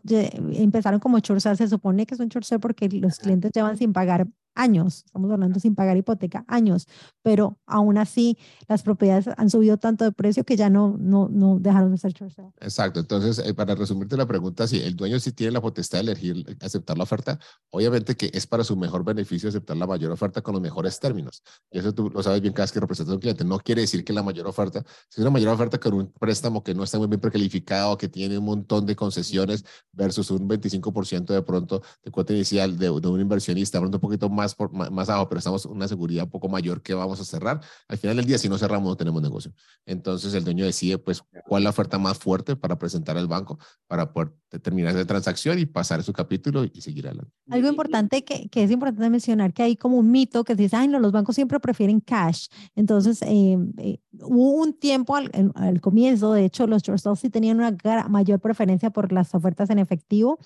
empezaron 0.52 1.00
como 1.00 1.18
short 1.18 1.40
sale. 1.40 1.56
Se 1.56 1.66
supone 1.66 2.04
que 2.04 2.12
es 2.12 2.20
un 2.20 2.28
short 2.28 2.44
sale 2.44 2.60
porque 2.60 2.90
los 2.90 3.18
clientes 3.18 3.52
llevan 3.54 3.78
sin 3.78 3.94
pagar 3.94 4.28
años, 4.54 5.04
estamos 5.06 5.30
hablando 5.30 5.60
sin 5.60 5.74
pagar 5.74 5.96
hipoteca, 5.96 6.44
años, 6.48 6.86
pero 7.22 7.58
aún 7.66 7.98
así 7.98 8.38
las 8.68 8.82
propiedades 8.82 9.28
han 9.36 9.50
subido 9.50 9.78
tanto 9.78 10.04
de 10.04 10.12
precio 10.12 10.44
que 10.44 10.56
ya 10.56 10.70
no, 10.70 10.96
no, 10.98 11.28
no 11.28 11.58
dejaron 11.58 11.92
de 11.92 11.98
ser 11.98 12.12
short 12.12 12.32
sale. 12.32 12.52
Exacto, 12.60 13.00
entonces 13.00 13.38
eh, 13.38 13.54
para 13.54 13.74
resumirte 13.74 14.16
la 14.16 14.26
pregunta, 14.26 14.66
si 14.66 14.80
el 14.80 14.96
dueño 14.96 15.18
sí 15.20 15.32
tiene 15.32 15.52
la 15.52 15.60
potestad 15.60 15.98
de 15.98 16.12
elegir 16.12 16.56
aceptar 16.60 16.96
la 16.96 17.04
oferta, 17.04 17.38
obviamente 17.70 18.16
que 18.16 18.30
es 18.32 18.46
para 18.46 18.64
su 18.64 18.76
mejor 18.76 19.04
beneficio 19.04 19.48
aceptar 19.48 19.76
la 19.76 19.86
mayor 19.86 20.10
oferta 20.12 20.42
con 20.42 20.54
los 20.54 20.62
mejores 20.62 20.98
términos. 20.98 21.42
Y 21.70 21.78
eso 21.78 21.92
tú 21.94 22.10
lo 22.10 22.22
sabes 22.22 22.40
bien 22.40 22.52
cada 22.52 22.64
vez 22.64 22.72
que 22.72 22.80
representas 22.80 23.12
a 23.12 23.14
un 23.14 23.20
cliente. 23.20 23.44
No 23.44 23.58
quiere 23.58 23.82
decir 23.82 24.04
que 24.04 24.12
la 24.12 24.22
mayor 24.22 24.46
oferta, 24.46 24.82
si 25.08 25.20
es 25.20 25.22
una 25.22 25.30
mayor 25.30 25.52
oferta 25.54 25.78
con 25.78 25.94
un 25.94 26.12
préstamo 26.12 26.62
que 26.62 26.74
no 26.74 26.84
está 26.84 26.98
muy 26.98 27.06
bien 27.06 27.20
precalificado, 27.20 27.96
que 27.96 28.08
tiene 28.08 28.38
un 28.38 28.44
montón 28.44 28.86
de 28.86 28.96
concesiones 28.96 29.64
versus 29.92 30.30
un 30.30 30.48
25% 30.48 31.32
de 31.32 31.42
pronto 31.42 31.82
de 32.02 32.10
cuota 32.10 32.32
inicial 32.32 32.76
de, 32.76 32.86
de 32.86 33.08
un 33.08 33.20
inversionista, 33.20 33.80
un 33.80 33.90
poquito 33.92 34.28
más 34.28 34.39
más, 34.40 34.54
por, 34.54 34.72
más 34.72 35.08
abajo, 35.08 35.28
pero 35.28 35.38
estamos 35.38 35.66
una 35.66 35.86
seguridad 35.86 36.24
un 36.24 36.30
poco 36.30 36.48
mayor 36.48 36.82
que 36.82 36.94
vamos 36.94 37.20
a 37.20 37.24
cerrar. 37.24 37.60
Al 37.88 37.98
final 37.98 38.16
del 38.16 38.26
día, 38.26 38.38
si 38.38 38.48
no 38.48 38.56
cerramos, 38.56 38.88
no 38.88 38.96
tenemos 38.96 39.20
negocio. 39.20 39.52
Entonces, 39.84 40.32
el 40.34 40.44
dueño 40.44 40.64
decide, 40.64 40.98
pues, 40.98 41.22
cuál 41.46 41.62
es 41.62 41.64
la 41.64 41.70
oferta 41.70 41.98
más 41.98 42.18
fuerte 42.18 42.56
para 42.56 42.78
presentar 42.78 43.16
al 43.18 43.26
banco 43.26 43.58
para 43.86 44.12
poder 44.12 44.32
terminar 44.62 44.96
esa 44.96 45.04
transacción 45.04 45.58
y 45.58 45.66
pasar 45.66 46.02
su 46.02 46.12
capítulo 46.12 46.64
y 46.64 46.80
seguir 46.80 47.06
adelante. 47.06 47.32
Algo 47.50 47.68
importante 47.68 48.24
que, 48.24 48.48
que 48.48 48.64
es 48.64 48.70
importante 48.70 49.08
mencionar, 49.10 49.52
que 49.52 49.62
hay 49.62 49.76
como 49.76 49.96
un 49.98 50.10
mito 50.10 50.42
que 50.42 50.54
dice, 50.54 50.76
ay, 50.76 50.88
no, 50.88 50.98
los 50.98 51.12
bancos 51.12 51.34
siempre 51.34 51.60
prefieren 51.60 52.00
cash. 52.00 52.48
Entonces, 52.74 53.22
eh, 53.22 53.58
eh, 53.78 54.00
hubo 54.22 54.52
un 54.52 54.72
tiempo 54.72 55.16
al, 55.16 55.30
al, 55.54 55.80
comienzo, 55.80 56.32
de 56.32 56.44
hecho, 56.46 56.66
los 56.66 56.82
short 56.82 57.00
sí 57.16 57.30
tenían 57.30 57.58
una 57.58 57.76
mayor 58.08 58.40
preferencia 58.40 58.90
por 58.90 59.12
las 59.12 59.34
ofertas 59.34 59.70
en 59.70 59.78
efectivo. 59.78 60.38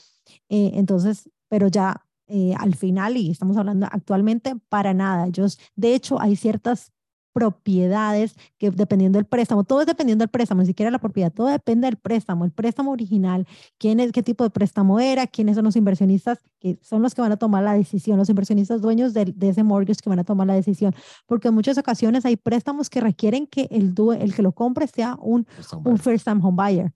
Eh, 0.49 0.73
entonces, 0.75 1.31
pero 1.49 1.69
ya 1.69 2.04
eh, 2.27 2.55
al 2.59 2.75
final, 2.75 3.17
y 3.17 3.31
estamos 3.31 3.57
hablando 3.57 3.87
actualmente, 3.91 4.55
para 4.69 4.95
nada. 4.95 5.27
Ellos, 5.27 5.59
de 5.77 5.95
hecho, 5.95 6.21
hay 6.21 6.37
ciertas 6.37 6.95
propiedades 7.35 8.37
que 8.59 8.71
dependiendo 8.71 9.19
del 9.19 9.27
préstamo, 9.27 9.65
todo 9.65 9.81
es 9.81 9.87
dependiendo 9.87 10.23
del 10.23 10.31
préstamo, 10.31 10.63
ni 10.63 10.69
siquiera 10.69 10.91
la 10.91 11.01
propiedad, 11.01 11.33
todo 11.33 11.49
depende 11.49 11.89
del 11.89 11.97
préstamo, 11.97 12.45
el 12.45 12.53
préstamo 12.53 12.93
original, 12.93 13.47
quién 13.77 13.99
es, 13.99 14.13
qué 14.13 14.23
tipo 14.23 14.45
de 14.45 14.51
préstamo 14.51 15.01
era, 15.01 15.27
quiénes 15.27 15.57
son 15.57 15.65
los 15.65 15.75
inversionistas 15.75 16.39
que 16.61 16.79
son 16.81 17.03
los 17.03 17.13
que 17.13 17.21
van 17.21 17.33
a 17.33 17.37
tomar 17.37 17.65
la 17.65 17.75
decisión, 17.75 18.19
los 18.19 18.31
inversionistas 18.31 18.81
dueños 18.81 19.13
de, 19.15 19.35
ese 19.41 19.65
mortgage 19.65 20.01
que 20.01 20.09
van 20.09 20.21
a 20.21 20.25
tomar 20.25 20.47
la 20.47 20.55
decisión, 20.55 20.95
porque 21.27 21.49
en 21.49 21.55
muchas 21.55 21.77
ocasiones 21.77 22.25
hay 22.25 22.37
préstamos 22.37 22.89
que 22.89 23.01
requieren 23.01 23.49
que 23.49 23.67
el, 23.73 23.95
el 24.21 24.35
que 24.35 24.43
lo 24.43 24.53
compre 24.53 24.87
sea 24.87 25.19
un, 25.21 25.45
un 25.85 25.99
first 25.99 26.25
time 26.25 26.41
home 26.41 26.57
buyer. 26.57 26.93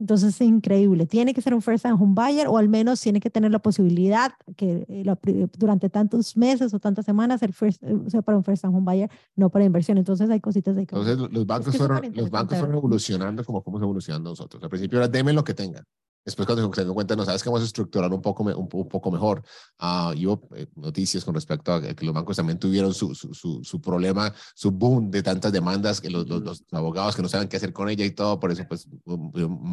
Entonces 0.00 0.34
es 0.34 0.40
increíble. 0.40 1.06
Tiene 1.06 1.34
que 1.34 1.42
ser 1.42 1.54
un 1.54 1.62
first 1.62 1.82
time 1.82 1.94
home 1.94 2.14
buyer 2.14 2.46
o 2.46 2.56
al 2.56 2.68
menos 2.68 3.00
tiene 3.00 3.20
que 3.20 3.30
tener 3.30 3.50
la 3.50 3.58
posibilidad 3.58 4.32
que 4.56 4.86
eh, 4.88 5.48
durante 5.56 5.90
tantos 5.90 6.36
meses 6.36 6.72
o 6.72 6.78
tantas 6.78 7.04
semanas 7.04 7.42
el 7.42 7.52
first, 7.52 7.82
eh, 7.82 7.96
sea 8.06 8.22
para 8.22 8.38
un 8.38 8.44
first 8.44 8.62
time 8.62 8.76
home 8.76 8.84
buyer, 8.84 9.10
no 9.34 9.50
para 9.50 9.64
inversión. 9.64 9.98
Entonces 9.98 10.30
hay 10.30 10.40
cositas 10.40 10.76
de 10.76 10.86
que... 10.86 10.94
Entonces 10.94 11.32
los 11.32 11.46
bancos, 11.46 11.76
fueron, 11.76 12.12
los 12.14 12.30
bancos 12.30 12.58
fueron 12.58 12.76
evolucionando 12.76 13.44
como 13.44 13.60
fuimos 13.62 13.82
evolucionando 13.82 14.30
nosotros. 14.30 14.62
Al 14.62 14.70
principio 14.70 14.98
era 14.98 15.08
deme 15.08 15.32
lo 15.32 15.42
que 15.42 15.54
tengan. 15.54 15.84
Después 16.24 16.46
cuando 16.46 16.72
se 16.74 16.86
cuenta, 16.86 17.16
no 17.16 17.24
sabes 17.24 17.46
a 17.46 17.64
estructurar 17.64 18.12
un 18.12 18.20
poco, 18.20 18.42
un, 18.44 18.68
poco 18.68 19.10
mejor. 19.10 19.42
Uh, 19.80 20.12
hubo 20.26 20.48
eh, 20.56 20.66
noticias 20.76 21.24
con 21.24 21.34
respecto 21.34 21.72
a 21.72 21.80
que 21.80 22.04
los 22.04 22.14
bancos 22.14 22.36
también 22.36 22.58
tuvieron 22.58 22.92
su, 22.92 23.14
su, 23.14 23.32
su, 23.62 23.80
problema, 23.80 24.34
su 24.54 24.70
boom 24.70 25.10
de 25.10 25.22
tantas 25.22 25.52
demandas, 25.52 26.00
que 26.00 26.10
los, 26.10 26.28
los, 26.28 26.64
abogados 26.72 27.16
que 27.16 27.22
no 27.22 27.28
saben 27.28 27.48
qué 27.48 27.56
hacer 27.56 27.72
con 27.72 27.88
ella 27.88 28.04
y 28.04 28.10
todo, 28.10 28.38
por 28.38 28.50
eso 28.52 28.64
pues 28.68 28.86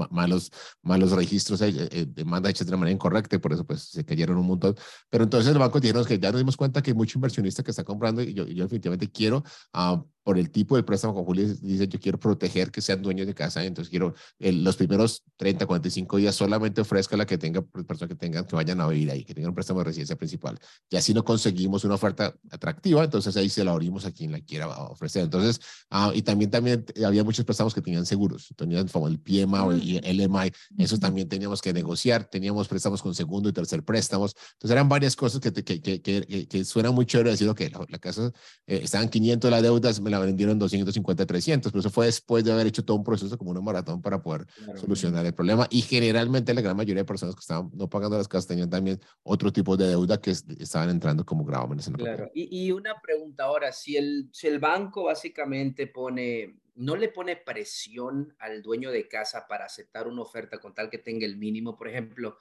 malos, 0.09 0.51
malos 0.81 1.11
registros, 1.11 1.61
eh, 1.61 1.73
eh, 1.91 2.05
demandas 2.07 2.51
hechas 2.51 2.67
de 2.67 2.71
una 2.71 2.77
manera 2.77 2.93
incorrecta 2.93 3.35
y 3.35 3.39
por 3.39 3.51
eso 3.51 3.65
pues 3.65 3.83
se 3.89 4.05
cayeron 4.05 4.37
un 4.37 4.47
montón. 4.47 4.75
Pero 5.09 5.23
entonces 5.25 5.51
los 5.51 5.59
bancos 5.59 5.81
dijeron 5.81 6.05
que 6.05 6.19
ya 6.19 6.31
nos 6.31 6.39
dimos 6.39 6.55
cuenta 6.55 6.81
que 6.81 6.91
hay 6.91 6.95
mucho 6.95 7.17
inversionista 7.17 7.63
que 7.63 7.71
está 7.71 7.83
comprando 7.83 8.21
y 8.21 8.33
yo, 8.33 8.45
yo 8.45 8.63
definitivamente 8.63 9.11
quiero 9.11 9.43
uh, 9.73 10.01
por 10.25 10.39
el 10.39 10.49
tipo 10.49 10.75
de 10.75 10.81
préstamo 10.81 11.13
con 11.13 11.23
Julio 11.23 11.47
dice 11.61 11.87
yo 11.87 11.99
quiero 11.99 12.19
proteger 12.19 12.71
que 12.71 12.81
sean 12.81 12.99
dueños 13.03 13.27
de 13.27 13.35
casa, 13.35 13.63
entonces 13.63 13.91
quiero 13.91 14.15
los 14.39 14.75
primeros 14.75 15.23
30, 15.37 15.67
45 15.67 16.17
días 16.17 16.33
solamente 16.33 16.81
ofrezca 16.81 17.15
la 17.15 17.27
que 17.27 17.37
tenga 17.37 17.61
pues, 17.61 17.85
personas 17.85 18.09
que 18.09 18.15
tengan 18.15 18.43
que 18.43 18.55
vayan 18.55 18.81
a 18.81 18.87
vivir 18.87 19.11
ahí, 19.11 19.23
que 19.23 19.35
tengan 19.35 19.49
un 19.49 19.55
préstamo 19.55 19.81
de 19.81 19.85
residencia 19.85 20.15
principal. 20.15 20.57
Y 20.89 20.95
así 20.95 21.13
no 21.13 21.23
conseguimos 21.23 21.83
una 21.83 21.93
oferta 21.93 22.35
atractiva, 22.49 23.03
entonces 23.03 23.37
ahí 23.37 23.49
se 23.49 23.63
la 23.63 23.71
abrimos 23.71 24.03
a 24.05 24.11
quien 24.11 24.31
la 24.31 24.39
quiera 24.41 24.67
ofrecer. 24.67 25.25
Entonces, 25.25 25.59
ah, 25.91 26.11
y 26.15 26.23
también 26.23 26.49
también 26.49 26.83
había 27.05 27.23
muchos 27.23 27.45
préstamos 27.45 27.75
que 27.75 27.81
tenían 27.81 28.07
seguros, 28.07 28.51
tenían 28.57 28.87
como 28.87 29.07
el 29.07 29.19
PMA 29.19 29.63
o 29.63 29.73
el 29.73 30.01
LMI, 30.03 30.51
eso 30.79 30.97
también 30.97 31.29
teníamos 31.29 31.61
que 31.61 31.71
negociar, 31.71 32.25
teníamos 32.25 32.67
préstamos 32.67 33.03
con 33.03 33.13
segundo 33.13 33.47
y 33.47 33.53
tercer 33.53 33.83
préstamos. 33.83 34.35
Entonces 34.53 34.71
eran 34.71 34.89
varias 34.89 35.15
cosas 35.15 35.39
que 35.39 35.53
que, 35.53 35.81
que, 35.81 36.01
que, 36.01 36.47
que 36.47 36.65
suenan 36.65 36.95
muy 36.95 37.05
chévere 37.05 37.29
decir, 37.29 37.47
ok, 37.47 37.61
la, 37.71 37.85
la 37.89 37.99
casa 37.99 38.31
eh, 38.65 38.79
estaban 38.81 39.07
500 39.07 39.51
las 39.51 39.61
deudas, 39.61 40.01
me 40.01 40.14
la 40.19 40.25
vendieron 40.25 40.57
250, 40.57 41.25
300, 41.25 41.71
pero 41.71 41.79
eso 41.79 41.89
fue 41.89 42.05
después 42.05 42.43
de 42.43 42.51
haber 42.51 42.67
hecho 42.67 42.83
todo 42.83 42.97
un 42.97 43.03
proceso 43.03 43.37
como 43.37 43.51
una 43.51 43.61
maratón 43.61 44.01
para 44.01 44.21
poder 44.21 44.47
solucionar 44.75 45.25
el 45.25 45.33
problema. 45.33 45.67
Y 45.69 45.81
generalmente 45.81 46.53
la 46.53 46.61
gran 46.61 46.77
mayoría 46.77 47.01
de 47.01 47.05
personas 47.05 47.35
que 47.35 47.41
estaban 47.41 47.69
no 47.73 47.89
pagando 47.89 48.17
las 48.17 48.27
casas 48.27 48.47
tenían 48.47 48.69
también 48.69 48.99
otro 49.23 49.51
tipo 49.51 49.75
de 49.77 49.87
deuda 49.87 50.19
que 50.19 50.31
estaban 50.31 50.89
entrando 50.89 51.25
como 51.25 51.43
gravámenes 51.45 51.87
en 51.87 51.93
la 51.93 51.99
Claro, 51.99 52.31
y, 52.33 52.65
y, 52.65 52.71
una 52.71 52.99
pregunta 53.01 53.45
ahora, 53.45 53.71
si 53.71 53.97
el, 53.97 54.29
si 54.31 54.47
el 54.47 54.59
banco 54.59 55.05
básicamente 55.05 55.87
pone, 55.87 56.59
no 56.75 56.95
le 56.95 57.09
pone 57.09 57.35
presión 57.35 58.35
al 58.39 58.61
dueño 58.61 58.91
de 58.91 59.07
casa 59.07 59.45
para 59.47 59.65
aceptar 59.65 60.07
una 60.07 60.21
oferta 60.21 60.59
con 60.59 60.73
tal 60.73 60.89
que 60.89 60.99
tenga 60.99 61.25
el 61.25 61.37
mínimo, 61.37 61.75
por 61.75 61.87
ejemplo, 61.87 62.37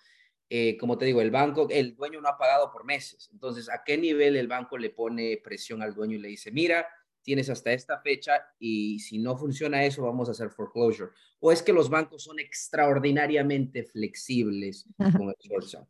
eh, 0.51 0.77
como 0.77 0.99
te 0.99 1.07
digo, 1.07 1.21
el 1.21 1.31
banco, 1.31 1.67
el 1.71 1.97
dueño 1.97 2.21
no 2.21 2.29
ha 2.29 2.37
pagado 2.37 2.71
por 2.71 2.85
meses. 2.85 3.31
Entonces, 3.33 3.71
¿a 3.71 3.83
qué 3.85 3.97
nivel 3.97 4.37
el 4.37 4.47
banco 4.47 4.77
le 4.77 4.91
pone 4.91 5.41
presión 5.43 5.83
al 5.83 5.95
dueño 5.95 6.17
y 6.17 6.21
le 6.21 6.29
dice, 6.29 6.53
mira, 6.53 6.87
tienes 7.25 7.51
hasta 7.51 7.73
esta 7.73 7.99
fecha 7.99 8.33
y 8.59 9.01
si 9.01 9.19
no 9.19 9.37
funciona 9.37 9.85
eso, 9.85 10.03
vamos 10.03 10.29
a 10.29 10.33
hacer 10.33 10.51
foreclosure? 10.51 11.11
¿O 11.41 11.51
es 11.51 11.63
que 11.63 11.73
los 11.73 11.91
bancos 11.91 12.23
son 12.23 12.39
extraordinariamente 12.39 13.83
flexibles 13.85 14.87
con 14.97 15.29
el 15.29 15.35
short 15.41 15.89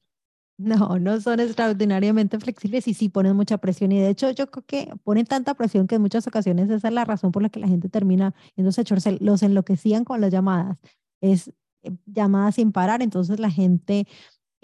No, 0.57 0.99
no 0.99 1.21
son 1.21 1.41
extraordinariamente 1.41 2.39
flexibles 2.39 2.89
y 2.89 2.95
sí 2.95 3.09
ponen 3.09 3.37
mucha 3.37 3.59
presión. 3.59 3.93
Y 3.93 4.01
de 4.01 4.09
hecho, 4.09 4.31
yo 4.31 4.51
creo 4.51 4.65
que 4.65 4.93
ponen 5.03 5.27
tanta 5.27 5.55
presión 5.55 5.87
que 5.87 5.97
en 5.97 6.03
muchas 6.03 6.27
ocasiones 6.27 6.71
esa 6.71 6.89
es 6.89 6.95
la 6.95 7.05
razón 7.05 7.33
por 7.33 7.43
la 7.43 7.51
que 7.51 7.61
la 7.61 7.69
gente 7.69 7.89
termina 7.89 8.35
yéndose 8.57 8.81
a 8.81 9.11
Los 9.21 9.43
enloquecían 9.43 10.05
con 10.05 10.21
las 10.21 10.33
llamadas. 10.33 10.79
Es 11.21 11.53
eh, 11.83 11.91
llamadas 12.07 12.55
sin 12.55 12.73
parar. 12.73 13.03
Entonces 13.03 13.39
la 13.39 13.51
gente 13.51 14.07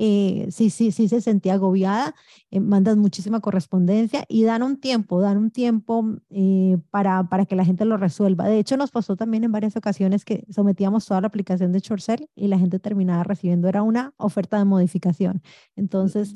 eh, 0.03 0.46
sí, 0.51 0.70
sí, 0.70 0.92
sí 0.92 1.09
se 1.09 1.20
sentía 1.20 1.53
agobiada, 1.55 2.14
eh, 2.51 2.59
mandan 2.59 2.98
muchísima 3.01 3.40
correspondencia 3.40 4.24
y 4.28 4.44
dan 4.44 4.62
un 4.62 4.80
tiempo, 4.80 5.20
dan 5.20 5.36
un 5.36 5.51
tiempo 5.51 6.03
eh, 6.30 6.78
para, 6.90 7.28
para 7.28 7.44
que 7.44 7.55
la 7.55 7.66
gente 7.66 7.84
lo 7.84 7.98
resuelva. 7.98 8.48
De 8.48 8.59
hecho, 8.59 8.78
nos 8.78 8.90
pasó 8.90 9.14
también 9.14 9.44
en 9.44 9.53
varias 9.53 9.76
ocasiones 9.76 10.24
que 10.24 10.46
sometíamos 10.48 11.05
toda 11.05 11.20
la 11.20 11.26
aplicación 11.26 11.70
de 11.72 11.82
Chorcel 11.82 12.30
y 12.34 12.48
la 12.48 12.59
gente 12.59 12.78
terminaba 12.78 13.24
recibiendo, 13.24 13.68
era 13.68 13.82
una 13.82 14.14
oferta 14.16 14.57
de 14.57 14.64
modificación. 14.64 15.42
Entonces, 15.76 16.34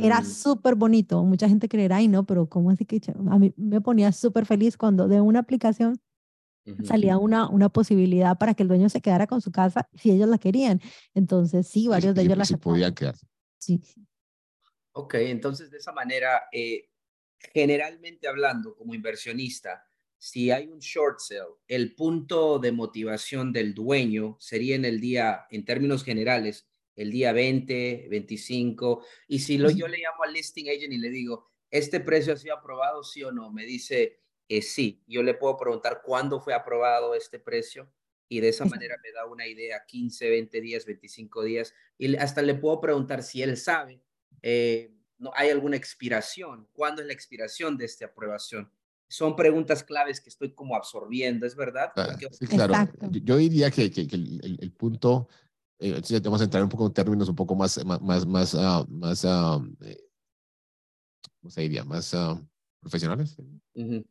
era 0.00 0.20
mm. 0.20 0.26
súper 0.26 0.74
bonito. 0.74 1.24
Mucha 1.24 1.48
gente 1.48 1.66
creerá, 1.70 1.96
ay, 1.96 2.08
no, 2.08 2.26
pero 2.26 2.50
¿cómo 2.50 2.70
así 2.70 2.84
que 2.84 3.00
a 3.30 3.38
mí 3.38 3.54
me 3.56 3.80
ponía 3.80 4.12
súper 4.12 4.44
feliz 4.44 4.76
cuando 4.76 5.08
de 5.08 5.22
una 5.22 5.38
aplicación 5.38 5.98
salía 6.84 7.18
una, 7.18 7.48
una 7.48 7.68
posibilidad 7.68 8.38
para 8.38 8.54
que 8.54 8.62
el 8.62 8.68
dueño 8.68 8.88
se 8.88 9.00
quedara 9.00 9.26
con 9.26 9.40
su 9.40 9.50
casa 9.50 9.88
si 9.94 10.10
ellos 10.10 10.28
la 10.28 10.38
querían. 10.38 10.80
Entonces, 11.14 11.66
sí, 11.68 11.88
varios 11.88 12.14
de 12.14 12.22
ellos 12.22 12.38
la 12.38 12.44
se 12.44 12.58
podían 12.58 12.94
quedarse. 12.94 13.26
Sí. 13.58 13.80
Ok, 14.92 15.14
entonces 15.14 15.70
de 15.70 15.78
esa 15.78 15.92
manera, 15.92 16.44
eh, 16.52 16.88
generalmente 17.52 18.28
hablando 18.28 18.74
como 18.74 18.94
inversionista, 18.94 19.84
si 20.18 20.50
hay 20.50 20.66
un 20.66 20.80
short 20.80 21.20
sale, 21.20 21.54
el 21.68 21.94
punto 21.94 22.58
de 22.58 22.72
motivación 22.72 23.52
del 23.52 23.74
dueño 23.74 24.36
sería 24.40 24.74
en 24.74 24.84
el 24.84 25.00
día, 25.00 25.46
en 25.50 25.64
términos 25.64 26.02
generales, 26.02 26.68
el 26.96 27.12
día 27.12 27.32
20, 27.32 28.08
25, 28.10 29.04
y 29.28 29.38
si 29.38 29.56
lo, 29.58 29.70
yo 29.70 29.86
le 29.86 29.98
llamo 29.98 30.24
al 30.24 30.32
listing 30.32 30.68
agent 30.68 30.92
y 30.92 30.98
le 30.98 31.10
digo, 31.10 31.48
¿este 31.70 32.00
precio 32.00 32.32
ha 32.32 32.36
sido 32.36 32.56
aprobado, 32.56 33.04
sí 33.04 33.22
o 33.22 33.30
no? 33.30 33.52
Me 33.52 33.64
dice, 33.64 34.18
eh, 34.48 34.62
sí, 34.62 35.02
yo 35.06 35.22
le 35.22 35.34
puedo 35.34 35.56
preguntar 35.56 36.02
cuándo 36.02 36.40
fue 36.40 36.54
aprobado 36.54 37.14
este 37.14 37.38
precio 37.38 37.90
y 38.28 38.40
de 38.40 38.48
esa 38.48 38.64
manera 38.64 38.96
me 39.02 39.12
da 39.12 39.26
una 39.26 39.46
idea, 39.46 39.84
15, 39.86 40.28
20 40.28 40.60
días, 40.60 40.84
25 40.84 41.42
días, 41.42 41.74
y 41.96 42.14
hasta 42.16 42.42
le 42.42 42.54
puedo 42.54 42.80
preguntar 42.80 43.22
si 43.22 43.42
él 43.42 43.56
sabe, 43.56 44.02
eh, 44.42 44.92
no 45.18 45.32
hay 45.34 45.50
alguna 45.50 45.76
expiración, 45.76 46.68
cuándo 46.72 47.00
es 47.02 47.06
la 47.06 47.14
expiración 47.14 47.76
de 47.76 47.86
esta 47.86 48.06
aprobación. 48.06 48.70
Son 49.08 49.34
preguntas 49.34 49.82
claves 49.82 50.20
que 50.20 50.28
estoy 50.28 50.52
como 50.54 50.76
absorbiendo, 50.76 51.46
¿es 51.46 51.56
verdad? 51.56 51.92
Ah, 51.96 52.14
sí, 52.30 52.46
claro. 52.46 52.74
Yo, 53.10 53.38
diría 53.38 53.70
que, 53.70 53.90
que, 53.90 54.02
el, 54.02 54.72
punto, 54.76 55.28
eh, 55.78 56.00
vamos 56.22 56.42
a 56.42 56.44
entrar 56.44 56.62
un 56.62 56.68
poco 56.68 56.86
en 56.86 56.92
términos 56.92 57.28
un 57.28 57.36
poco 57.36 57.54
más, 57.54 57.82
más, 57.84 58.02
más, 58.02 58.26
más, 58.26 58.54
uh, 58.54 58.86
más 58.90 59.24
uh, 59.24 59.66
¿cómo 61.40 61.50
se 61.50 61.62
diría? 61.62 61.84
Más 61.84 62.12
uh, 62.12 62.38
profesionales. 62.80 63.36
Uh 63.78 64.02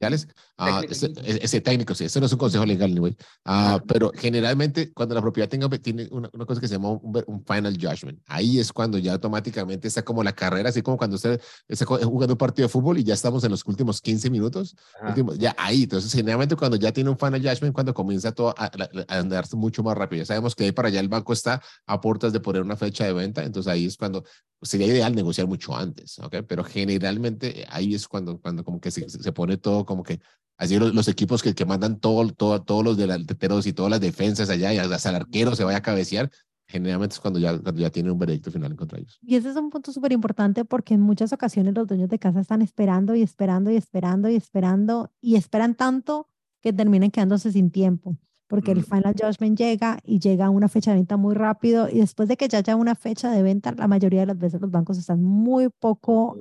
ese, 1.25 1.61
técnico, 1.61 1.93
sí, 1.93 2.05
eso 2.05 2.19
no 2.19 2.25
es 2.25 2.31
un 2.31 2.37
consejo 2.39 2.65
legal, 2.65 2.89
anyway. 2.89 3.15
Uh, 3.45 3.79
pero 3.85 4.11
generalmente, 4.15 4.93
cuando 4.93 5.13
la 5.13 5.21
propiedad 5.21 5.49
tenga, 5.49 5.69
tiene 5.69 6.07
una, 6.09 6.29
una 6.33 6.45
cosa 6.45 6.61
que 6.61 6.67
se 6.67 6.75
llama 6.75 6.91
un, 6.91 7.43
final 7.45 7.77
judgment, 7.79 8.19
ahí 8.27 8.59
es 8.59 8.71
cuando 8.71 8.97
ya 8.97 9.13
automáticamente 9.13 9.87
está 9.87 10.03
como 10.03 10.23
la 10.23 10.33
carrera, 10.33 10.69
así 10.69 10.81
como 10.81 10.97
cuando 10.97 11.17
usted 11.17 11.41
está 11.67 11.85
jugando 11.85 12.33
un 12.33 12.37
partido 12.37 12.67
de 12.67 12.71
fútbol 12.71 12.97
y 12.97 13.03
ya 13.03 13.13
estamos 13.13 13.43
en 13.43 13.51
los 13.51 13.65
últimos 13.65 14.01
15 14.01 14.29
minutos, 14.29 14.75
últimos, 15.05 15.37
ya 15.37 15.53
ahí. 15.57 15.83
Entonces, 15.83 16.11
generalmente, 16.13 16.55
cuando 16.55 16.77
ya 16.77 16.91
tiene 16.93 17.09
un 17.09 17.17
final 17.17 17.41
judgment, 17.41 17.73
cuando 17.73 17.93
comienza 17.93 18.31
todo 18.31 18.55
a, 18.57 18.65
a, 18.65 19.19
andarse 19.19 19.55
mucho 19.57 19.83
más 19.83 19.97
rápido. 19.97 20.21
Ya 20.21 20.25
sabemos 20.25 20.55
que 20.55 20.63
ahí 20.63 20.71
para 20.71 20.87
allá 20.87 21.01
el 21.01 21.09
banco 21.09 21.33
está 21.33 21.61
a 21.85 21.99
puertas 21.99 22.31
de 22.31 22.39
poner 22.39 22.61
una 22.61 22.77
fecha 22.77 23.05
de 23.05 23.13
venta, 23.13 23.43
entonces 23.43 23.71
ahí 23.71 23.85
es 23.85 23.97
cuando 23.97 24.23
sería 24.61 24.87
ideal 24.87 25.13
negociar 25.13 25.47
mucho 25.47 25.75
antes, 25.75 26.17
¿ok? 26.19 26.37
Pero 26.47 26.63
generalmente 26.63 27.65
ahí 27.69 27.93
es 27.93 28.07
cuando, 28.07 28.39
cuando 28.39 28.63
como 28.63 28.79
que 28.79 28.91
se, 28.91 29.07
se 29.07 29.31
pone 29.31 29.56
todo 29.57 29.85
como 29.85 30.03
que 30.03 30.19
así 30.57 30.77
los, 30.77 31.07
equipos 31.07 31.43
que, 31.43 31.53
que 31.53 31.65
mandan 31.65 31.99
todo, 31.99 32.27
todo, 32.31 32.61
todos 32.61 32.83
los 32.83 32.97
delanteros 32.97 33.67
y 33.67 33.73
todas 33.73 33.91
las 33.91 34.01
defensas 34.01 34.49
allá 34.49 34.73
y 34.73 34.77
hasta 34.77 35.09
el 35.09 35.15
arquero 35.15 35.55
se 35.55 35.63
vaya 35.63 35.77
a 35.77 35.81
cabecear, 35.81 36.31
generalmente 36.67 37.13
es 37.13 37.19
cuando 37.19 37.39
ya, 37.39 37.57
cuando 37.59 37.81
ya 37.81 37.89
tienen 37.89 38.11
un 38.11 38.19
veredicto 38.19 38.51
final 38.51 38.71
en 38.71 38.77
contra 38.77 38.99
ellos. 38.99 39.19
Y 39.21 39.35
ese 39.35 39.49
es 39.49 39.55
un 39.55 39.69
punto 39.69 39.91
súper 39.91 40.11
importante 40.11 40.65
porque 40.65 40.93
en 40.93 41.01
muchas 41.01 41.31
ocasiones 41.31 41.73
los 41.75 41.87
dueños 41.87 42.09
de 42.09 42.19
casa 42.19 42.39
están 42.39 42.61
esperando 42.61 43.15
y 43.15 43.21
esperando 43.21 43.71
y 43.71 43.75
esperando 43.75 44.29
y 44.29 44.35
esperando 44.35 45.11
y 45.21 45.35
esperan 45.35 45.75
tanto 45.75 46.29
que 46.61 46.73
terminan 46.73 47.11
quedándose 47.11 47.51
sin 47.51 47.71
tiempo 47.71 48.17
porque 48.47 48.71
el 48.71 48.83
final 48.83 49.13
judgment 49.13 49.57
llega 49.57 49.99
y 50.03 50.19
llega 50.19 50.45
a 50.45 50.49
una 50.49 50.69
fecha 50.69 50.91
de 50.91 50.97
venta 50.97 51.17
muy 51.17 51.35
rápido 51.35 51.89
y 51.89 51.99
después 51.99 52.29
de 52.29 52.37
que 52.37 52.47
ya 52.47 52.59
haya 52.59 52.75
una 52.75 52.95
fecha 52.95 53.29
de 53.29 53.43
venta, 53.43 53.73
la 53.77 53.87
mayoría 53.87 54.21
de 54.21 54.27
las 54.27 54.37
veces 54.37 54.61
los 54.61 54.71
bancos 54.71 54.97
están 54.97 55.21
muy 55.21 55.69
poco 55.69 56.37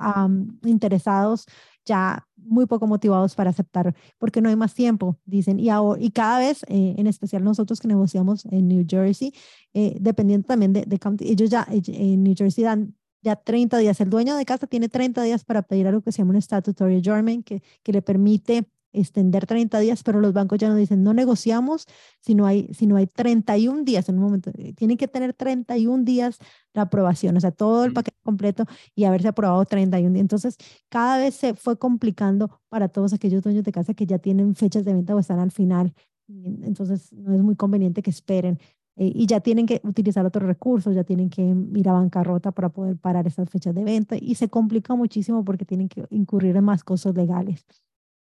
interesados 0.64 1.46
ya 1.86 2.26
muy 2.36 2.66
poco 2.66 2.86
motivados 2.86 3.34
para 3.34 3.50
aceptar 3.50 3.94
porque 4.18 4.40
no 4.40 4.48
hay 4.48 4.56
más 4.56 4.74
tiempo, 4.74 5.18
dicen. 5.24 5.58
Y, 5.58 5.70
ahora, 5.70 6.00
y 6.02 6.10
cada 6.10 6.38
vez, 6.38 6.62
eh, 6.68 6.94
en 6.98 7.06
especial 7.06 7.42
nosotros 7.42 7.80
que 7.80 7.88
negociamos 7.88 8.44
en 8.46 8.68
New 8.68 8.84
Jersey, 8.88 9.32
eh, 9.72 9.96
dependiendo 10.00 10.46
también 10.46 10.72
de, 10.72 10.84
de 10.84 10.98
ellos 11.20 11.50
ya 11.50 11.66
en 11.70 12.22
New 12.22 12.34
Jersey 12.36 12.64
dan 12.64 12.94
ya 13.22 13.36
30 13.36 13.78
días. 13.78 14.00
El 14.00 14.10
dueño 14.10 14.36
de 14.36 14.44
casa 14.44 14.66
tiene 14.66 14.88
30 14.88 15.22
días 15.22 15.44
para 15.44 15.62
pedir 15.62 15.86
algo 15.86 16.02
que 16.02 16.12
se 16.12 16.18
llama 16.18 16.34
un 16.34 16.42
statutory 16.42 16.96
adjournment, 16.98 17.44
que, 17.44 17.62
que 17.82 17.92
le 17.92 18.02
permite 18.02 18.68
extender 19.00 19.46
30 19.46 19.78
días, 19.80 20.02
pero 20.02 20.20
los 20.20 20.32
bancos 20.32 20.58
ya 20.58 20.68
no 20.68 20.74
dicen, 20.76 21.02
no 21.02 21.14
negociamos 21.14 21.86
si 22.20 22.34
no 22.34 22.46
hay, 22.46 22.68
si 22.74 22.86
no 22.86 22.96
hay 22.96 23.06
31 23.06 23.84
días 23.84 24.08
en 24.08 24.16
un 24.16 24.22
momento. 24.22 24.50
Eh, 24.56 24.72
tienen 24.74 24.96
que 24.96 25.08
tener 25.08 25.34
31 25.34 26.04
días 26.04 26.38
la 26.74 26.82
aprobación, 26.82 27.36
o 27.36 27.40
sea, 27.40 27.50
todo 27.50 27.84
el 27.84 27.92
paquete 27.92 28.18
completo 28.22 28.64
y 28.94 29.04
haberse 29.04 29.28
aprobado 29.28 29.64
31 29.64 30.12
días. 30.12 30.22
Entonces, 30.22 30.56
cada 30.88 31.18
vez 31.18 31.34
se 31.34 31.54
fue 31.54 31.78
complicando 31.78 32.60
para 32.68 32.88
todos 32.88 33.12
aquellos 33.12 33.42
dueños 33.42 33.64
de 33.64 33.72
casa 33.72 33.94
que 33.94 34.06
ya 34.06 34.18
tienen 34.18 34.54
fechas 34.54 34.84
de 34.84 34.94
venta 34.94 35.14
o 35.14 35.18
están 35.18 35.38
al 35.38 35.52
final. 35.52 35.94
Entonces, 36.28 37.12
no 37.12 37.34
es 37.34 37.40
muy 37.40 37.56
conveniente 37.56 38.02
que 38.02 38.10
esperen. 38.10 38.58
Eh, 38.96 39.12
y 39.14 39.26
ya 39.26 39.40
tienen 39.40 39.66
que 39.66 39.80
utilizar 39.84 40.24
otros 40.24 40.44
recursos, 40.46 40.94
ya 40.94 41.04
tienen 41.04 41.28
que 41.28 41.42
ir 41.74 41.88
a 41.88 41.92
bancarrota 41.92 42.52
para 42.52 42.70
poder 42.70 42.96
parar 42.96 43.26
esas 43.26 43.48
fechas 43.50 43.74
de 43.74 43.84
venta 43.84 44.16
y 44.18 44.36
se 44.36 44.48
complica 44.48 44.94
muchísimo 44.94 45.44
porque 45.44 45.66
tienen 45.66 45.88
que 45.88 46.06
incurrir 46.10 46.56
en 46.56 46.64
más 46.64 46.82
costos 46.82 47.14
legales. 47.14 47.66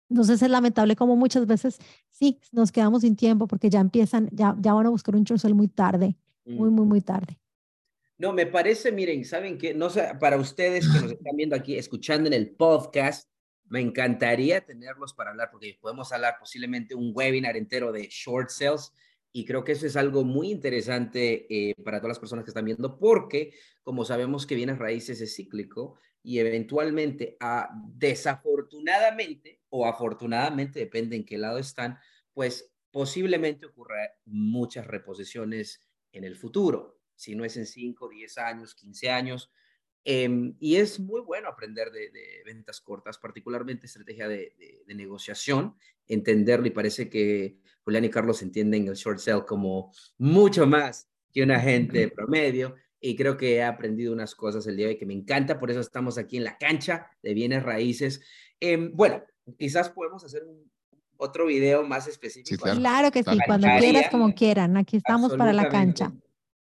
Entonces 0.09 0.41
es 0.41 0.49
lamentable 0.49 0.95
como 0.95 1.15
muchas 1.15 1.45
veces 1.45 1.79
sí 2.09 2.39
nos 2.51 2.71
quedamos 2.71 3.01
sin 3.01 3.15
tiempo 3.15 3.47
porque 3.47 3.69
ya 3.69 3.79
empiezan, 3.79 4.29
ya, 4.31 4.55
ya 4.59 4.73
van 4.73 4.85
a 4.85 4.89
buscar 4.89 5.15
un 5.15 5.25
chorcel 5.25 5.53
muy 5.53 5.67
tarde, 5.67 6.15
muy, 6.45 6.69
muy, 6.69 6.85
muy 6.85 7.01
tarde. 7.01 7.39
No, 8.17 8.33
me 8.33 8.47
parece, 8.47 8.91
miren, 8.91 9.25
¿saben 9.25 9.57
qué? 9.57 9.73
No 9.73 9.89
sé, 9.89 10.09
para 10.19 10.37
ustedes 10.37 10.87
que 10.87 11.01
nos 11.01 11.11
están 11.11 11.35
viendo 11.35 11.55
aquí, 11.55 11.77
escuchando 11.77 12.27
en 12.27 12.33
el 12.33 12.49
podcast, 12.49 13.29
me 13.69 13.81
encantaría 13.81 14.65
tenerlos 14.65 15.13
para 15.13 15.31
hablar 15.31 15.49
porque 15.51 15.77
podemos 15.79 16.11
hablar 16.11 16.37
posiblemente 16.39 16.95
un 16.95 17.11
webinar 17.13 17.57
entero 17.57 17.91
de 17.91 18.07
short 18.09 18.49
sales 18.49 18.93
y 19.33 19.45
creo 19.45 19.63
que 19.63 19.73
eso 19.73 19.85
es 19.85 19.95
algo 19.97 20.23
muy 20.23 20.49
interesante 20.49 21.45
eh, 21.49 21.75
para 21.83 21.99
todas 21.99 22.11
las 22.11 22.19
personas 22.19 22.45
que 22.45 22.51
están 22.51 22.65
viendo 22.65 22.97
porque 22.97 23.53
como 23.83 24.05
sabemos 24.05 24.47
que 24.47 24.55
bienes 24.55 24.79
raíces 24.79 25.21
es 25.21 25.35
cíclico 25.35 25.99
y 26.23 26.39
eventualmente, 26.39 27.37
a, 27.39 27.69
desafortunadamente 27.93 29.56
o 29.69 29.85
afortunadamente, 29.85 30.79
depende 30.79 31.15
en 31.15 31.25
qué 31.25 31.37
lado 31.37 31.57
están, 31.57 31.97
pues 32.33 32.73
posiblemente 32.91 33.65
ocurra 33.65 34.11
muchas 34.25 34.87
reposiciones 34.87 35.87
en 36.11 36.23
el 36.23 36.35
futuro, 36.35 36.99
si 37.15 37.35
no 37.35 37.45
es 37.45 37.57
en 37.57 37.65
5, 37.65 38.09
10 38.09 38.37
años, 38.37 38.75
15 38.75 39.09
años. 39.09 39.51
Em, 40.03 40.55
y 40.59 40.77
es 40.77 40.99
muy 40.99 41.21
bueno 41.21 41.49
aprender 41.49 41.91
de, 41.91 42.09
ventas 42.45 42.79
cortas, 42.79 43.17
particularmente 43.17 43.87
estrategia 43.87 44.27
de, 44.27 44.55
de, 44.85 44.95
negociación, 44.95 45.75
entenderlo 46.07 46.65
y 46.65 46.71
parece 46.71 47.09
que 47.09 47.59
Julián 47.83 48.05
y 48.05 48.09
Carlos 48.09 48.41
entienden 48.41 48.87
el 48.87 48.95
short 48.95 49.19
sale 49.19 49.45
como 49.45 49.91
mucho 50.17 50.65
más 50.65 51.09
que 51.33 51.43
un 51.43 51.51
agente 51.51 52.07
promedio 52.07 52.75
y 52.99 53.15
creo 53.15 53.37
que 53.37 53.55
he 53.55 53.63
aprendido 53.63 54.13
unas 54.13 54.33
cosas 54.33 54.65
el 54.67 54.77
día 54.77 54.87
de 54.87 54.93
hoy 54.93 54.97
que 54.97 55.05
me 55.05 55.13
encanta, 55.13 55.59
por 55.59 55.71
eso 55.71 55.81
estamos 55.81 56.17
aquí 56.17 56.37
en 56.37 56.45
la 56.45 56.57
cancha 56.57 57.11
de 57.21 57.33
bienes 57.33 57.63
raíces. 57.63 58.21
Em, 58.59 58.91
bueno, 58.95 59.23
quizás 59.57 59.89
podemos 59.89 60.23
hacer 60.23 60.43
un 60.43 60.69
otro 61.17 61.45
video 61.45 61.83
más 61.83 62.07
específico. 62.07 62.63
claro. 62.63 63.11
que 63.11 63.23
sí, 63.23 63.37
cuando 63.45 63.67
quieras, 63.79 64.09
como 64.09 64.33
quieran. 64.33 64.77
Aquí 64.77 64.97
estamos 64.97 65.35
para 65.35 65.53
la 65.53 65.69
cancha. 65.69 66.11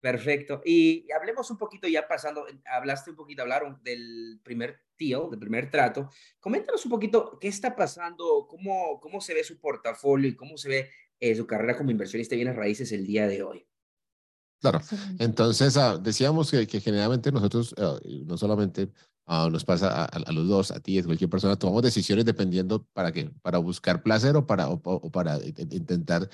Perfecto. 0.00 0.60
Y, 0.64 1.06
hablemos 1.12 1.48
un 1.50 1.58
poquito 1.58 1.86
ya 1.86 2.08
pasando, 2.08 2.44
hablaste 2.66 3.10
un 3.10 3.16
poquito, 3.16 3.42
hablaron 3.42 3.80
del 3.84 4.40
primer 4.42 4.80
tío, 4.96 5.28
del 5.30 5.38
primer 5.38 5.70
trato. 5.70 6.10
Coméntanos 6.40 6.84
un 6.84 6.90
poquito 6.90 7.38
qué 7.40 7.48
está 7.48 7.76
pasando, 7.76 8.46
cómo, 8.48 8.98
cómo 9.00 9.20
se 9.20 9.32
ve 9.32 9.44
su 9.44 9.60
portafolio 9.60 10.28
y 10.28 10.34
cómo 10.34 10.56
se 10.56 10.68
ve 10.68 10.90
eh, 11.20 11.36
su 11.36 11.46
carrera 11.46 11.76
como 11.76 11.92
inversionista 11.92 12.32
de 12.32 12.38
bienes 12.38 12.56
raíces 12.56 12.90
el 12.90 13.06
día 13.06 13.28
de 13.28 13.44
hoy. 13.44 13.64
Claro. 14.60 14.80
Entonces, 15.20 15.76
ah, 15.76 15.98
decíamos 15.98 16.50
que, 16.50 16.66
que, 16.66 16.80
generalmente 16.80 17.30
nosotros, 17.30 17.72
ah, 17.78 17.98
no 18.26 18.36
solamente 18.36 18.90
Ah, 19.24 19.48
nos 19.50 19.64
pasa 19.64 20.04
a, 20.04 20.32
los 20.32 20.48
dos, 20.48 20.72
a 20.72 20.80
ti, 20.80 20.98
a 20.98 21.04
cualquier 21.04 21.30
persona, 21.30 21.54
tomamos 21.54 21.82
decisiones 21.82 22.24
dependiendo 22.24 22.84
para 22.92 23.12
qué, 23.12 23.30
para 23.40 23.58
buscar 23.58 24.02
placer 24.02 24.36
o 24.36 24.46
para, 24.46 24.68
o, 24.68 25.10
para 25.12 25.38
intentar 25.44 26.28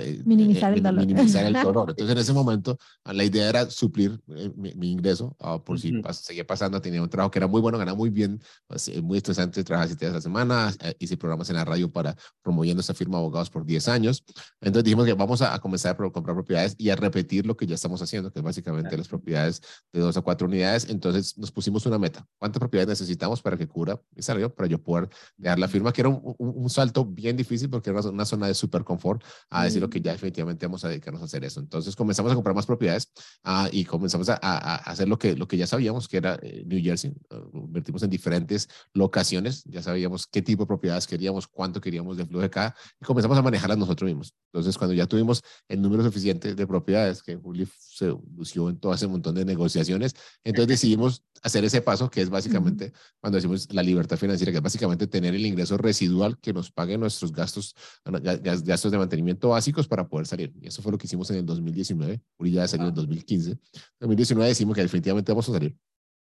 eh, 0.00 0.22
minimizar, 0.26 0.74
el 0.74 0.82
dolor. 0.82 1.06
minimizar 1.06 1.46
el 1.46 1.52
dolor. 1.62 1.90
Entonces 1.90 2.12
en 2.12 2.18
ese 2.18 2.34
momento 2.34 2.78
ah, 3.04 3.14
la 3.14 3.24
idea 3.24 3.48
era 3.48 3.70
suplir 3.70 4.20
eh, 4.28 4.52
mi, 4.54 4.92
ingreso, 4.92 5.34
por 5.64 5.80
si 5.80 5.92
seguía 6.12 6.46
pasando, 6.46 6.80
tenía 6.80 7.02
un 7.02 7.08
trabajo 7.08 7.30
que 7.30 7.38
era 7.38 7.46
muy 7.46 7.62
bueno, 7.62 7.78
ganaba 7.78 7.96
muy 7.96 8.10
bien, 8.10 8.40
pues, 8.66 8.88
eh, 8.88 9.00
muy 9.00 9.16
estresante, 9.16 9.64
trabajaba 9.64 9.88
siete 9.88 10.04
días 10.04 10.12
a 10.12 10.16
la 10.16 10.20
semana, 10.22 10.74
hice 10.98 11.16
programas 11.16 11.48
en 11.48 11.56
la 11.56 11.64
radio 11.64 11.90
para 11.90 12.14
promoviendo 12.42 12.82
esta 12.82 12.92
firma 12.92 13.16
de 13.16 13.22
abogados 13.22 13.48
por 13.48 13.64
10 13.64 13.88
años. 13.88 14.24
Entonces 14.60 14.84
dijimos 14.84 15.06
que 15.06 15.14
vamos 15.14 15.40
a, 15.40 15.58
comenzar 15.58 15.92
a 15.98 16.10
comprar 16.10 16.36
propiedades 16.36 16.74
y 16.76 16.90
a 16.90 16.96
repetir 16.96 17.46
lo 17.46 17.56
que 17.56 17.66
ya 17.66 17.76
estamos 17.76 18.02
haciendo, 18.02 18.30
que 18.30 18.40
es 18.40 18.44
básicamente 18.44 18.96
las 18.96 19.08
propiedades 19.08 19.62
de 19.90 20.00
dos 20.00 20.18
a 20.18 20.20
cuatro 20.20 20.46
unidades. 20.46 20.88
Entonces 20.90 21.38
nos 21.38 21.50
pusimos 21.50 21.86
una 21.86 21.98
meta 21.98 22.25
cuántas 22.38 22.60
propiedades 22.60 22.88
necesitamos 22.88 23.42
para 23.42 23.56
que 23.56 23.66
cubra 23.66 24.00
mi 24.14 24.22
salario, 24.22 24.54
para 24.54 24.68
yo 24.68 24.82
poder 24.82 25.08
dejar 25.36 25.58
la 25.58 25.68
firma, 25.68 25.92
que 25.92 26.02
era 26.02 26.08
un, 26.08 26.34
un, 26.38 26.70
salto 26.70 27.04
bien 27.04 27.36
difícil 27.36 27.70
porque 27.70 27.90
era 27.90 28.00
una, 28.00 28.24
zona 28.24 28.46
de 28.46 28.54
súper 28.54 28.84
confort, 28.84 29.22
a 29.50 29.64
decir 29.64 29.80
lo 29.80 29.88
que 29.88 30.00
ya 30.00 30.12
definitivamente 30.12 30.66
vamos 30.66 30.84
a 30.84 30.88
dedicarnos 30.88 31.22
a 31.22 31.24
hacer 31.24 31.44
eso. 31.44 31.60
Entonces 31.60 31.96
comenzamos 31.96 32.32
a 32.32 32.34
comprar 32.34 32.54
más 32.54 32.66
propiedades 32.66 33.12
uh, 33.44 33.68
y 33.72 33.84
comenzamos 33.84 34.28
a, 34.28 34.38
a, 34.40 34.76
hacer 34.76 35.08
lo 35.08 35.18
que, 35.18 35.34
lo 35.36 35.48
que 35.48 35.56
ya 35.56 35.66
sabíamos, 35.66 36.08
que 36.08 36.18
era 36.18 36.38
eh, 36.42 36.64
New 36.66 36.82
Jersey. 36.82 37.14
Uh, 37.30 37.66
invertimos 37.66 38.02
en 38.02 38.10
diferentes 38.10 38.68
locaciones, 38.92 39.64
ya 39.64 39.82
sabíamos 39.82 40.26
qué 40.26 40.42
tipo 40.42 40.64
de 40.64 40.66
propiedades 40.66 41.06
queríamos, 41.06 41.46
cuánto 41.46 41.80
queríamos 41.80 42.16
de 42.16 42.26
flujo 42.26 42.42
de 42.42 42.50
cada, 42.50 42.74
y 43.00 43.04
comenzamos 43.04 43.38
a 43.38 43.42
manejarlas 43.42 43.78
nosotros 43.78 44.08
mismos. 44.08 44.34
Entonces, 44.52 44.76
cuando 44.78 44.94
ya 44.94 45.06
tuvimos 45.06 45.42
el 45.68 45.80
número 45.82 46.02
suficiente 46.02 46.54
de 46.54 46.66
propiedades, 46.66 47.22
que 47.22 47.36
Juli 47.36 47.68
se 47.78 48.14
lució 48.36 48.68
en 48.70 48.78
todo 48.78 48.94
ese 48.94 49.06
montón 49.06 49.34
de 49.34 49.44
negociaciones, 49.44 50.14
entonces 50.44 50.68
decidimos 50.76 51.22
hacer 51.42 51.64
ese 51.64 51.80
paso 51.80 52.10
que 52.16 52.22
es 52.22 52.30
básicamente 52.30 52.94
cuando 53.20 53.36
decimos 53.36 53.70
la 53.74 53.82
libertad 53.82 54.16
financiera, 54.16 54.50
que 54.50 54.56
es 54.56 54.62
básicamente 54.62 55.06
tener 55.06 55.34
el 55.34 55.44
ingreso 55.44 55.76
residual 55.76 56.38
que 56.38 56.54
nos 56.54 56.72
pague 56.72 56.96
nuestros 56.96 57.30
gastos, 57.30 57.76
gastos 58.06 58.90
de 58.90 58.96
mantenimiento 58.96 59.50
básicos 59.50 59.86
para 59.86 60.08
poder 60.08 60.26
salir. 60.26 60.50
Y 60.62 60.68
eso 60.68 60.80
fue 60.80 60.92
lo 60.92 60.96
que 60.96 61.06
hicimos 61.06 61.28
en 61.28 61.36
el 61.36 61.44
2019. 61.44 62.22
Uri 62.38 62.52
ya 62.52 62.66
salió 62.66 62.84
en 62.84 62.88
el 62.88 62.94
2015. 62.94 63.50
En 63.50 63.58
2019 64.00 64.48
decimos 64.48 64.74
que 64.74 64.80
definitivamente 64.80 65.30
vamos 65.30 65.46
a 65.50 65.52
salir. 65.52 65.76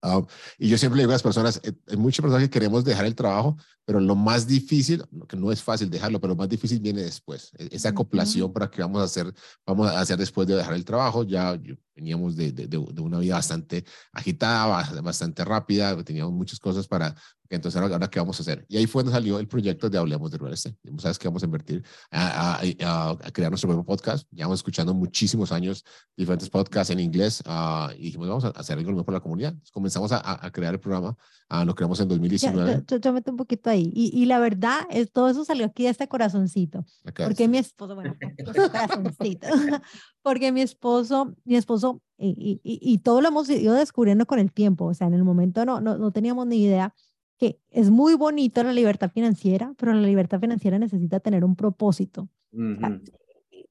Ah, 0.02 0.22
y 0.56 0.68
yo 0.68 0.78
siempre 0.78 1.00
digo 1.00 1.10
a 1.10 1.14
las 1.14 1.22
personas, 1.24 1.60
eh, 1.64 1.72
hay 1.88 1.96
muchas 1.96 2.22
personas 2.22 2.44
que 2.44 2.50
queremos 2.50 2.84
dejar 2.84 3.06
el 3.06 3.16
trabajo, 3.16 3.56
pero 3.84 4.00
lo 4.00 4.14
más 4.14 4.46
difícil, 4.46 5.04
que 5.28 5.36
no 5.36 5.50
es 5.50 5.62
fácil 5.62 5.90
dejarlo, 5.90 6.20
pero 6.20 6.32
lo 6.32 6.38
más 6.38 6.48
difícil 6.48 6.80
viene 6.80 7.02
después. 7.02 7.52
E, 7.58 7.68
esa 7.72 7.90
acoplación 7.90 8.52
para 8.52 8.70
que 8.70 8.82
vamos 8.82 9.00
a 9.02 9.04
hacer, 9.04 9.32
vamos 9.66 9.88
a 9.88 10.00
hacer 10.00 10.18
después 10.18 10.46
de 10.46 10.56
dejar 10.56 10.74
el 10.74 10.84
trabajo. 10.84 11.24
Ya 11.24 11.58
veníamos 11.94 12.36
de, 12.36 12.52
de, 12.52 12.66
de, 12.66 12.78
una 12.78 13.18
vida 13.18 13.34
bastante 13.34 13.84
agitada, 14.12 15.00
bastante 15.02 15.44
rápida, 15.44 16.02
teníamos 16.04 16.32
muchas 16.32 16.58
cosas 16.58 16.86
para, 16.88 17.14
entonces 17.56 17.80
ahora, 17.80 17.94
ahora 17.94 18.08
qué 18.08 18.18
vamos 18.18 18.38
a 18.40 18.42
hacer. 18.42 18.64
Y 18.68 18.76
ahí 18.76 18.86
fue 18.86 19.02
donde 19.02 19.16
salió 19.16 19.38
el 19.38 19.46
proyecto 19.46 19.90
de 19.90 19.98
Hablemos 19.98 20.30
de 20.30 20.38
Real 20.38 20.54
Estate. 20.54 20.76
Sabes 20.98 21.18
que 21.18 21.28
vamos 21.28 21.42
a 21.42 21.46
invertir 21.46 21.84
a, 22.10 22.60
a, 22.60 23.30
crear 23.30 23.50
nuestro 23.50 23.68
propio 23.68 23.84
podcast. 23.84 24.26
Llevamos 24.32 24.60
escuchando 24.60 24.94
muchísimos 24.94 25.52
años 25.52 25.84
diferentes 26.16 26.48
podcasts 26.48 26.90
en 26.90 27.00
inglés 27.00 27.42
uh, 27.46 27.92
y 27.96 28.04
dijimos, 28.04 28.28
vamos 28.28 28.44
a 28.44 28.48
hacer 28.48 28.78
algo 28.78 28.90
nuevo 28.90 29.04
por 29.04 29.14
la 29.14 29.20
comunidad. 29.20 29.50
Entonces 29.50 29.72
comenzamos 29.72 30.12
a, 30.12 30.50
crear 30.50 30.74
el 30.74 30.80
programa. 30.80 31.16
Uh, 31.50 31.64
lo 31.64 31.74
creamos 31.74 32.00
en 32.00 32.08
2019. 32.08 32.84
yo, 32.88 32.96
yo, 32.96 33.12
meto 33.12 33.30
un 33.30 33.36
poquito 33.36 33.68
ahí. 33.68 33.81
Y, 33.94 34.10
y, 34.12 34.26
la 34.26 34.38
verdad, 34.38 34.80
es, 34.90 35.10
todo 35.10 35.28
eso 35.28 35.44
salió 35.44 35.66
aquí 35.66 35.84
de 35.84 35.90
este 35.90 36.08
corazoncito. 36.08 36.84
porque 37.16 37.48
mi 37.48 37.58
esposo, 37.58 37.94
bueno, 37.94 38.14
corazoncito. 38.70 39.46
porque 40.22 40.52
mi 40.52 40.60
esposo, 40.60 41.34
mi 41.44 41.56
esposo, 41.56 42.02
y, 42.18 42.60
y, 42.62 42.78
y, 42.80 42.98
todo 42.98 43.20
lo 43.20 43.28
hemos 43.28 43.48
ido 43.50 43.74
descubriendo 43.74 44.26
con 44.26 44.38
el 44.38 44.52
tiempo. 44.52 44.84
O 44.86 44.94
sea, 44.94 45.06
en 45.06 45.14
el 45.14 45.24
momento 45.24 45.64
no, 45.64 45.80
no, 45.80 45.98
no 45.98 46.12
teníamos 46.12 46.46
ni 46.46 46.62
idea 46.62 46.94
que 47.42 47.58
es 47.70 47.90
muy 47.90 48.14
bonito 48.14 48.62
la 48.62 48.72
libertad 48.72 49.10
financiera, 49.10 49.74
pero 49.76 49.92
la 49.92 50.06
libertad 50.06 50.38
financiera 50.38 50.78
necesita 50.78 51.18
tener 51.18 51.44
un 51.44 51.56
propósito. 51.56 52.28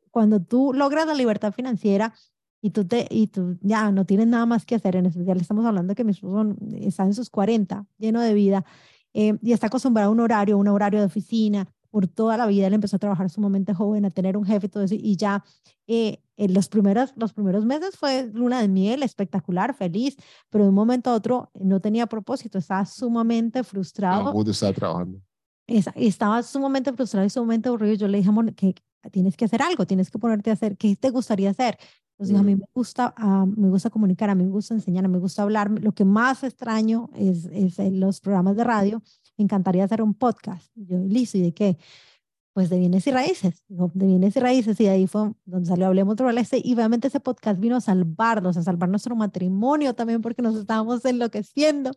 Cuando 0.10 0.42
tú 0.42 0.74
logras 0.74 1.08
la 1.08 1.14
libertad 1.14 1.54
financiera 1.54 2.14
y 2.62 2.72
tú, 2.72 2.86
te, 2.86 3.08
y 3.10 3.28
tú 3.28 3.58
ya 3.62 3.90
no 3.92 4.06
tienes 4.06 4.28
nada 4.28 4.46
más 4.46 4.66
que 4.66 4.76
hacer, 4.76 4.98
en 4.98 5.06
especial 5.06 5.40
estamos 5.40 5.66
hablando 5.66 5.96
que 5.96 6.04
mi 6.04 6.12
esposo 6.12 6.54
está 6.82 7.04
en 7.06 7.14
sus 7.14 7.30
40, 7.30 7.86
lleno 7.98 8.20
de 8.20 8.34
vida, 8.34 8.66
eh, 9.14 9.38
y 9.42 9.52
está 9.52 9.68
acostumbrado 9.68 10.10
a 10.10 10.12
un 10.12 10.20
horario, 10.20 10.58
un 10.58 10.68
horario 10.68 11.00
de 11.00 11.06
oficina, 11.06 11.68
por 11.92 12.08
toda 12.08 12.38
la 12.38 12.48
vida, 12.48 12.68
él 12.68 12.74
empezó 12.74 12.96
a 12.96 13.00
trabajar 13.00 13.30
sumamente 13.30 13.74
joven, 13.74 14.06
a 14.06 14.10
tener 14.10 14.38
un 14.38 14.46
jefe 14.46 14.68
y 14.68 14.70
todo 14.70 14.84
eso, 14.84 14.96
y 14.98 15.18
ya 15.18 15.44
eh, 15.88 16.24
en 16.38 16.54
los 16.54 16.70
primeros, 16.70 17.14
los 17.18 17.34
primeros 17.34 17.66
meses 17.66 17.98
fue 17.98 18.30
luna 18.34 18.62
de 18.62 18.70
miel, 18.70 19.04
espectacular, 19.04 19.76
feliz, 19.76 20.16
pero 20.50 20.64
de 20.64 20.70
un 20.70 20.76
momento 20.76 21.10
a 21.10 21.14
otro 21.14 21.52
no 21.54 21.82
tenía 21.82 22.08
propósito, 22.08 22.58
estaba 22.58 22.86
sumamente 22.86 23.64
frustrado. 23.64 24.32
¿Cómo 24.32 24.50
estaba 24.50 24.74
trabajando? 24.74 25.22
estaba 25.68 26.44
sumamente 26.44 26.92
frustrado 26.92 27.26
y 27.26 27.30
sumamente 27.30 27.70
aburrido. 27.70 27.96
Yo 27.96 28.08
le 28.10 28.18
dije, 28.18 28.30
amor, 28.30 28.54
que 28.56 28.76
tienes 29.10 29.38
que 29.38 29.46
hacer 29.46 29.62
algo, 29.62 29.86
tienes 29.86 30.12
que 30.12 30.20
ponerte 30.20 30.50
a 30.50 30.54
hacer, 30.54 30.78
¿qué 30.78 30.96
te 30.96 31.10
gustaría 31.10 31.50
hacer? 31.50 31.78
Entonces, 32.22 32.40
a 32.40 32.44
mí 32.44 32.56
me 32.56 32.66
gusta, 32.76 33.16
uh, 33.18 33.48
me 33.48 33.70
gusta 33.70 33.90
comunicar, 33.90 34.30
a 34.30 34.36
mí 34.36 34.44
me 34.44 34.52
gusta 34.52 34.76
enseñar, 34.76 35.06
a 35.06 35.08
mí 35.08 35.14
me 35.16 35.20
gusta 35.20 35.42
hablar. 35.42 35.72
Lo 35.72 35.92
que 35.92 36.06
más 36.06 36.44
extraño 36.44 37.10
es, 37.16 37.46
es 37.46 37.80
los 37.92 38.22
programas 38.22 38.56
de 38.56 38.64
radio 38.64 39.02
me 39.38 39.46
encantaría 39.46 39.84
hacer 39.84 40.02
un 40.04 40.14
podcast. 40.14 40.72
Yo, 40.76 40.98
listo, 41.00 41.38
¿y 41.40 41.42
de 41.42 41.54
qué? 41.54 41.78
Pues 42.54 42.70
de 42.70 42.78
bienes 42.78 43.08
y 43.08 43.12
raíces, 43.12 43.64
de 43.68 44.06
bienes 44.06 44.36
y 44.36 44.40
raíces, 44.40 44.80
y 44.80 44.84
de 44.84 44.90
ahí 44.90 45.08
fue 45.08 45.32
donde 45.46 45.68
salió 45.68 45.88
Hablemos 45.88 46.18
de 46.18 46.26
Real 46.26 46.48
Y 46.64 46.74
obviamente 46.74 47.08
ese 47.08 47.22
podcast 47.22 47.60
vino 47.60 47.78
a 47.78 47.82
salvarnos, 47.82 48.58
a 48.58 48.62
salvar 48.62 48.90
nuestro 48.90 49.16
matrimonio 49.16 49.96
también, 49.96 50.22
porque 50.22 50.42
nos 50.42 50.56
estábamos 50.56 51.04
enloqueciendo 51.06 51.92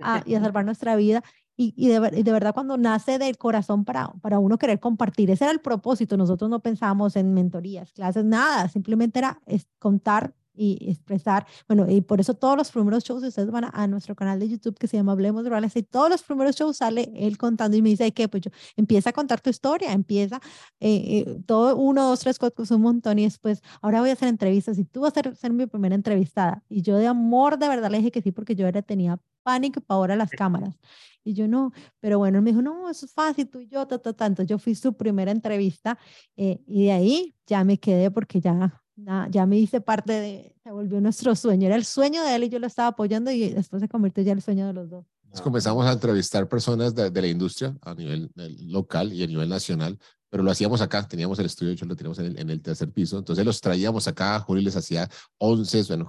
ah, 0.00 0.22
y 0.26 0.34
a 0.34 0.40
salvar 0.40 0.64
nuestra 0.64 0.96
vida. 0.96 1.22
Y, 1.62 1.88
de, 1.88 2.00
de, 2.00 2.32
verdad, 2.32 2.54
cuando 2.54 2.78
nace 2.78 3.18
del 3.18 3.36
corazón 3.36 3.84
para, 3.84 4.08
para 4.22 4.38
uno 4.38 4.56
querer 4.56 4.80
compartir, 4.80 5.30
ese 5.30 5.44
era 5.44 5.52
el 5.52 5.60
propósito. 5.60 6.16
Nosotros 6.16 6.48
no 6.48 6.60
pensábamos 6.60 7.16
en 7.16 7.34
mentorías, 7.34 7.92
clases, 7.92 8.24
nada, 8.24 8.66
simplemente 8.68 9.18
era 9.18 9.42
contar 9.78 10.34
y 10.60 10.90
expresar. 10.90 11.46
Bueno, 11.66 11.90
y 11.90 12.02
por 12.02 12.20
eso 12.20 12.34
todos 12.34 12.54
los 12.54 12.70
primeros 12.70 13.02
shows, 13.02 13.22
ustedes 13.22 13.50
van 13.50 13.64
a, 13.72 13.86
nuestro 13.86 14.14
canal 14.14 14.38
de 14.38 14.46
YouTube 14.46 14.76
que 14.78 14.86
se 14.86 14.98
llama 14.98 15.12
Hablemos 15.12 15.42
de 15.42 15.48
Real 15.48 15.66
y 15.74 15.82
todos 15.82 16.10
los 16.10 16.22
primeros 16.22 16.54
shows 16.54 16.76
sale 16.76 17.10
él 17.16 17.38
contando 17.38 17.78
y 17.78 17.82
me 17.82 17.88
dice, 17.88 18.12
¿qué? 18.12 18.28
Pues 18.28 18.42
yo, 18.42 18.50
empieza 18.76 19.08
a 19.08 19.12
contar 19.14 19.40
tu 19.40 19.48
historia, 19.48 19.92
empieza 19.92 20.38
eh, 20.78 21.24
eh, 21.26 21.42
todo, 21.46 21.76
uno, 21.76 22.04
dos, 22.10 22.20
tres, 22.20 22.38
cuatro, 22.38 22.62
un 22.76 22.82
montón 22.82 23.18
y 23.18 23.24
después, 23.24 23.62
ahora 23.80 24.00
voy 24.00 24.10
a 24.10 24.12
hacer 24.12 24.28
entrevistas 24.28 24.78
y 24.78 24.84
tú 24.84 25.00
vas 25.00 25.16
a 25.16 25.22
ser, 25.22 25.34
ser 25.34 25.52
mi 25.52 25.66
primera 25.66 25.94
entrevistada. 25.94 26.62
Y 26.68 26.82
yo 26.82 26.98
de 26.98 27.06
amor, 27.06 27.58
de 27.58 27.66
verdad 27.66 27.90
le 27.90 27.98
dije 27.98 28.10
que 28.10 28.20
sí, 28.20 28.30
porque 28.30 28.54
yo 28.54 28.66
era, 28.66 28.82
tenía 28.82 29.18
pánico 29.42 29.82
ahora 29.88 30.14
las 30.14 30.30
cámaras. 30.30 30.78
Y 31.24 31.32
yo 31.32 31.48
no, 31.48 31.72
pero 32.00 32.18
bueno, 32.18 32.38
él 32.38 32.44
me 32.44 32.50
dijo, 32.50 32.60
no, 32.60 32.90
eso 32.90 33.06
es 33.06 33.14
fácil, 33.14 33.48
tú 33.48 33.60
y 33.60 33.68
yo, 33.68 33.86
tanto, 33.86 34.14
tanto. 34.14 34.42
Yo 34.42 34.58
fui 34.58 34.74
su 34.74 34.94
primera 34.94 35.30
entrevista 35.30 35.98
eh, 36.36 36.60
y 36.66 36.84
de 36.84 36.92
ahí 36.92 37.34
ya 37.46 37.64
me 37.64 37.78
quedé 37.78 38.10
porque 38.10 38.40
ya 38.40 38.82
ya 39.30 39.46
me 39.46 39.58
hice 39.58 39.80
parte 39.80 40.12
de, 40.12 40.54
se 40.62 40.70
volvió 40.70 41.00
nuestro 41.00 41.34
sueño, 41.34 41.66
era 41.66 41.76
el 41.76 41.84
sueño 41.84 42.22
de 42.22 42.34
él 42.34 42.44
y 42.44 42.48
yo 42.48 42.58
lo 42.58 42.66
estaba 42.66 42.88
apoyando 42.88 43.30
y 43.30 43.50
después 43.50 43.80
se 43.80 43.88
convirtió 43.88 44.22
ya 44.22 44.32
el 44.32 44.42
sueño 44.42 44.66
de 44.66 44.72
los 44.72 44.90
dos. 44.90 45.04
comenzamos 45.42 45.86
a 45.86 45.92
entrevistar 45.92 46.48
personas 46.48 46.94
de, 46.94 47.10
de 47.10 47.20
la 47.20 47.28
industria 47.28 47.76
a 47.82 47.94
nivel 47.94 48.30
local 48.66 49.12
y 49.12 49.22
a 49.22 49.26
nivel 49.26 49.48
nacional 49.48 49.98
pero 50.30 50.44
lo 50.44 50.50
hacíamos 50.50 50.80
acá, 50.80 51.06
teníamos 51.06 51.38
el 51.40 51.46
estudio, 51.46 51.72
yo 51.72 51.86
lo 51.86 51.96
teníamos 51.96 52.18
en 52.20 52.48
el, 52.48 52.62
tercer 52.62 52.90
piso, 52.90 53.18
entonces 53.18 53.44
los 53.44 53.60
traíamos 53.60 54.06
acá, 54.06 54.38
Julio 54.40 54.62
les 54.62 54.76
hacía 54.76 55.08
once, 55.38 55.82
bueno, 55.88 56.08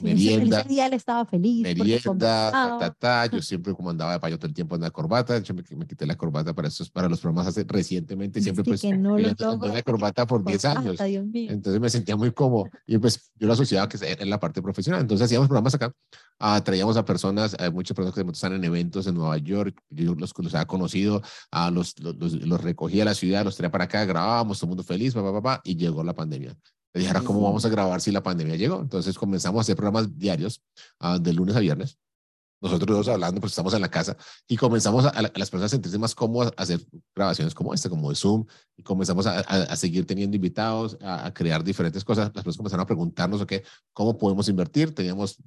merienda. 0.00 0.60
Ese 0.60 0.68
día 0.68 0.86
él 0.86 0.92
estaba 0.92 1.24
feliz. 1.24 1.62
Merienda, 1.62 2.50
ta, 2.78 2.94
ta, 2.98 3.26
yo 3.26 3.40
siempre 3.40 3.74
como 3.74 3.88
andaba 3.90 4.12
de 4.12 4.20
payo 4.20 4.38
todo 4.38 4.48
el 4.48 4.54
tiempo 4.54 4.76
en 4.76 4.82
la 4.82 4.90
corbata, 4.90 5.38
yo 5.38 5.54
me, 5.54 5.62
me, 5.76 5.86
quité 5.86 6.06
la 6.06 6.14
corbata 6.14 6.54
para 6.54 6.68
estos, 6.68 6.90
para 6.90 7.08
los 7.08 7.20
programas 7.20 7.46
hace, 7.46 7.64
recientemente, 7.66 8.42
siempre 8.42 8.62
pues, 8.64 8.82
que 8.82 8.96
no 8.96 9.16
la 9.16 9.82
corbata 9.82 10.26
por 10.26 10.44
10 10.44 10.64
años, 10.66 11.00
entonces 11.00 11.80
me 11.80 11.88
sentía 11.88 12.16
muy 12.16 12.32
cómodo, 12.32 12.66
y 12.86 12.98
pues 12.98 13.30
yo 13.36 13.46
lo 13.46 13.54
asociaba 13.54 13.88
que 13.88 13.98
en 14.02 14.28
la 14.28 14.38
parte 14.38 14.60
profesional, 14.60 15.00
entonces 15.00 15.24
hacíamos 15.24 15.48
programas 15.48 15.74
acá, 15.74 15.90
ah, 16.38 16.62
traíamos 16.62 16.98
a 16.98 17.04
personas, 17.04 17.56
a 17.58 17.70
muchas 17.70 17.96
personas 17.96 18.14
que 18.14 18.30
están 18.30 18.52
en 18.52 18.64
eventos 18.64 19.06
en 19.06 19.14
Nueva 19.14 19.38
York, 19.38 19.80
yo 19.88 20.14
los, 20.14 20.34
los 20.36 20.54
había 20.54 20.66
conocido, 20.66 21.22
los, 21.72 21.98
los, 21.98 22.16
los, 22.16 22.32
los 22.34 22.60
recogía 22.60 23.02
a 23.02 23.06
la 23.06 23.14
ciudad, 23.14 23.37
los 23.44 23.56
traía 23.56 23.70
para 23.70 23.84
acá, 23.84 24.04
grabábamos, 24.04 24.58
todo 24.58 24.66
el 24.66 24.68
mundo 24.70 24.82
feliz, 24.84 25.14
papá, 25.14 25.32
papá, 25.32 25.60
y 25.64 25.76
llegó 25.76 26.02
la 26.02 26.14
pandemia. 26.14 26.56
Le 26.94 27.02
dije, 27.02 27.12
¿cómo 27.24 27.42
vamos 27.42 27.64
a 27.64 27.68
grabar 27.68 28.00
si 28.00 28.10
la 28.10 28.22
pandemia 28.22 28.56
llegó? 28.56 28.80
Entonces 28.80 29.16
comenzamos 29.18 29.58
a 29.58 29.62
hacer 29.62 29.76
programas 29.76 30.18
diarios 30.18 30.62
uh, 31.00 31.18
de 31.18 31.32
lunes 31.32 31.54
a 31.54 31.60
viernes. 31.60 31.98
nosotros 32.60 32.96
dos 32.96 33.08
hablando, 33.08 33.40
pues 33.40 33.52
estamos 33.52 33.74
en 33.74 33.82
la 33.82 33.90
casa 33.90 34.16
y 34.48 34.56
comenzamos 34.56 35.04
a, 35.04 35.22
las 35.22 35.50
personas 35.50 35.64
a 35.64 35.68
sentirse 35.68 35.98
más 35.98 36.14
cómodas 36.14 36.52
a 36.56 36.62
hacer 36.62 36.80
grabaciones 37.14 37.54
como 37.54 37.74
esta, 37.74 37.88
como 37.88 38.08
de 38.10 38.16
Zoom, 38.16 38.46
y 38.76 38.82
comenzamos 38.82 39.26
a, 39.26 39.40
a 39.40 39.76
seguir 39.76 40.06
teniendo 40.06 40.34
invitados, 40.34 40.96
a, 41.00 41.32
crear 41.32 41.62
diferentes 41.62 42.04
cosas. 42.04 42.32
Las 42.34 42.44
personas 42.44 42.56
comenzaron 42.56 42.82
a 42.82 42.86
preguntarnos, 42.86 43.42
ok, 43.42 43.52
¿cómo 43.92 44.16
podemos 44.16 44.48
invertir? 44.48 44.94
Teníamos 44.94 45.38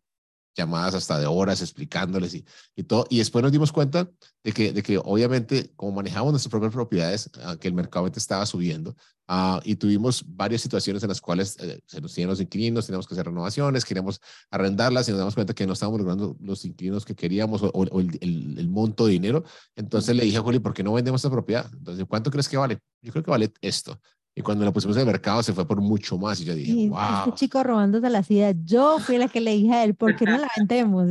llamadas 0.56 0.95
hasta 0.95 1.20
de 1.20 1.26
horas 1.26 1.62
explicándoles 1.62 2.34
y, 2.34 2.45
y 2.76 2.84
todo. 2.84 3.06
Y 3.10 3.20
después 3.20 3.43
nos 3.43 3.52
dimos 3.52 3.72
cuenta 3.72 4.10
de 4.43 4.52
que, 4.52 4.74
de 4.74 4.84
que 4.84 4.97
obviamente, 4.97 5.72
como 5.76 5.93
manejamos 5.93 6.32
nuestras 6.32 6.52
propias 6.52 6.74
propiedades, 6.74 7.30
ah, 7.43 7.56
que 7.60 7.68
el 7.68 7.74
mercado 7.74 8.08
estaba 8.08 8.45
subiendo 8.45 8.95
uh, 9.30 9.60
y 9.64 9.76
tuvimos 9.76 10.24
varias 10.28 10.62
situaciones 10.62 11.04
en 11.04 11.10
las 11.10 11.22
cuales 11.22 11.58
eh, 11.60 11.80
se 11.86 12.02
nos 12.02 12.14
tienen 12.14 12.30
los 12.30 12.41
inquilinos, 12.41 12.86
teníamos 12.86 13.08
que 13.08 13.14
hacer 13.14 13.26
renovaciones, 13.26 13.86
queríamos 13.86 14.20
arrendarlas 14.49 15.08
y 15.08 15.12
nos 15.12 15.20
damos 15.20 15.36
cuenta 15.36 15.54
que 15.54 15.68
no 15.68 15.74
estábamos 15.74 15.99
logrando 15.99 16.36
los 16.41 16.66
inquilinos 16.66 17.06
que 17.06 17.16
queríamos 17.16 17.62
o, 17.64 17.99
el, 17.99 18.58
el, 18.58 18.70
monto 18.70 19.06
de 19.06 19.14
dinero. 19.14 19.43
Entonces 19.76 20.16
le 20.16 20.24
dije 20.24 20.38
a 20.38 20.41
Juli, 20.41 20.60
¿por 20.60 20.74
qué 20.74 20.84
no 20.84 20.93
vendemos 20.93 21.20
esta 21.20 21.30
propiedad? 21.32 21.70
Entonces, 21.74 22.06
¿cuánto 22.08 22.32
crees 22.32 22.49
que 22.49 22.58
vale? 22.58 22.80
Yo 23.02 23.12
creo 23.12 23.24
que 23.24 23.32
vale 23.32 23.52
esto. 23.62 23.99
Y 24.34 24.41
cuando 24.41 24.63
la 24.63 24.71
pusimos 24.71 24.95
en 24.95 25.01
el 25.01 25.07
mercado 25.07 25.43
se 25.43 25.51
fue 25.51 25.67
por 25.67 25.82
mucho 25.82 26.17
más 26.17 26.39
y 26.39 26.45
yo 26.45 26.55
dije, 26.55 26.89
wow. 26.89 26.99
Este 27.27 27.34
chico 27.34 27.61
robándose 27.63 28.09
la 28.09 28.23
ideas. 28.29 28.55
Yo 28.63 28.97
fui 28.99 29.17
la 29.17 29.27
que 29.27 29.41
le 29.41 29.51
dije 29.51 29.73
a 29.73 29.84
él, 29.84 29.95
¿por 29.95 30.15
qué 30.15 30.25
no 30.25 30.38
la 30.38 30.49
vendemos? 30.55 31.07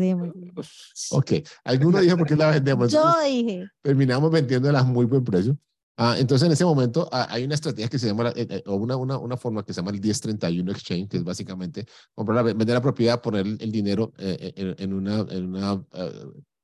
ok, 1.10 1.32
alguno 1.64 2.00
dijo, 2.00 2.16
¿por 2.16 2.26
qué 2.26 2.36
la 2.36 2.50
vendemos? 2.50 2.90
Yo 2.90 3.04
dije. 3.24 3.68
Terminamos 3.82 4.30
vendiéndola 4.30 4.80
a 4.80 4.84
muy 4.84 5.04
buen 5.04 5.22
precio. 5.22 5.56
Ah, 6.02 6.16
entonces, 6.18 6.46
en 6.46 6.52
ese 6.52 6.64
momento 6.64 7.10
ah, 7.12 7.26
hay 7.28 7.44
una 7.44 7.54
estrategia 7.54 7.90
que 7.90 7.98
se 7.98 8.06
llama, 8.06 8.30
eh, 8.34 8.46
eh, 8.48 8.62
o 8.64 8.76
una, 8.76 8.96
una, 8.96 9.18
una, 9.18 9.36
forma 9.36 9.62
que 9.62 9.74
se 9.74 9.82
llama 9.82 9.90
el 9.90 10.00
1031 10.00 10.72
Exchange, 10.72 11.08
que 11.10 11.18
es 11.18 11.24
básicamente 11.24 11.84
comprar 12.14 12.42
vender 12.42 12.68
la 12.68 12.80
propiedad, 12.80 13.20
poner 13.20 13.46
el, 13.46 13.70
dinero 13.70 14.10
eh, 14.16 14.50
en, 14.56 14.76
en, 14.78 14.94
una, 14.94 15.26
en 15.28 15.54
una 15.54 15.84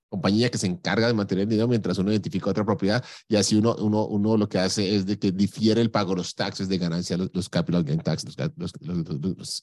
compañía 0.08 0.50
que 0.50 0.58
se 0.58 0.66
encarga 0.66 1.06
de 1.06 1.14
mantener 1.14 1.42
el 1.42 1.48
dinero 1.48 1.68
mientras 1.68 1.98
uno 1.98 2.10
identifica 2.10 2.50
otra 2.50 2.64
propiedad 2.64 3.04
y 3.28 3.36
así 3.36 3.56
uno, 3.56 3.74
uno, 3.78 4.06
uno 4.06 4.36
lo 4.36 4.48
que 4.48 4.58
hace 4.58 4.94
es 4.94 5.06
de 5.06 5.18
que 5.18 5.32
difiere 5.32 5.80
el 5.80 5.90
pago 5.90 6.10
de 6.10 6.16
los 6.16 6.34
taxes 6.34 6.68
de 6.68 6.78
ganancia, 6.78 7.16
los, 7.16 7.48
capital 7.48 7.84
gain 7.84 8.00
taxes, 8.00 8.36
los, 8.56 8.72
los, 8.80 9.62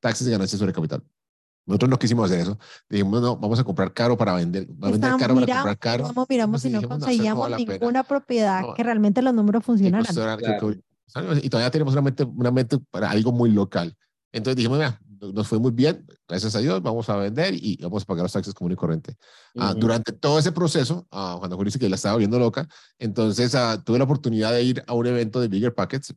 taxes 0.00 0.26
de 0.26 0.32
ganancia 0.32 0.58
sobre 0.58 0.72
capital. 0.72 1.02
Nosotros 1.66 1.90
no 1.90 1.98
quisimos 1.98 2.30
hacer 2.30 2.40
eso. 2.40 2.58
Dijimos, 2.88 3.20
no, 3.20 3.36
vamos 3.36 3.58
a 3.58 3.64
comprar 3.64 3.92
caro 3.92 4.16
para 4.16 4.34
vender. 4.34 4.68
Va 4.70 4.88
a 4.88 4.90
vender 4.92 5.10
caro 5.18 5.34
para 5.34 5.46
comprar 5.46 5.78
caro. 5.78 6.04
Vamos, 6.04 6.26
miramos 6.28 6.62
si 6.62 6.70
no 6.70 6.80
conseguíamos 6.82 7.50
ninguna 7.56 8.04
propiedad 8.04 8.62
que 8.76 8.84
realmente 8.84 9.20
los 9.20 9.34
números 9.34 9.64
funcionaran. 9.64 10.06
Y 11.42 11.48
todavía 11.48 11.70
tenemos 11.70 11.92
una 11.94 12.02
mente, 12.02 12.22
una 12.22 12.52
mente 12.52 12.78
para 12.90 13.10
algo 13.10 13.32
muy 13.32 13.50
local. 13.50 13.96
Entonces 14.32 14.56
dijimos, 14.56 14.78
mira, 14.78 15.00
nos 15.20 15.48
fue 15.48 15.58
muy 15.58 15.70
bien, 15.70 16.06
gracias 16.28 16.54
a 16.56 16.60
Dios, 16.60 16.82
vamos 16.82 17.08
a 17.08 17.16
vender 17.16 17.54
y 17.54 17.78
vamos 17.82 18.02
a 18.02 18.06
pagar 18.06 18.24
los 18.24 18.32
taxes 18.32 18.54
común 18.54 18.72
y 18.72 18.76
corriente. 18.76 19.16
Ah, 19.56 19.74
durante 19.74 20.12
todo 20.12 20.38
ese 20.38 20.52
proceso, 20.52 21.06
uh, 21.12 21.38
cuando 21.38 21.56
Julio 21.56 21.68
dice 21.68 21.78
que 21.78 21.88
la 21.88 21.96
estaba 21.96 22.16
viendo 22.16 22.38
loca, 22.38 22.68
entonces 22.98 23.54
uh, 23.54 23.82
tuve 23.82 23.98
la 23.98 24.04
oportunidad 24.04 24.52
de 24.52 24.62
ir 24.62 24.84
a 24.86 24.94
un 24.94 25.06
evento 25.06 25.40
de 25.40 25.48
Bigger 25.48 25.74
Packets 25.74 26.14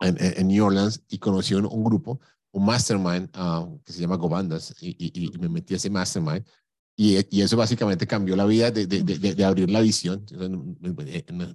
en, 0.00 0.16
en, 0.18 0.48
New 0.48 0.64
Orleans 0.64 1.02
y 1.08 1.18
conocí 1.18 1.54
un, 1.54 1.66
un 1.66 1.84
grupo, 1.84 2.20
un 2.52 2.66
mastermind 2.66 3.30
que 3.84 3.92
se 3.92 4.00
llama 4.00 4.16
Gobandas 4.16 4.74
y, 4.80 4.90
y, 4.98 5.24
y, 5.24 5.38
me 5.38 5.48
metí 5.48 5.74
a 5.74 5.76
ese 5.76 5.90
mastermind 5.90 6.44
y, 6.96 7.18
y, 7.30 7.42
eso 7.42 7.58
básicamente 7.58 8.06
cambió 8.06 8.36
la 8.36 8.46
vida 8.46 8.70
de, 8.70 8.86
de, 8.86 9.02
de, 9.02 9.44
abrir 9.44 9.70
la 9.70 9.82
visión. 9.82 10.24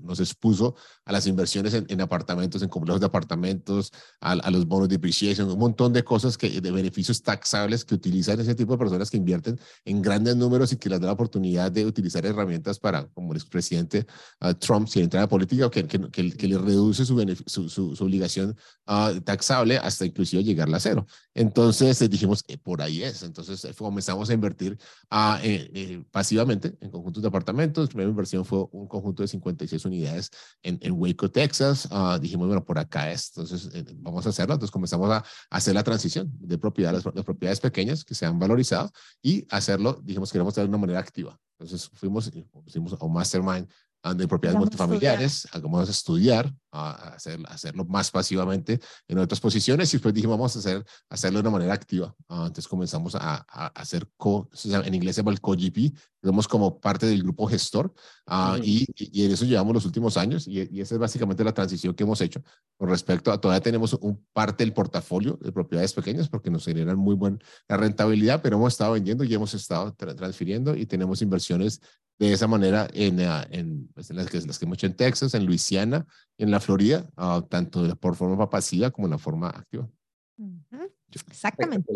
Nos 0.03 0.19
expuso 0.19 0.75
a 1.03 1.11
las 1.11 1.25
inversiones 1.25 1.73
en, 1.73 2.01
apartamentos, 2.01 2.61
en 2.61 2.69
complejos 2.69 2.99
de 2.99 3.07
apartamentos, 3.07 3.91
a, 4.19 4.33
a, 4.33 4.51
los 4.51 4.67
bonos 4.67 4.87
de 4.87 4.95
depreciation, 4.95 5.49
un 5.49 5.57
montón 5.57 5.93
de 5.93 6.03
cosas 6.03 6.37
que, 6.37 6.61
de 6.61 6.71
beneficios 6.71 7.23
taxables 7.23 7.83
que 7.83 7.95
utilizan 7.95 8.39
ese 8.39 8.53
tipo 8.53 8.73
de 8.73 8.77
personas 8.77 9.09
que 9.09 9.17
invierten 9.17 9.59
en 9.83 10.01
grandes 10.03 10.35
números 10.35 10.73
y 10.73 10.77
que 10.77 10.89
les 10.89 10.99
da 10.99 11.07
la 11.07 11.13
oportunidad 11.13 11.71
de 11.71 11.87
utilizar 11.87 12.23
herramientas 12.23 12.77
para, 12.77 13.07
como 13.07 13.33
el 13.33 13.37
expresidente 13.37 14.05
uh, 14.41 14.53
Trump, 14.53 14.87
si 14.87 15.01
entra 15.01 15.21
en 15.21 15.23
la 15.23 15.29
política, 15.29 15.71
que, 15.71 15.87
que, 15.87 16.31
que, 16.31 16.47
le 16.47 16.57
reduce 16.59 17.03
su, 17.03 17.17
su, 17.47 17.95
su, 17.95 18.03
obligación 18.03 18.55
uh, 18.87 19.19
taxable 19.21 19.77
hasta 19.79 20.05
inclusive 20.05 20.43
llegar 20.43 20.71
a 20.71 20.79
cero. 20.79 21.07
Entonces 21.33 21.97
dijimos, 22.11 22.43
eh, 22.47 22.59
por 22.59 22.83
ahí 22.83 23.01
es. 23.01 23.23
Entonces 23.23 23.65
comenzamos 23.75 24.29
a 24.29 24.33
invertir 24.33 24.77
a 25.09 25.30
eh, 25.43 25.69
eh, 25.73 26.03
pasivamente 26.11 26.75
en 26.81 26.89
conjuntos 26.89 27.21
de 27.21 27.27
apartamentos. 27.29 27.85
La 27.85 27.89
primera 27.89 28.09
inversión 28.09 28.43
fue 28.45 28.65
un 28.71 28.87
conjunto 28.87 29.23
de 29.23 29.27
56 29.27 29.85
unidades 29.85 30.29
en, 30.63 30.79
en 30.81 30.93
Waco, 30.93 31.29
Texas. 31.29 31.87
Uh, 31.91 32.19
dijimos, 32.19 32.47
bueno, 32.47 32.65
por 32.65 32.79
acá 32.79 33.11
es, 33.11 33.31
entonces 33.35 33.69
eh, 33.73 33.85
vamos 33.95 34.25
a 34.25 34.29
hacerlo. 34.29 34.53
Entonces 34.55 34.71
comenzamos 34.71 35.09
a, 35.11 35.23
hacer 35.49 35.73
la 35.75 35.83
transición 35.83 36.31
de 36.39 36.57
propiedad, 36.57 36.93
las, 36.93 37.03
propiedades 37.03 37.59
pequeñas 37.59 38.03
que 38.03 38.15
se 38.15 38.25
han 38.25 38.39
valorizado 38.39 38.91
y 39.21 39.45
hacerlo, 39.49 40.01
dijimos, 40.03 40.31
queremos 40.31 40.53
hacerlo 40.53 40.67
de 40.67 40.75
una 40.75 40.81
manera 40.81 40.99
activa. 40.99 41.37
Entonces 41.59 41.89
fuimos, 41.93 42.31
fuimos 42.67 42.93
a 42.93 43.05
un 43.05 43.13
mastermind 43.13 43.67
de 44.03 44.27
propiedades 44.27 44.59
multifamiliares, 44.59 45.47
vamos 45.61 45.87
a 45.87 45.91
estudiar, 45.91 46.51
a 46.71 47.13
hacer, 47.13 47.39
hacerlo 47.47 47.85
más 47.85 48.09
pasivamente 48.09 48.79
en 49.07 49.19
otras 49.19 49.39
posiciones 49.39 49.93
y 49.93 49.97
después 49.97 50.13
dijimos 50.13 50.37
vamos 50.37 50.55
a 50.55 50.59
hacer, 50.59 50.83
hacerlo 51.09 51.37
de 51.37 51.41
una 51.41 51.57
manera 51.57 51.73
activa. 51.73 52.15
Ah, 52.27 52.45
entonces 52.47 52.67
comenzamos 52.67 53.13
a, 53.13 53.45
a 53.47 53.67
hacer, 53.67 54.09
co, 54.17 54.49
en 54.63 54.93
inglés 54.93 55.15
se 55.15 55.21
llama 55.21 55.31
el 55.31 55.41
co-GP, 55.41 55.93
somos 56.23 56.47
como 56.47 56.79
parte 56.79 57.05
del 57.05 57.23
grupo 57.23 57.47
gestor 57.47 57.93
uh, 58.27 58.57
y, 58.63 58.87
y, 58.95 59.25
en 59.25 59.31
eso 59.31 59.45
llevamos 59.45 59.73
los 59.73 59.85
últimos 59.85 60.17
años 60.17 60.47
y, 60.47 60.67
y, 60.71 60.81
esa 60.81 60.95
es 60.95 60.99
básicamente 60.99 61.43
la 61.43 61.53
transición 61.53 61.93
que 61.93 62.03
hemos 62.03 62.21
hecho. 62.21 62.41
Con 62.77 62.89
respecto 62.89 63.31
a, 63.31 63.39
todavía 63.39 63.61
tenemos 63.61 63.93
un 63.93 64.25
parte 64.33 64.63
del 64.63 64.73
portafolio 64.73 65.37
de 65.41 65.51
propiedades 65.51 65.93
pequeñas 65.93 66.29
porque 66.29 66.49
nos 66.49 66.65
generan 66.65 66.97
muy 66.97 67.15
buena 67.15 67.39
rentabilidad, 67.67 68.41
pero 68.41 68.57
hemos 68.57 68.73
estado 68.73 68.93
vendiendo 68.93 69.23
y 69.23 69.33
hemos 69.33 69.53
estado 69.53 69.93
transfiriendo 69.93 70.75
y 70.75 70.85
tenemos 70.85 71.21
inversiones 71.21 71.81
de 72.27 72.33
esa 72.33 72.47
manera 72.47 72.87
en, 72.93 73.19
en, 73.19 73.87
pues, 73.93 74.09
en 74.11 74.17
las, 74.17 74.29
que, 74.29 74.39
las 74.41 74.59
que 74.59 74.65
hemos 74.65 74.77
hecho 74.77 74.87
en 74.87 74.95
Texas, 74.95 75.33
en 75.33 75.45
Luisiana, 75.45 76.05
en 76.37 76.51
la 76.51 76.59
Florida, 76.59 77.09
uh, 77.17 77.41
tanto 77.41 77.95
por 77.95 78.15
forma 78.15 78.49
pasiva 78.49 78.91
como 78.91 79.07
en 79.07 79.11
la 79.11 79.17
forma 79.17 79.49
activa. 79.49 79.89
Exactamente. 81.29 81.91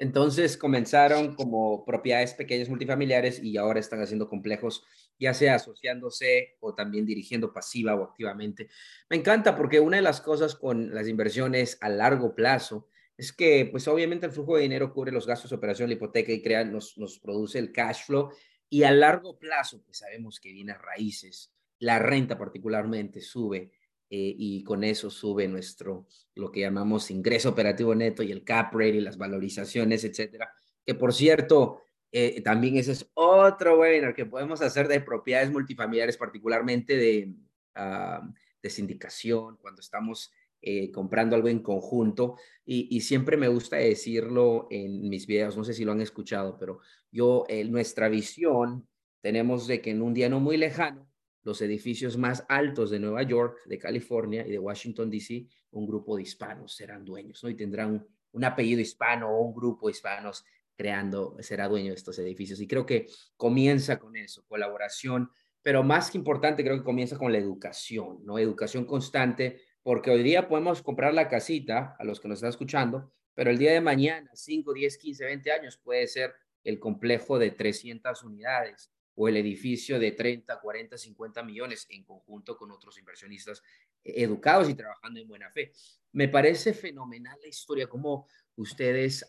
Entonces 0.00 0.56
comenzaron 0.56 1.34
como 1.34 1.84
propiedades 1.84 2.32
pequeñas 2.32 2.68
multifamiliares 2.68 3.42
y 3.42 3.56
ahora 3.56 3.80
están 3.80 4.00
haciendo 4.00 4.28
complejos, 4.28 4.84
ya 5.18 5.34
sea 5.34 5.56
asociándose 5.56 6.56
o 6.60 6.74
también 6.74 7.04
dirigiendo 7.04 7.52
pasiva 7.52 7.94
o 7.94 8.04
activamente. 8.04 8.68
Me 9.10 9.16
encanta 9.16 9.56
porque 9.56 9.80
una 9.80 9.96
de 9.96 10.02
las 10.02 10.20
cosas 10.20 10.54
con 10.54 10.94
las 10.94 11.08
inversiones 11.08 11.76
a 11.80 11.88
largo 11.88 12.34
plazo 12.34 12.88
es 13.16 13.32
que, 13.32 13.68
pues 13.70 13.88
obviamente 13.88 14.26
el 14.26 14.32
flujo 14.32 14.54
de 14.54 14.62
dinero 14.62 14.94
cubre 14.94 15.10
los 15.10 15.26
gastos 15.26 15.50
de 15.50 15.56
operación, 15.56 15.88
la 15.88 15.96
hipoteca 15.96 16.32
y 16.32 16.40
crea, 16.40 16.64
nos, 16.64 16.96
nos 16.96 17.18
produce 17.18 17.58
el 17.58 17.72
cash 17.72 18.06
flow 18.06 18.30
y 18.70 18.82
a 18.82 18.90
largo 18.90 19.38
plazo, 19.38 19.82
pues 19.84 19.98
sabemos 19.98 20.40
que 20.40 20.52
viene 20.52 20.72
a 20.72 20.78
raíces, 20.78 21.52
la 21.78 21.98
renta 21.98 22.36
particularmente 22.36 23.20
sube 23.20 23.70
eh, 24.10 24.34
y 24.36 24.64
con 24.64 24.84
eso 24.84 25.10
sube 25.10 25.46
nuestro, 25.48 26.06
lo 26.34 26.50
que 26.50 26.60
llamamos 26.60 27.10
ingreso 27.10 27.50
operativo 27.50 27.94
neto 27.94 28.22
y 28.22 28.32
el 28.32 28.44
cap 28.44 28.72
rate 28.72 28.96
y 28.96 29.00
las 29.00 29.18
valorizaciones, 29.18 30.04
etcétera. 30.04 30.52
Que 30.84 30.94
por 30.94 31.12
cierto, 31.12 31.82
eh, 32.10 32.40
también 32.42 32.76
ese 32.76 32.92
es 32.92 33.10
otro 33.14 33.78
webinar 33.78 34.14
que 34.14 34.26
podemos 34.26 34.62
hacer 34.62 34.88
de 34.88 35.00
propiedades 35.00 35.50
multifamiliares, 35.50 36.16
particularmente 36.16 36.96
de, 36.96 37.34
uh, 37.76 38.32
de 38.62 38.70
sindicación, 38.70 39.58
cuando 39.58 39.80
estamos 39.80 40.32
eh, 40.60 40.90
comprando 40.90 41.36
algo 41.36 41.48
en 41.48 41.60
conjunto. 41.60 42.36
Y, 42.64 43.00
siempre 43.00 43.36
me 43.36 43.48
gusta 43.48 43.76
decirlo 43.76 44.66
en 44.70 45.08
mis 45.08 45.26
videos, 45.26 45.56
no 45.56 45.64
sé 45.64 45.72
si 45.72 45.84
lo 45.84 45.92
han 45.92 46.02
escuchado, 46.02 46.56
pero 46.58 46.80
yo, 47.10 47.44
nuestra 47.66 48.08
visión, 48.08 48.86
tenemos 49.20 49.66
de 49.66 49.80
que 49.80 49.90
en 49.90 50.02
un 50.02 50.14
día 50.14 50.28
no 50.28 50.40
muy 50.40 50.56
lejano, 50.56 51.08
los 51.48 51.62
edificios 51.62 52.18
más 52.18 52.44
altos 52.48 52.90
de 52.90 52.98
Nueva 52.98 53.22
York, 53.22 53.60
de 53.64 53.78
California 53.78 54.46
y 54.46 54.50
de 54.50 54.58
Washington, 54.58 55.10
D.C., 55.10 55.46
un 55.70 55.86
grupo 55.86 56.16
de 56.16 56.22
hispanos 56.22 56.74
serán 56.74 57.04
dueños, 57.04 57.42
¿no? 57.42 57.48
Y 57.48 57.54
tendrán 57.54 58.06
un, 58.32 58.44
apellido 58.44 58.80
hispano 58.80 59.30
o 59.30 59.40
un 59.42 59.54
grupo 59.54 59.86
de 59.86 59.92
hispanos 59.92 60.44
creando, 60.76 61.36
será 61.40 61.68
dueño 61.68 61.90
de 61.90 61.96
estos 61.96 62.18
edificios. 62.18 62.60
Y 62.60 62.66
creo 62.66 62.84
que 62.84 63.06
comienza 63.36 63.98
con 63.98 64.16
eso, 64.16 64.44
colaboración, 64.46 65.30
pero 65.62 65.82
más 65.82 66.10
que 66.10 66.18
importante, 66.18 66.62
creo 66.62 66.76
que 66.76 66.84
comienza 66.84 67.18
con 67.18 67.32
la 67.32 67.38
educación, 67.38 68.24
¿no? 68.24 68.38
Educación 68.38 68.84
constante, 68.84 69.60
porque 69.88 70.10
hoy 70.10 70.22
día 70.22 70.48
podemos 70.48 70.82
comprar 70.82 71.14
la 71.14 71.30
casita 71.30 71.96
a 71.98 72.04
los 72.04 72.20
que 72.20 72.28
nos 72.28 72.36
están 72.36 72.50
escuchando, 72.50 73.10
pero 73.32 73.48
el 73.48 73.56
día 73.56 73.72
de 73.72 73.80
mañana, 73.80 74.30
5, 74.34 74.74
10, 74.74 74.98
15, 74.98 75.24
20 75.24 75.50
años, 75.50 75.78
puede 75.78 76.06
ser 76.06 76.34
el 76.62 76.78
complejo 76.78 77.38
de 77.38 77.52
300 77.52 78.22
unidades 78.22 78.92
o 79.14 79.28
el 79.28 79.38
edificio 79.38 79.98
de 79.98 80.12
30, 80.12 80.60
40, 80.60 80.98
50 80.98 81.42
millones 81.42 81.86
en 81.88 82.04
conjunto 82.04 82.58
con 82.58 82.70
otros 82.70 82.98
inversionistas 82.98 83.62
educados 84.04 84.68
y 84.68 84.74
trabajando 84.74 85.20
en 85.20 85.26
buena 85.26 85.50
fe. 85.52 85.72
Me 86.12 86.28
parece 86.28 86.74
fenomenal 86.74 87.38
la 87.40 87.48
historia, 87.48 87.86
cómo 87.86 88.26
ustedes 88.56 89.26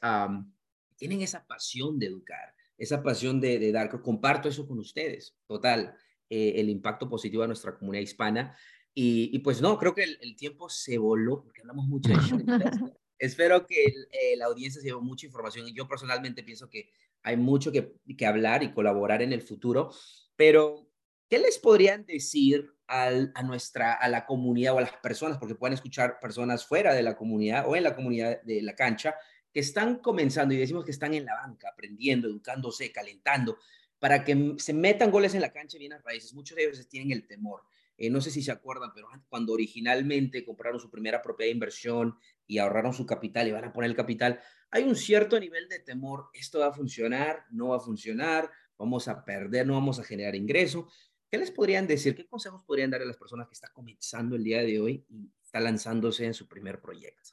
tienen 0.98 1.22
esa 1.22 1.48
pasión 1.48 1.98
de 1.98 2.08
educar, 2.08 2.54
esa 2.78 3.02
pasión 3.02 3.40
de, 3.40 3.72
dar. 3.72 4.02
Comparto 4.02 4.50
eso 4.50 4.68
con 4.68 4.78
ustedes, 4.80 5.38
total, 5.48 5.96
eh, 6.30 6.56
el 6.58 6.70
impacto 6.70 7.08
positivo 7.08 7.44
a 7.44 7.48
nuestra 7.48 7.78
comunidad 7.78 8.04
hispana. 8.04 8.58
Y, 9.02 9.40
pues 9.40 9.62
no, 9.62 9.78
creo 9.78 9.96
que 9.96 10.04
el, 10.04 10.36
tiempo 10.36 10.68
se 10.68 10.98
voló, 10.98 11.42
porque 11.42 11.62
hablamos 11.62 11.88
mucho 11.88 12.10
de 12.10 12.18
espero 13.18 13.66
que 13.66 13.86
eh, 13.86 14.36
la 14.36 14.48
audiencia 14.48 14.82
se 14.82 14.88
lleve 14.90 15.00
mucha 15.00 15.26
información 15.26 15.66
y 15.70 15.74
yo 15.74 15.88
personalmente 15.88 16.44
pienso 16.44 16.70
que 16.70 16.92
hay 17.24 17.38
mucho 17.38 17.72
que, 17.72 17.94
que 18.18 18.26
hablar 18.26 18.62
y 18.62 18.74
colaborar 18.74 19.22
en 19.22 19.32
el 19.32 19.42
futuro, 19.42 19.90
pero 20.36 20.92
¿qué 21.30 21.40
les 21.40 21.60
podrían 21.60 22.06
decir 22.06 22.74
al, 22.88 23.32
a 23.36 23.44
nuestra, 23.44 23.94
a 23.94 24.10
la 24.10 24.26
comunidad 24.26 24.74
o 24.74 24.80
a 24.80 24.82
las 24.82 24.98
personas, 24.98 25.38
porque 25.38 25.56
pueden 25.56 25.76
escuchar 25.76 26.20
personas 26.20 26.66
fuera 26.66 26.94
de 26.94 27.04
la 27.04 27.16
comunidad 27.16 27.70
o 27.70 27.78
en 27.78 27.84
la 27.84 27.96
comunidad 27.96 28.42
de 28.42 28.62
la 28.62 28.76
cancha, 28.76 29.16
que 29.54 29.62
están 29.62 30.00
comenzando 30.00 30.54
y 30.54 30.58
decimos 30.58 30.84
que 30.84 30.92
están 30.92 31.14
en 31.14 31.24
la 31.24 31.36
banca, 31.36 31.70
aprendiendo, 31.70 32.28
educándose, 32.28 32.92
calentando, 32.92 33.60
para 33.98 34.26
que 34.26 34.56
se 34.58 34.74
metan 34.74 35.10
goles 35.10 35.36
en 35.36 35.42
la 35.42 35.54
cancha 35.54 35.78
y 35.80 35.90
a 35.90 36.00
raíces. 36.00 36.34
Muchos 36.34 36.58
de 36.58 36.66
ellos 36.66 36.90
tienen 36.90 37.12
el 37.12 37.26
temor. 37.26 37.62
Eh, 38.00 38.10
no 38.10 38.22
sé 38.22 38.32
si 38.32 38.42
se 38.42 38.52
acuerdan, 38.52 38.92
pero 38.96 39.10
cuando 39.28 39.52
originalmente 39.52 40.46
compraron 40.46 40.80
su 40.80 40.90
primera 40.90 41.22
propiedad 41.22 41.50
de 41.50 41.54
inversión 41.54 42.18
y 42.48 42.58
ahorraron 42.58 42.94
su 42.94 43.06
capital 43.06 43.46
y 43.48 43.52
van 43.52 43.66
a 43.66 43.74
poner 43.74 43.90
el 43.90 43.96
capital, 43.96 44.40
hay 44.72 44.84
un 44.84 44.96
cierto 44.96 45.38
nivel 45.38 45.68
de 45.68 45.80
temor. 45.80 46.30
Esto 46.34 46.60
va 46.60 46.68
a 46.68 46.74
funcionar, 46.74 47.44
no 47.52 47.70
va 47.70 47.78
a 47.78 47.82
funcionar, 47.82 48.50
vamos 48.78 49.10
a 49.10 49.26
perder, 49.26 49.68
no 49.68 49.74
vamos 49.74 50.00
a 50.00 50.06
generar 50.06 50.34
ingreso. 50.34 50.88
¿Qué 51.30 51.38
les 51.38 51.52
podrían 51.52 51.88
decir? 51.88 52.16
¿Qué 52.16 52.26
consejos 52.26 52.64
podrían 52.64 52.90
dar 52.90 53.02
a 53.02 53.06
las 53.06 53.18
personas 53.18 53.50
que 53.50 53.56
están 53.56 53.72
comenzando 53.74 54.38
el 54.38 54.46
día 54.46 54.62
de 54.62 54.80
hoy 54.80 55.06
y 55.10 55.30
está 55.44 55.60
lanzándose 55.60 56.26
en 56.26 56.34
su 56.34 56.48
primer 56.48 56.80
proyecto? 56.80 57.32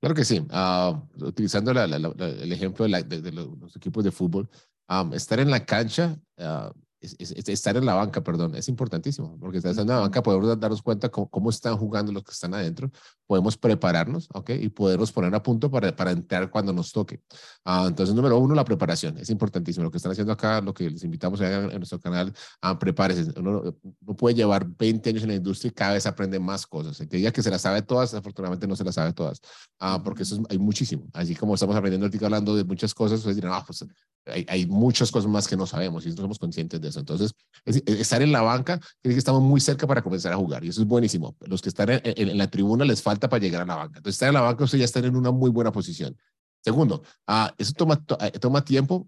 Claro 0.00 0.14
que 0.14 0.24
sí. 0.24 0.40
Uh, 0.40 1.26
utilizando 1.26 1.72
el 1.72 2.52
ejemplo 2.52 2.86
de, 2.88 3.32
los 3.32 3.76
equipos 3.76 4.02
de 4.02 4.10
fútbol, 4.10 4.48
um, 4.88 5.12
estar 5.12 5.38
en 5.40 5.50
la 5.50 5.66
cancha 5.66 6.18
uh, 6.38 6.72
estar 7.18 7.76
en 7.76 7.86
la 7.86 7.94
banca, 7.94 8.22
perdón, 8.22 8.54
es 8.54 8.68
importantísimo, 8.68 9.38
porque 9.38 9.58
estar 9.58 9.78
en 9.78 9.86
la 9.86 10.00
banca 10.00 10.22
podemos 10.22 10.58
darnos 10.58 10.82
cuenta 10.82 11.08
cómo, 11.08 11.50
están 11.50 11.76
jugando 11.76 12.12
los 12.12 12.24
que 12.24 12.32
están 12.32 12.54
adentro, 12.54 12.90
podemos 13.26 13.56
prepararnos, 13.56 14.28
¿ok? 14.32 14.50
Y 14.60 14.68
podernos 14.68 15.12
poner 15.12 15.34
a 15.34 15.42
punto 15.42 15.70
para, 15.70 15.94
para 15.94 16.10
entrar 16.10 16.50
cuando 16.50 16.72
nos 16.72 16.92
toque. 16.92 17.20
Ah, 17.64 17.84
entonces, 17.88 18.14
número 18.14 18.38
uno, 18.38 18.54
la 18.54 18.64
preparación, 18.64 19.18
es 19.18 19.30
importantísimo. 19.30 19.84
Lo 19.84 19.90
que 19.90 19.98
están 19.98 20.12
haciendo 20.12 20.32
acá, 20.32 20.60
lo 20.60 20.74
que 20.74 20.90
les 20.90 21.04
invitamos 21.04 21.40
a 21.40 21.52
en, 21.52 21.70
en 21.70 21.78
nuestro 21.78 22.00
canal, 22.00 22.32
ah, 22.62 22.78
prepárese. 22.78 23.32
Uno, 23.38 23.62
uno, 23.82 24.16
puede 24.16 24.34
llevar 24.34 24.66
20 24.66 25.10
años 25.10 25.22
en 25.22 25.28
la 25.28 25.34
industria 25.34 25.68
y 25.70 25.72
cada 25.72 25.94
vez 25.94 26.06
aprende 26.06 26.38
más 26.38 26.66
cosas. 26.66 27.00
El 27.00 27.08
que 27.08 27.16
diga 27.16 27.30
que 27.30 27.42
se 27.42 27.50
las 27.50 27.62
sabe 27.62 27.82
todas, 27.82 28.14
afortunadamente 28.14 28.66
no 28.66 28.76
se 28.76 28.84
las 28.84 28.94
sabe 28.94 29.12
todas, 29.12 29.40
ah, 29.80 30.02
porque 30.02 30.22
eso 30.22 30.36
es, 30.36 30.42
hay 30.48 30.58
muchísimo. 30.58 31.06
Así 31.12 31.34
como 31.34 31.54
estamos 31.54 31.76
aprendiendo 31.76 32.06
ahorita 32.06 32.26
hablando 32.26 32.56
de 32.56 32.64
muchas 32.64 32.94
cosas, 32.94 33.18
ustedes 33.18 33.36
dirán, 33.36 33.52
ah, 33.54 33.64
pues 33.66 33.84
hay, 34.26 34.44
hay, 34.48 34.66
muchas 34.66 35.10
cosas 35.10 35.30
más 35.30 35.48
que 35.48 35.56
no 35.56 35.66
sabemos 35.66 36.04
y 36.06 36.10
no 36.10 36.16
somos 36.16 36.38
conscientes 36.38 36.80
de 36.80 36.88
eso. 36.88 37.00
Entonces, 37.00 37.32
estar 37.64 38.22
en 38.22 38.32
la 38.32 38.42
banca, 38.42 38.78
creo 39.02 39.14
que 39.14 39.18
estamos 39.18 39.42
muy 39.42 39.60
cerca 39.60 39.86
para 39.86 40.02
comenzar 40.02 40.32
a 40.32 40.36
jugar 40.36 40.64
y 40.64 40.68
eso 40.68 40.80
es 40.80 40.86
buenísimo. 40.86 41.36
Los 41.40 41.62
que 41.62 41.68
están 41.68 41.90
en, 41.90 42.00
en, 42.04 42.38
la 42.38 42.48
tribuna 42.48 42.84
les 42.84 43.02
falta 43.02 43.28
para 43.28 43.42
llegar 43.42 43.62
a 43.62 43.66
la 43.66 43.76
banca. 43.76 43.98
Entonces, 43.98 44.16
estar 44.16 44.28
en 44.28 44.34
la 44.34 44.40
banca, 44.40 44.64
ustedes 44.64 44.80
ya 44.80 44.84
están 44.84 45.04
en 45.04 45.16
una 45.16 45.30
muy 45.30 45.50
buena 45.50 45.72
posición. 45.72 46.16
Segundo, 46.66 47.02
uh, 47.28 47.48
eso 47.56 47.72
toma, 47.76 48.04
toma 48.40 48.64
tiempo, 48.64 49.06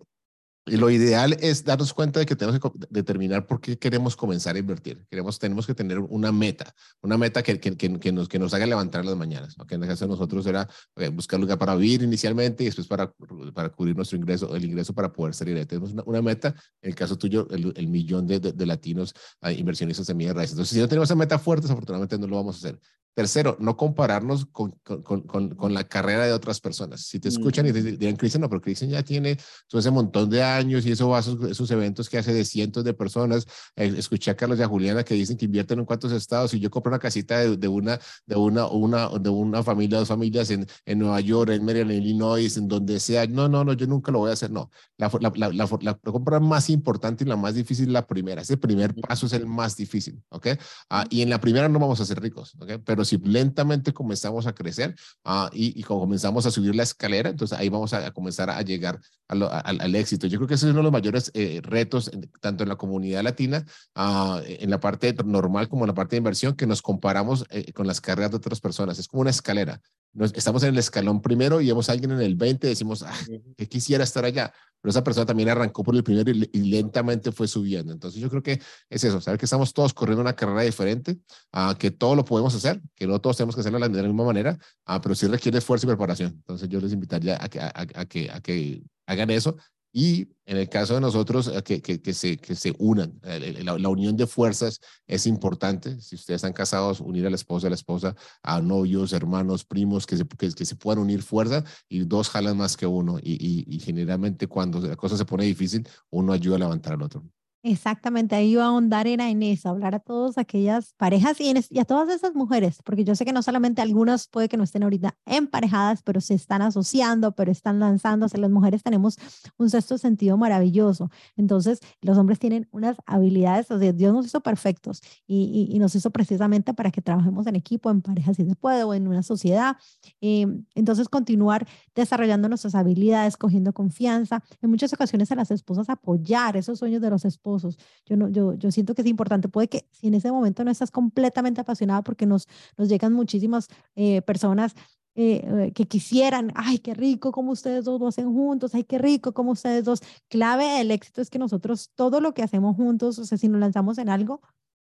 y 0.69 0.77
lo 0.77 0.91
ideal 0.91 1.37
es 1.41 1.65
darnos 1.65 1.93
cuenta 1.93 2.21
de 2.21 2.27
que 2.27 2.37
tenemos 2.37 2.61
que 2.61 2.71
determinar 2.91 3.47
por 3.47 3.61
qué 3.61 3.79
queremos 3.79 4.17
comenzar 4.17 4.57
a 4.57 4.59
invertir. 4.59 5.05
Queremos, 5.11 5.39
tenemos 5.39 5.67
que 5.67 5.75
tener 5.75 5.99
una 5.99 6.33
meta, 6.33 6.75
una 7.03 7.19
meta 7.19 7.43
que, 7.43 7.59
que, 7.59 7.77
que, 7.77 8.13
nos, 8.13 8.29
que 8.29 8.39
nos 8.39 8.55
haga 8.55 8.67
levantar 8.67 9.05
las 9.05 9.17
mañanas. 9.17 9.59
¿okay? 9.59 9.77
En 9.77 9.83
el 9.83 9.89
caso 9.89 10.05
de 10.05 10.11
nosotros 10.11 10.47
era 10.47 10.69
okay, 10.95 11.09
buscar 11.09 11.41
lugar 11.41 11.59
para 11.59 11.75
vivir 11.75 12.03
inicialmente 12.03 12.65
y 12.65 12.67
después 12.67 12.87
para, 12.87 13.13
para 13.55 13.71
cubrir 13.71 13.97
nuestro 13.97 14.17
ingreso, 14.17 14.55
el 14.55 14.65
ingreso 14.65 14.95
para 14.95 15.13
poder 15.13 15.35
salir. 15.35 15.65
Tenemos 15.67 15.93
una, 15.93 16.03
una 16.05 16.23
meta, 16.23 16.55
en 16.83 16.91
el 16.91 16.95
caso 16.95 17.17
tuyo, 17.17 17.49
el, 17.51 17.89
millón 17.89 18.27
de, 18.27 18.41
de, 18.41 18.53
de 18.53 18.67
latinos 18.67 19.15
inversionistas 19.43 20.07
de 20.07 20.15
de 20.15 20.33
raíces. 20.35 20.53
Entonces, 20.53 20.75
si 20.75 20.81
no 20.81 20.89
tenemos 20.89 21.09
esa 21.09 21.15
meta 21.15 21.39
fuerte, 21.39 21.63
desafortunadamente 21.63 22.19
no 22.19 22.27
lo 22.27 22.37
vamos 22.37 22.57
a 22.57 22.59
hacer. 22.59 22.81
Tercero, 23.19 23.57
no 23.59 23.77
compararnos 23.77 24.47
con, 24.47 24.79
con, 24.85 25.03
con, 25.03 25.49
con, 25.49 25.75
la 25.75 25.83
carrera 25.89 26.25
de 26.25 26.33
otras 26.33 26.61
personas. 26.61 27.01
Si 27.01 27.19
te 27.19 27.29
escuchan 27.29 27.67
y 27.67 27.73
te 27.73 27.83
dirán, 27.83 28.15
Cristian, 28.15 28.43
no, 28.43 28.49
pero 28.49 28.61
Cristian 28.61 28.93
ya 28.93 29.03
tiene 29.03 29.37
todo 29.67 29.81
ese 29.81 29.91
montón 29.91 30.31
de 30.31 30.41
años 30.41 30.87
y 30.87 30.93
eso 30.93 31.09
va 31.09 31.19
a 31.19 31.21
esos, 31.21 31.71
eventos 31.73 32.09
que 32.09 32.19
hace 32.19 32.33
de 32.33 32.45
cientos 32.45 32.85
de 32.85 32.95
personas. 32.95 33.45
Eh, 33.75 33.93
escuché 33.97 34.31
a 34.31 34.37
Carlos 34.37 34.61
y 34.61 34.63
a 34.63 34.69
Juliana 34.69 35.03
que 35.03 35.15
dicen 35.15 35.37
que 35.37 35.47
invierten 35.47 35.81
en 35.81 35.85
cuántos 35.85 36.13
estados 36.13 36.55
y 36.55 36.61
yo 36.61 36.71
compro 36.71 36.91
una 36.91 37.01
casita 37.01 37.41
de, 37.41 37.57
de 37.57 37.67
una, 37.67 37.99
de 38.25 38.37
una, 38.37 38.69
una, 38.69 39.09
de 39.09 39.31
una 39.31 39.65
familia, 39.65 39.99
dos 39.99 40.07
familias 40.07 40.49
en, 40.51 40.65
en 40.87 40.99
Nueva 41.01 41.21
York, 41.21 41.51
en 41.51 41.65
Maryland, 41.65 41.91
en 41.91 42.03
Illinois, 42.05 42.57
en 42.57 42.69
donde 42.69 43.01
sea. 43.01 43.27
No, 43.27 43.49
no, 43.49 43.65
no, 43.65 43.73
yo 43.73 43.89
nunca 43.89 44.13
lo 44.13 44.21
voy 44.21 44.31
a 44.31 44.35
hacer. 44.35 44.53
No, 44.53 44.71
la, 44.97 45.11
la, 45.35 45.51
la, 45.53 45.69
la, 45.81 45.95
compra 45.95 46.39
más 46.39 46.71
importante 46.71 47.25
y 47.25 47.27
la 47.27 47.35
más 47.35 47.57
difícil 47.57 47.87
es 47.87 47.93
la 47.93 48.07
primera. 48.07 48.43
Ese 48.43 48.57
primer 48.57 48.95
paso 48.95 49.27
es 49.27 49.33
el 49.33 49.49
más 49.49 49.77
difícil, 49.77 50.23
¿ok? 50.29 50.51
Ah, 50.89 51.05
y 51.11 51.23
en 51.23 51.31
la 51.31 51.41
primera 51.41 51.69
no 51.69 51.81
vamos 51.81 52.01
a 52.01 52.05
ser 52.05 52.21
ricos, 52.21 52.55
¿ok? 52.61 52.75
Pero 52.85 53.08
si 53.09 53.19
lentamente 53.19 53.93
comenzamos 53.93 54.47
a 54.47 54.53
crecer 54.53 54.95
uh, 55.25 55.49
y, 55.53 55.79
y 55.79 55.83
comenzamos 55.83 56.47
a 56.47 56.51
subir 56.51 56.75
la 56.75 56.83
escalera, 56.83 57.31
entonces 57.31 57.59
ahí 57.59 57.69
vamos 57.69 57.93
a, 57.93 58.07
a 58.07 58.11
comenzar 58.13 58.51
a 58.51 58.63
llegar 58.63 59.01
a 59.29 59.35
lo, 59.35 59.47
a, 59.47 59.61
al 59.61 59.95
éxito. 59.95 60.27
Yo 60.27 60.39
creo 60.39 60.49
que 60.49 60.55
ese 60.55 60.67
es 60.67 60.71
uno 60.71 60.79
de 60.81 60.85
los 60.85 60.93
mayores 60.93 61.31
eh, 61.35 61.61
retos, 61.63 62.11
tanto 62.41 62.63
en 62.63 62.69
la 62.69 62.77
comunidad 62.77 63.23
latina, 63.23 63.65
uh, 63.97 64.39
en 64.45 64.71
la 64.71 64.79
parte 64.79 65.15
normal 65.25 65.69
como 65.69 65.85
en 65.85 65.89
la 65.89 65.95
parte 65.95 66.17
de 66.17 66.19
inversión, 66.19 66.55
que 66.55 66.67
nos 66.67 66.83
comparamos 66.83 67.45
eh, 67.51 67.73
con 67.73 67.87
las 67.87 68.01
carreras 68.01 68.31
de 68.31 68.37
otras 68.37 68.61
personas. 68.61 68.99
Es 68.99 69.09
como 69.09 69.23
una 69.23 69.31
escalera. 69.31 69.81
Nos, 70.19 70.35
estamos 70.35 70.63
en 70.65 70.71
el 70.71 70.79
escalón 70.79 71.23
primero 71.23 71.61
y 71.61 71.69
vemos 71.69 71.89
a 71.89 71.93
alguien 71.93 72.11
en 72.13 72.21
el 72.21 72.35
20 72.35 72.67
y 72.67 72.71
decimos, 72.71 73.03
ah, 73.03 73.15
que 73.57 73.69
quisiera 73.69 74.05
estar 74.05 74.25
allá 74.25 74.53
pero 74.81 74.91
esa 74.91 75.03
persona 75.03 75.27
también 75.27 75.49
arrancó 75.49 75.83
por 75.83 75.95
el 75.97 76.05
primero 76.05 76.31
y, 76.31 76.59
lentamente 76.71 77.33
fue 77.33 77.49
subiendo. 77.49 77.93
Entonces 77.93 78.21
yo 78.21 78.31
creo 78.31 78.43
que 78.43 78.61
es 78.89 79.05
eso, 79.05 79.21
saber 79.21 79.39
que 79.39 79.47
estamos 79.47 79.73
todos 79.73 79.93
corriendo 79.93 80.21
una 80.21 80.35
carrera 80.35 80.63
diferente, 80.63 81.19
uh, 81.53 81.75
que 81.77 81.91
todo 81.91 82.15
lo 82.15 82.25
podemos 82.25 82.55
hacer, 82.55 82.81
que 82.95 83.07
no 83.07 83.21
todos 83.21 83.37
tenemos 83.37 83.55
que 83.55 83.61
hacerlo 83.61 83.81
de 83.81 84.03
la 84.03 84.09
misma 84.09 84.25
manera, 84.25 84.59
uh, 84.89 85.01
pero 85.03 85.15
sí 85.15 85.27
requiere 85.27 85.59
esfuerzo 85.59 85.87
y 85.87 85.89
preparación. 85.89 86.33
Entonces 86.33 86.69
yo 86.69 86.81
les 86.81 86.93
invitaría 86.93 87.43
a 87.43 87.49
que, 87.49 87.61
a, 87.61 87.73
a 87.75 88.05
que, 88.07 88.31
a 88.31 88.41
que 88.41 88.83
hagan 89.07 89.31
eso 89.31 89.57
y 89.99 90.29
en 90.47 90.59
el 90.59 90.69
caso 90.69 90.95
de 90.95 91.01
nosotros, 91.01 91.51
eh, 91.53 91.61
que, 91.65 91.83
que, 91.83 92.15
se, 92.15 92.37
que 92.37 92.55
se 92.55 92.73
unan. 92.79 93.21
La, 93.65 93.89
unión 93.89 94.17
de 94.17 94.29
fuerzas 94.29 94.81
es 95.09 95.27
importante. 95.27 96.01
Si 96.01 96.15
ustedes 96.15 96.37
están 96.37 96.53
casados, 96.53 97.01
unir 97.01 97.27
a 97.27 97.31
la 97.31 97.35
esposa, 97.35 97.67
a 97.67 97.71
la 97.71 97.75
esposa, 97.75 98.15
a 98.45 98.61
novios, 98.61 99.13
hermanos, 99.13 99.65
primos, 99.65 100.07
que 100.07 100.17
se, 100.17 100.25
que, 100.25 100.65
se 100.65 100.77
puedan 100.77 101.03
unir 101.03 101.23
fuerza 101.23 101.65
y 101.89 102.05
dos 102.05 102.29
jalan 102.29 102.57
más 102.57 102.77
que 102.77 102.87
uno. 102.87 103.19
Y, 103.21 103.65
y 103.67 103.81
generalmente 103.81 104.47
cuando 104.47 104.81
la 104.81 104.95
cosa 104.95 105.17
se 105.17 105.25
pone 105.25 105.43
difícil, 105.45 105.89
uno 106.11 106.33
ayuda 106.33 106.55
a 106.55 106.61
levantar 106.61 106.93
al 106.93 107.03
otro. 107.03 107.25
Exactamente, 107.69 108.35
ahí 108.35 108.53
iba 108.53 108.65
a 108.65 108.69
ahondar 108.69 109.07
era 109.07 109.29
en 109.29 109.43
eso, 109.43 109.69
hablar 109.69 109.95
a 109.95 109.99
todas 109.99 110.39
aquellas 110.39 110.95
parejas 110.97 111.39
y, 111.39 111.51
en, 111.51 111.63
y, 111.69 111.79
a 111.81 111.85
todas 111.85 112.09
esas 112.09 112.35
mujeres, 112.35 112.81
porque 112.83 113.05
yo 113.05 113.15
sé 113.15 113.27
que 113.27 113.33
no 113.35 113.43
solamente 113.43 113.83
algunas 113.83 114.27
puede 114.27 114.49
que 114.49 114.57
no 114.57 114.65
estén 114.65 114.85
ahorita 114.85 115.15
emparejadas, 115.27 116.03
pero 116.03 116.23
se 116.23 116.33
están 116.33 116.63
asociando, 116.63 117.33
pero 117.33 117.53
están 117.53 117.79
lanzándose. 117.79 118.39
Las 118.39 118.51
mujeres 118.51 118.83
tenemos 118.83 119.19
un 119.59 119.69
sexto 119.69 119.99
sentido 119.99 120.39
maravilloso. 120.39 121.11
Entonces, 121.37 121.81
los 122.01 122.17
hombres 122.17 122.39
tienen 122.39 122.67
unas 122.71 122.97
habilidades, 123.05 123.71
o 123.71 123.79
sea, 123.79 123.93
Dios 123.93 124.15
nos 124.15 124.25
hizo 124.25 124.41
perfectos 124.41 125.03
y, 125.27 125.69
y, 125.71 125.77
y, 125.77 125.79
nos 125.79 125.95
hizo 125.95 126.09
precisamente 126.11 126.73
para 126.73 126.91
que 126.91 127.03
trabajemos 127.03 127.47
en 127.47 127.57
equipo, 127.57 127.91
en 127.91 128.01
pareja 128.01 128.33
si 128.33 128.47
se 128.47 128.55
puede, 128.55 128.83
o 128.85 128.95
en 128.95 129.07
una 129.09 129.23
sociedad. 129.23 129.77
Eh, 130.23 130.47
entonces, 130.75 131.11
continuar 131.11 131.69
desarrollando 131.95 132.49
nuestras 132.49 132.75
habilidades, 132.75 133.37
cogiendo 133.37 133.75
confianza. 133.75 134.43
En 134.63 134.71
muchas 134.71 134.91
ocasiones 134.95 135.31
a 135.33 135.35
las 135.35 135.51
esposas 135.51 135.91
apoyar 135.91 136.57
esos 136.57 136.79
sueños 136.79 137.03
de 137.03 137.11
los 137.11 137.27
esposos 137.27 137.58
yo, 137.63 138.17
no, 138.17 138.29
yo, 138.29 138.55
yo 138.55 138.71
siento 138.71 138.95
que 138.95 139.03
es 139.03 139.09
importante. 139.09 139.49
Puede 139.49 139.69
que 139.69 139.87
si 139.93 140.09
en 140.09 140.15
ese 140.15 140.31
momento 140.31 140.65
no 140.65 140.71
estás 140.71 140.91
completamente 140.91 141.61
apasionada 141.61 142.03
porque 142.03 142.27
nos, 142.27 142.47
nos 142.77 142.89
llegan 142.89 143.13
muchísimas 143.13 143.69
eh, 143.95 144.23
personas 144.23 144.75
eh, 145.21 145.43
eh, 145.45 145.73
que 145.73 145.87
quisieran, 145.89 146.53
ay, 146.55 146.79
qué 146.79 146.95
rico 146.95 147.33
como 147.33 147.51
ustedes 147.51 147.85
dos 147.85 148.01
lo 148.01 148.07
hacen 148.07 148.33
juntos, 148.33 148.73
ay, 148.77 148.85
qué 148.85 148.99
rico 148.99 149.33
como 149.33 149.51
ustedes 149.51 149.85
dos. 149.85 150.01
Clave 150.29 150.79
del 150.79 150.93
éxito 150.93 151.21
es 151.21 151.29
que 151.29 151.41
nosotros 151.41 151.91
todo 151.97 152.21
lo 152.21 152.35
que 152.35 152.45
hacemos 152.45 152.77
juntos, 152.77 153.19
o 153.19 153.25
sea, 153.25 153.37
si 153.37 153.49
nos 153.49 153.61
lanzamos 153.61 153.99
en 153.99 154.11
algo, 154.11 154.41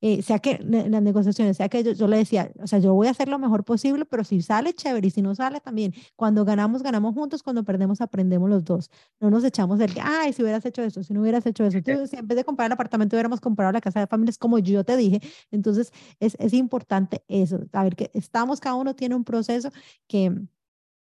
eh, 0.01 0.23
sea 0.23 0.39
que 0.39 0.59
las 0.59 1.03
negociaciones, 1.03 1.57
sea 1.57 1.69
que 1.69 1.83
yo, 1.83 1.93
yo, 1.93 2.07
le 2.07 2.19
decía, 2.19 2.53
o 2.61 2.67
sea, 2.67 2.79
yo 2.79 2.95
voy 2.95 3.07
a 3.07 3.11
hacer 3.11 3.29
lo 3.29 3.39
mejor 3.39 3.65
posible, 3.65 4.05
pero 4.05 4.25
si 4.25 4.43
sale, 4.43 4.75
chévere, 4.75 5.07
y 5.07 5.11
si 5.11 5.23
no 5.23 5.35
sale, 5.35 5.61
también. 5.61 5.95
Cuando 6.17 6.45
ganamos, 6.45 6.83
ganamos 6.83 7.15
juntos, 7.15 7.43
cuando 7.43 7.65
perdemos, 7.65 8.01
aprendemos 8.01 8.51
los 8.51 8.65
dos. 8.65 8.91
No 9.21 9.31
nos 9.31 9.45
echamos 9.45 9.81
el 9.81 9.93
ay, 10.03 10.33
si 10.33 10.43
hubieras 10.43 10.65
hecho 10.67 10.83
eso, 10.83 11.03
si 11.03 11.15
no 11.15 11.23
hubieras 11.23 11.47
hecho 11.47 11.65
eso. 11.65 11.79
Si 12.07 12.17
en 12.17 12.27
vez 12.27 12.37
de 12.37 12.45
comprar 12.45 12.67
el 12.67 12.73
apartamento, 12.73 13.17
hubiéramos 13.17 13.41
comprado 13.41 13.73
la 13.73 13.81
casa 13.81 14.01
de 14.01 14.07
familias, 14.07 14.39
como 14.39 14.59
yo 14.59 14.85
te 14.85 14.97
dije. 14.97 15.21
Entonces, 15.51 15.93
es, 16.21 16.37
es 16.39 16.53
importante 16.53 17.25
eso, 17.29 17.61
saber 17.73 17.97
que 17.97 18.11
estamos, 18.15 18.61
cada 18.61 18.77
uno 18.77 18.95
tiene 18.95 19.15
un 19.15 19.25
proceso 19.25 19.71
que 20.07 20.33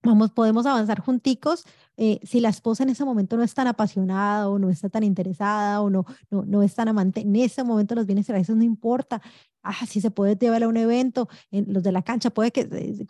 vamos, 0.03 0.33
podemos 0.33 0.67
avanzar 0.67 1.01
junticos. 1.01 1.65
Eh, 1.97 2.21
si 2.23 2.41
la 2.41 2.49
esposa 2.49 2.83
en 2.83 2.91
ese 2.91 3.05
momento 3.05 3.37
no 3.37 3.43
es 3.43 3.55
tan 3.55 3.67
apasionada 3.67 4.49
o 4.49 4.59
no 4.59 4.71
está 4.71 4.89
tan 4.89 5.05
interesada 5.05 5.81
o 5.81 5.91
no, 5.91 6.05
no, 6.31 6.45
no 6.45 6.63
es 6.63 6.75
tan 6.75 6.89
amante, 6.89 7.21
en 7.21 7.37
ese 7.37 7.65
momento 7.65 7.95
los 7.95 8.07
bienes 8.07 8.29
raíces 8.29 8.57
no 8.57 8.65
importa. 8.65 9.21
Ah, 9.63 9.87
si 9.87 10.01
se 10.01 10.11
puede 10.11 10.37
llevar 10.37 10.63
a 10.65 10.69
un 10.69 10.77
evento, 10.77 11.29
en 11.51 11.73
los 11.73 11.83
de 11.83 11.93
la 11.93 12.03
cancha, 12.03 12.31
puede 12.31 12.51
que 12.51 12.63
eh, 12.63 13.07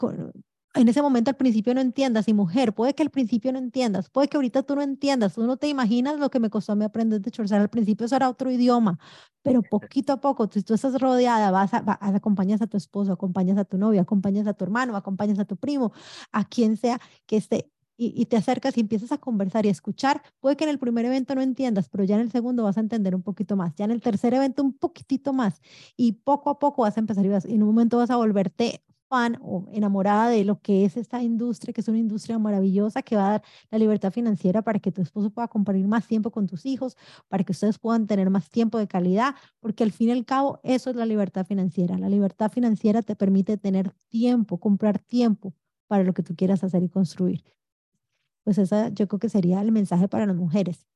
en 0.75 0.89
ese 0.89 1.03
momento 1.03 1.31
al 1.31 1.37
principio 1.37 1.75
no 1.75 1.81
entiendas, 1.81 2.29
y 2.29 2.35
mujer, 2.35 2.73
puede 2.73 2.95
que 2.95 3.03
al 3.03 3.11
principio 3.11 3.53
no 3.53 3.59
entiendas, 3.59 4.09
puede 4.09 4.29
que 4.29 4.37
ahorita 4.39 4.63
tú 4.63 4.75
no 4.75 4.83
entiendas, 4.83 5.35
tú 5.35 5.47
no 5.47 5.57
te 5.57 5.69
imaginas 5.69 6.19
lo 6.19 6.31
que 6.31 6.41
me 6.41 6.49
costó 6.49 6.73
a 6.73 6.77
mí 6.77 6.85
aprender 6.85 7.21
de 7.21 7.31
chorcear, 7.31 7.61
al 7.61 7.69
principio 7.69 8.07
eso 8.07 8.17
era 8.17 8.29
otro 8.29 8.51
idioma, 8.51 8.99
pero 9.43 9.63
poquito 9.63 10.15
a 10.15 10.21
poco, 10.21 10.49
si 10.51 10.63
tú 10.63 10.75
estás 10.75 10.99
rodeada, 11.01 11.51
vas, 11.51 11.75
a, 11.75 11.83
acompañas 12.01 12.63
a 12.63 12.67
tu 12.67 12.77
esposo, 12.77 13.13
acompañas 13.13 13.59
a 13.59 13.65
tu 13.65 13.77
novio, 13.77 14.01
acompañas 14.01 14.47
a 14.47 14.55
tu 14.55 14.65
hermano, 14.65 14.97
acompañas 14.97 15.39
a 15.39 15.45
tu 15.45 15.57
primo, 15.57 15.93
a 16.33 16.45
quien 16.49 16.77
sea 16.77 17.01
que 17.27 17.37
esté, 17.37 17.71
y, 17.99 18.15
y, 18.17 18.27
te 18.27 18.37
acercas 18.39 18.77
y 18.79 18.81
empiezas 18.81 19.13
a 19.13 19.19
conversar 19.19 19.67
y 19.67 19.69
a 19.69 19.73
escuchar, 19.73 20.23
puede 20.41 20.57
que 20.57 20.65
en 20.65 20.71
el 20.71 20.79
primer 20.79 21.05
evento 21.05 21.35
no 21.35 21.43
entiendas, 21.43 21.91
pero 21.91 22.05
ya 22.05 22.15
en 22.15 22.23
el 22.23 22.33
segundo 22.33 22.63
vas 22.65 22.79
a 22.79 22.81
entender 22.81 23.15
un 23.15 23.23
poquito 23.23 23.55
más, 23.57 23.75
ya 23.75 23.85
en 23.85 23.91
el 23.91 24.01
tercer 24.01 24.33
evento 24.33 24.63
un 24.63 24.73
poquitito 24.73 25.35
más, 25.35 25.61
y 25.97 26.13
poco 26.13 26.49
a 26.49 26.59
poco 26.59 26.83
vas 26.83 26.97
a 26.97 27.01
empezar 27.01 27.27
y, 27.27 27.29
vas, 27.29 27.45
y 27.45 27.55
en 27.55 27.63
un 27.63 27.69
momento 27.69 27.99
vas 27.99 28.11
a 28.11 28.17
volverte 28.17 28.83
fan 29.13 29.39
o 29.43 29.69
enamorada 29.73 30.31
de 30.31 30.43
lo 30.43 30.63
que 30.63 30.87
es 30.87 30.97
esta 30.97 31.23
industria, 31.23 31.75
que 31.75 31.83
es 31.83 31.89
una 31.89 31.99
industria 31.99 32.39
maravillosa 32.39 33.03
que 33.03 33.15
va 33.15 33.27
a 33.27 33.31
dar 33.33 33.43
la 33.71 33.77
libertad 33.77 34.11
financiera 34.11 34.63
para 34.63 34.79
que 34.79 34.91
tu 34.91 35.03
esposo 35.03 35.29
pueda 35.29 35.49
compartir 35.49 35.87
más 35.87 36.07
tiempo 36.09 36.31
con 36.31 36.47
tus 36.47 36.65
hijos, 36.65 36.97
para 37.29 37.45
que 37.45 37.53
ustedes 37.53 37.79
puedan 37.79 38.07
tener 38.07 38.31
más 38.31 38.49
tiempo 38.49 38.79
de 38.79 38.89
calidad, 38.89 39.35
porque 39.61 39.85
al 39.85 39.93
fin 39.93 40.09
y 40.09 40.13
al 40.13 40.25
cabo 40.25 40.61
eso 40.63 40.89
es 40.89 40.97
la 40.97 41.05
libertad 41.05 41.45
financiera. 41.45 41.99
La 41.99 42.09
libertad 42.09 42.51
financiera 42.51 43.03
te 43.03 43.15
permite 43.15 43.59
tener 43.59 43.93
tiempo, 44.09 44.59
comprar 44.59 44.99
tiempo 44.99 45.53
para 45.89 46.05
lo 46.05 46.15
que 46.15 46.23
tú 46.23 46.35
quieras 46.35 46.65
hacer 46.65 46.83
y 46.83 46.89
construir. 46.89 47.45
Pues 48.45 48.57
esa 48.57 48.89
yo 48.89 49.07
creo 49.09 49.21
que 49.21 49.29
sería 49.29 49.61
el 49.61 49.73
mensaje 49.73 50.09
para 50.09 50.25
las 50.25 50.37
mujeres. 50.37 50.87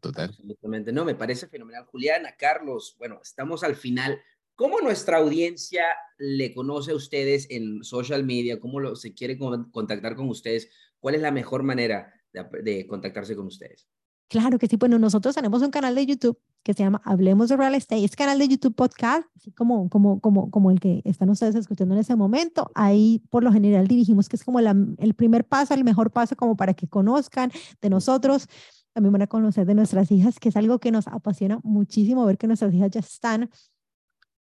Total. 0.00 0.30
Absolutamente. 0.30 0.92
No, 0.92 1.04
me 1.04 1.14
parece 1.14 1.46
fenomenal. 1.46 1.84
Juliana, 1.84 2.36
Carlos, 2.38 2.96
bueno, 2.98 3.20
estamos 3.22 3.62
al 3.64 3.76
final. 3.76 4.18
¿Cómo 4.58 4.80
nuestra 4.80 5.18
audiencia 5.18 5.84
le 6.18 6.52
conoce 6.52 6.90
a 6.90 6.96
ustedes 6.96 7.46
en 7.48 7.84
social 7.84 8.24
media? 8.24 8.58
¿Cómo 8.58 8.80
lo, 8.80 8.96
se 8.96 9.14
quiere 9.14 9.38
contactar 9.38 10.16
con 10.16 10.28
ustedes? 10.28 10.68
¿Cuál 10.98 11.14
es 11.14 11.22
la 11.22 11.30
mejor 11.30 11.62
manera 11.62 12.12
de, 12.32 12.84
contactarse 12.88 13.36
con 13.36 13.46
ustedes? 13.46 13.86
Claro 14.26 14.58
que 14.58 14.66
sí. 14.66 14.74
Bueno, 14.74 14.98
nosotros 14.98 15.36
tenemos 15.36 15.62
un 15.62 15.70
canal 15.70 15.94
de 15.94 16.06
YouTube 16.06 16.40
que 16.64 16.74
se 16.74 16.82
llama 16.82 17.00
Hablemos 17.04 17.50
de 17.50 17.56
Real 17.56 17.76
Estate. 17.76 18.02
Es 18.02 18.16
canal 18.16 18.40
de 18.40 18.48
YouTube 18.48 18.74
podcast, 18.74 19.28
así 19.36 19.52
como, 19.52 19.88
como, 19.88 20.20
como, 20.20 20.50
como 20.50 20.72
el 20.72 20.80
que 20.80 21.02
están 21.04 21.30
ustedes 21.30 21.54
escuchando 21.54 21.94
en 21.94 22.00
ese 22.00 22.16
momento. 22.16 22.72
Ahí 22.74 23.22
por 23.30 23.44
lo 23.44 23.52
general 23.52 23.86
dirigimos 23.86 24.28
que 24.28 24.34
es 24.34 24.42
como 24.42 24.58
el 24.58 25.14
primer 25.14 25.44
paso, 25.46 25.72
el 25.72 25.84
mejor 25.84 26.10
paso 26.10 26.34
como 26.34 26.56
para 26.56 26.74
que 26.74 26.88
conozcan 26.88 27.52
de 27.80 27.90
nosotros. 27.90 28.48
También 28.92 29.12
van 29.12 29.22
a 29.22 29.28
conocer 29.28 29.66
de 29.66 29.74
nuestras 29.76 30.10
hijas, 30.10 30.40
que 30.40 30.48
es 30.48 30.56
algo 30.56 30.80
que 30.80 30.90
nos 30.90 31.06
apasiona 31.06 31.60
muchísimo 31.62 32.26
ver 32.26 32.38
que 32.38 32.48
nuestras 32.48 32.74
hijas 32.74 32.90
ya 32.90 32.98
están 32.98 33.50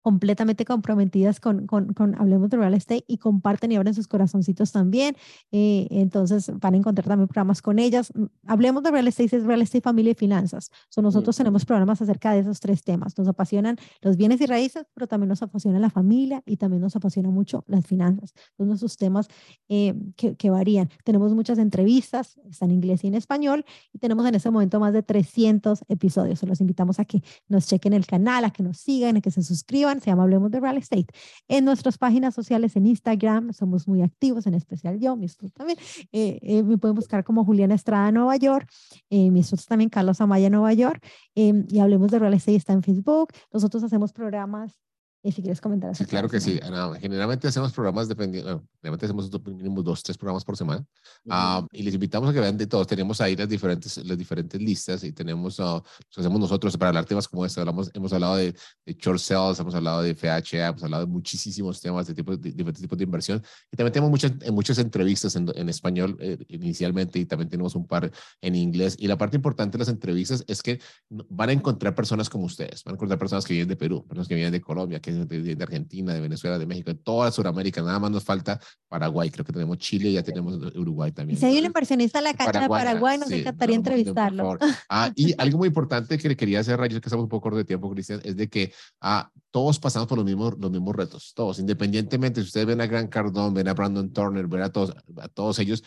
completamente 0.02 0.64
comprometidas 0.64 1.40
con, 1.40 1.66
con, 1.66 1.92
con, 1.94 2.20
Hablemos 2.20 2.50
de 2.50 2.56
Real 2.56 2.74
Estate 2.74 3.04
y 3.06 3.18
comparten 3.18 3.70
y 3.72 3.76
abren 3.76 3.94
sus 3.94 4.08
corazoncitos 4.08 4.72
también. 4.72 5.16
Eh, 5.52 5.86
entonces 5.90 6.50
van 6.58 6.74
a 6.74 6.76
encontrar 6.76 7.06
también 7.06 7.28
programas 7.28 7.62
con 7.62 7.78
ellas. 7.78 8.12
Mm, 8.14 8.24
Hablemos 8.46 8.82
de 8.82 8.90
Real 8.90 9.06
Estate, 9.06 9.36
es 9.36 9.44
Real 9.44 9.62
Estate, 9.62 9.80
Familia 9.80 10.10
y 10.10 10.14
Finanzas. 10.14 10.70
So, 10.88 11.02
nosotros 11.02 11.36
tenemos 11.36 11.64
programas 11.64 12.02
acerca 12.02 12.32
de 12.32 12.40
esos 12.40 12.58
tres 12.58 12.82
temas. 12.82 13.16
Nos 13.16 13.28
apasionan 13.28 13.76
los 14.00 14.16
bienes 14.16 14.40
y 14.40 14.46
raíces, 14.46 14.86
pero 14.92 15.06
también 15.06 15.28
nos 15.28 15.42
apasiona 15.42 15.78
la 15.78 15.90
familia 15.90 16.42
y 16.44 16.56
también 16.56 16.82
nos 16.82 16.96
apasiona 16.96 17.30
mucho 17.30 17.64
las 17.68 17.86
finanzas. 17.86 18.34
Son 18.56 18.66
nuestros 18.66 18.96
temas 18.96 19.28
eh, 19.68 19.94
que, 20.16 20.34
que, 20.34 20.50
varían. 20.50 20.90
Tenemos 21.04 21.32
muchas 21.32 21.58
entrevistas, 21.58 22.36
están 22.50 22.70
en 22.70 22.76
inglés 22.76 23.04
y 23.04 23.06
en 23.06 23.14
español, 23.14 23.64
y 23.92 23.98
tenemos 23.98 24.26
en 24.26 24.34
este 24.34 24.50
momento 24.50 24.80
más 24.80 24.92
de 24.92 25.04
300 25.04 25.84
episodios. 25.88 26.40
So, 26.40 26.46
los 26.46 26.60
invitamos 26.60 26.98
a 26.98 27.04
que 27.04 27.22
nos 27.46 27.68
chequen 27.68 27.92
el 27.92 28.06
canal, 28.06 28.44
a 28.44 28.50
que 28.50 28.64
nos 28.64 28.78
sigan, 28.78 29.16
a 29.16 29.20
que 29.20 29.30
se 29.30 29.44
suscriban 29.44 29.91
se 30.00 30.10
llama 30.10 30.24
Hablemos 30.24 30.50
de 30.50 30.60
Real 30.60 30.76
Estate. 30.76 31.06
En 31.48 31.64
nuestras 31.64 31.98
páginas 31.98 32.34
sociales 32.34 32.76
en 32.76 32.86
Instagram 32.86 33.52
somos 33.52 33.88
muy 33.88 34.02
activos, 34.02 34.46
en 34.46 34.54
especial 34.54 34.98
yo, 34.98 35.16
mi 35.16 35.26
esposo 35.26 35.52
también. 35.54 35.78
Eh, 36.12 36.38
eh, 36.42 36.62
me 36.62 36.78
pueden 36.78 36.94
buscar 36.94 37.24
como 37.24 37.44
Juliana 37.44 37.74
Estrada 37.74 38.10
Nueva 38.12 38.36
York, 38.36 38.68
eh, 39.10 39.30
mi 39.30 39.40
esposo 39.40 39.64
también 39.68 39.90
Carlos 39.90 40.20
Amaya 40.20 40.50
Nueva 40.50 40.72
York, 40.72 41.04
y 41.34 41.78
Hablemos 41.78 42.10
de 42.10 42.18
Real 42.18 42.34
Estate 42.34 42.56
está 42.56 42.72
en 42.72 42.82
Facebook. 42.82 43.32
Nosotros 43.52 43.82
hacemos 43.82 44.12
programas 44.12 44.80
y 45.24 45.30
si 45.30 45.40
quieres 45.40 45.60
comentar. 45.60 45.94
Sí, 45.94 46.04
claro 46.04 46.28
que 46.28 46.40
sí. 46.40 46.58
generalmente 47.00 47.46
hacemos 47.46 47.72
programas 47.72 48.08
dependiendo, 48.08 48.60
generalmente 48.80 49.06
hacemos 49.06 49.30
mínimo 49.46 49.80
dos, 49.80 50.02
tres 50.02 50.18
programas 50.18 50.44
por 50.44 50.56
semana. 50.56 50.84
Ah, 51.30 51.64
y 51.70 51.84
les 51.84 51.94
invitamos 51.94 52.28
a 52.28 52.32
que 52.32 52.40
vean 52.40 52.56
de 52.56 52.66
todos. 52.66 52.88
Tenemos 52.88 53.20
ahí 53.20 53.36
las 53.36 53.48
diferentes, 53.48 53.98
las 53.98 54.18
diferentes 54.18 54.60
listas 54.60 55.04
y 55.04 55.12
tenemos, 55.12 55.60
uh, 55.60 55.80
hacemos 56.16 56.40
nosotros 56.40 56.76
para 56.76 56.88
hablar 56.88 57.04
temas 57.04 57.28
como 57.28 57.46
este. 57.46 57.60
Hablamos, 57.60 57.88
hemos 57.94 58.12
hablado 58.12 58.36
de, 58.36 58.52
de 58.84 58.94
short 58.94 59.20
sales, 59.20 59.60
hemos 59.60 59.76
hablado 59.76 60.02
de 60.02 60.16
FHA, 60.16 60.68
hemos 60.68 60.82
hablado 60.82 61.06
de 61.06 61.12
muchísimos 61.12 61.80
temas 61.80 62.08
de, 62.08 62.14
tipo, 62.14 62.36
de 62.36 62.50
diferentes 62.50 62.82
tipos 62.82 62.98
de 62.98 63.04
inversión. 63.04 63.40
Y 63.70 63.76
también 63.76 63.92
tenemos 63.92 64.10
muchas, 64.10 64.32
muchas 64.50 64.78
entrevistas 64.78 65.36
en, 65.36 65.52
en 65.54 65.68
español 65.68 66.16
eh, 66.18 66.36
inicialmente 66.48 67.20
y 67.20 67.26
también 67.26 67.48
tenemos 67.48 67.76
un 67.76 67.86
par 67.86 68.10
en 68.40 68.54
inglés. 68.56 68.96
Y 68.98 69.06
la 69.06 69.16
parte 69.16 69.36
importante 69.36 69.78
de 69.78 69.82
las 69.82 69.88
entrevistas 69.88 70.42
es 70.48 70.62
que 70.62 70.80
van 71.08 71.50
a 71.50 71.52
encontrar 71.52 71.94
personas 71.94 72.28
como 72.28 72.46
ustedes. 72.46 72.82
Van 72.82 72.94
a 72.94 72.96
encontrar 72.96 73.20
personas 73.20 73.44
que 73.44 73.54
vienen 73.54 73.68
de 73.68 73.76
Perú, 73.76 74.04
personas 74.04 74.26
que 74.26 74.34
vienen 74.34 74.52
de 74.52 74.60
Colombia, 74.60 74.98
que 74.98 75.11
de, 75.12 75.62
Argentina, 75.62 76.14
de 76.14 76.20
Venezuela, 76.20 76.58
de 76.58 76.66
México, 76.66 76.90
de 76.90 76.98
toda 76.98 77.30
Sudamérica. 77.30 77.82
Nada 77.82 77.98
más 77.98 78.10
nos 78.10 78.24
falta 78.24 78.60
Paraguay. 78.88 79.30
Creo 79.30 79.44
que 79.44 79.52
tenemos 79.52 79.78
Chile, 79.78 80.12
ya 80.12 80.22
tenemos 80.22 80.56
Uruguay 80.74 81.12
también. 81.12 81.36
Y 81.36 81.40
si 81.40 81.46
hay 81.46 81.58
un 81.58 81.66
inversionista 81.66 82.18
en 82.18 82.24
la 82.24 82.34
cancha 82.34 82.60
de 82.60 82.68
Paraguay, 82.68 83.18
nos 83.18 83.30
encantaría 83.30 83.76
entrevistarlo. 83.76 84.58
Ah, 84.88 85.10
y 85.14 85.34
algo 85.38 85.58
muy 85.58 85.68
importante 85.68 86.18
que 86.18 86.28
le 86.28 86.36
quería 86.36 86.60
hacer, 86.60 86.78
Rayo, 86.78 87.00
que 87.00 87.08
estamos 87.08 87.24
un 87.24 87.28
poco 87.28 87.42
corto 87.42 87.58
de 87.58 87.64
tiempo, 87.64 87.90
Cristian, 87.90 88.20
es 88.24 88.36
de 88.36 88.48
que 88.48 88.72
ah, 89.00 89.30
todos 89.50 89.78
pasamos 89.78 90.08
por 90.08 90.18
los 90.18 90.24
mismos, 90.24 90.54
los 90.58 90.70
mismos 90.70 90.96
retos, 90.96 91.32
todos, 91.34 91.58
independientemente, 91.58 92.40
si 92.40 92.46
ustedes 92.46 92.66
ven 92.66 92.80
a 92.80 92.86
Gran 92.86 93.08
Cardón, 93.08 93.54
ven 93.54 93.68
a 93.68 93.74
Brandon 93.74 94.12
Turner, 94.12 94.46
ven 94.46 94.62
a 94.62 94.70
todos, 94.70 94.94
a 95.20 95.28
todos 95.28 95.58
ellos, 95.58 95.84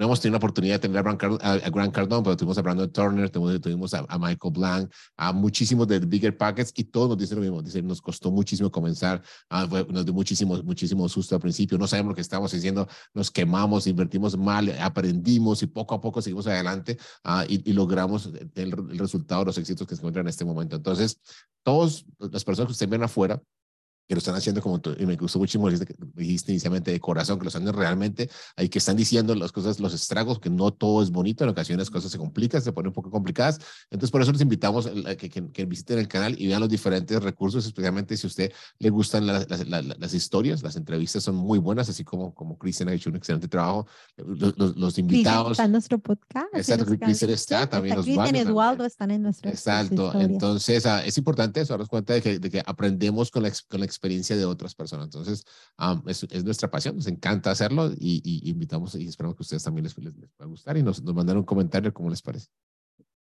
no 0.00 0.06
hemos 0.06 0.18
tenido 0.18 0.32
la 0.32 0.38
oportunidad 0.38 0.76
de 0.76 0.88
tener 0.88 1.06
a, 1.06 1.68
Grant 1.68 1.92
Cardone, 1.92 2.24
pero 2.24 2.34
tuvimos 2.34 2.56
a 2.56 2.62
Brandon 2.62 2.90
Turner, 2.90 3.28
tuvimos, 3.28 3.60
tuvimos 3.60 3.92
a, 3.92 4.18
Michael 4.18 4.54
Blank, 4.54 4.90
a 5.18 5.30
muchísimos 5.30 5.86
de 5.88 5.98
Bigger 5.98 6.34
Packets 6.38 6.72
y 6.74 6.84
todos 6.84 7.10
nos 7.10 7.18
dicen 7.18 7.36
lo 7.36 7.42
mismo. 7.42 7.60
Dicen, 7.60 7.86
nos 7.86 8.00
costó 8.00 8.30
muchísimo 8.30 8.70
comenzar, 8.70 9.22
ah, 9.50 9.68
nos 9.90 10.06
dio 10.06 10.14
muchísimo, 10.14 10.56
muchísimo 10.62 11.06
susto 11.06 11.34
al 11.34 11.42
principio, 11.42 11.76
no 11.76 11.86
sabemos 11.86 12.12
lo 12.12 12.14
que 12.14 12.22
estamos 12.22 12.52
haciendo, 12.54 12.88
nos 13.12 13.30
quemamos, 13.30 13.86
invertimos 13.86 14.38
mal, 14.38 14.74
aprendimos 14.80 15.62
y 15.62 15.66
poco 15.66 15.94
a 15.94 16.00
poco 16.00 16.22
seguimos 16.22 16.46
adelante 16.46 16.96
ah, 17.22 17.44
y, 17.46 17.70
logramos 17.74 18.24
el, 18.24 18.50
el 18.54 18.98
resultado, 18.98 19.44
los 19.44 19.58
éxitos 19.58 19.86
que 19.86 19.96
se 19.96 20.00
encuentran 20.00 20.24
en 20.24 20.30
este 20.30 20.46
momento. 20.46 20.76
Entonces, 20.76 21.20
todas 21.62 22.06
las 22.18 22.42
personas 22.42 22.68
que 22.68 22.72
ustedes 22.72 22.90
ven 22.90 23.02
afuera, 23.02 23.38
que 24.10 24.16
lo 24.16 24.18
están 24.18 24.34
haciendo 24.34 24.60
como 24.60 24.80
tú, 24.80 24.92
y 24.98 25.06
me 25.06 25.14
gustó 25.14 25.38
muchísimo 25.38 25.70
lo 25.70 25.78
que 25.78 25.94
dijiste 26.16 26.50
inicialmente 26.50 26.90
de 26.90 26.98
corazón, 26.98 27.38
que 27.38 27.44
lo 27.44 27.48
están 27.48 27.72
realmente, 27.72 28.28
ahí 28.56 28.68
que 28.68 28.80
están 28.80 28.96
diciendo 28.96 29.36
las 29.36 29.52
cosas, 29.52 29.78
los 29.78 29.94
estragos, 29.94 30.40
que 30.40 30.50
no 30.50 30.72
todo 30.72 31.00
es 31.00 31.12
bonito, 31.12 31.44
en 31.44 31.50
ocasiones 31.50 31.86
las 31.86 31.90
cosas 31.90 32.10
se 32.10 32.18
complican, 32.18 32.60
se 32.60 32.72
ponen 32.72 32.88
un 32.88 32.92
poco 32.92 33.08
complicadas. 33.08 33.60
Entonces, 33.88 34.10
por 34.10 34.20
eso 34.20 34.32
les 34.32 34.40
invitamos 34.40 34.86
a 35.06 35.14
que, 35.14 35.30
que, 35.30 35.64
visiten 35.64 36.00
el 36.00 36.08
canal 36.08 36.34
y 36.36 36.48
vean 36.48 36.58
los 36.58 36.68
diferentes 36.68 37.22
recursos, 37.22 37.64
especialmente 37.64 38.16
si 38.16 38.26
a 38.26 38.30
usted 38.30 38.52
le 38.80 38.90
gustan 38.90 39.28
las, 39.28 39.46
las, 39.68 40.12
historias, 40.12 40.64
las 40.64 40.74
entrevistas 40.74 41.22
son 41.22 41.36
muy 41.36 41.60
buenas, 41.60 41.88
así 41.88 42.02
como, 42.02 42.34
como 42.34 42.58
Cristian 42.58 42.88
ha 42.88 42.92
hecho 42.92 43.10
un 43.10 43.16
excelente 43.16 43.46
trabajo. 43.46 43.86
Los, 44.16 44.76
los, 44.76 44.98
invitados. 44.98 45.52
Está 45.52 45.66
en 45.66 45.72
nuestro 45.72 46.00
podcast. 46.00 46.48
Exacto, 46.52 46.98
Cristian 46.98 47.30
está, 47.30 47.68
también 47.68 47.94
los 47.94 48.06
Cristian 48.06 48.34
Eduardo 48.34 48.84
están 48.84 49.12
en 49.12 49.22
nuestro 49.22 49.48
Exacto, 49.48 50.12
entonces 50.18 50.84
ah, 50.86 51.06
es 51.06 51.16
importante 51.16 51.60
eso, 51.60 51.74
darnos 51.74 51.88
cuenta 51.88 52.14
de 52.14 52.22
que, 52.22 52.40
de 52.40 52.50
que 52.50 52.60
aprendemos 52.66 53.30
con 53.30 53.44
la, 53.44 53.52
con 53.68 53.78
la 53.78 53.86
experiencia 53.86 53.99
de 54.00 54.44
otras 54.44 54.74
personas. 54.74 55.06
Entonces, 55.06 55.44
es, 56.06 56.44
nuestra 56.44 56.70
pasión, 56.70 56.96
nos 56.96 57.06
encanta 57.06 57.50
hacerlo 57.50 57.92
y, 57.98 58.42
invitamos 58.50 58.94
y 58.94 59.06
esperamos 59.06 59.36
que 59.36 59.42
a 59.42 59.44
ustedes 59.44 59.62
también 59.62 59.84
les, 59.84 59.96
les, 59.98 60.30
pueda 60.30 60.48
gustar 60.48 60.76
y 60.76 60.82
nos, 60.82 61.02
nos 61.02 61.14
mandaron 61.14 61.40
un 61.40 61.46
comentario 61.46 61.92
cómo 61.92 62.10
les 62.10 62.22
parece. 62.22 62.48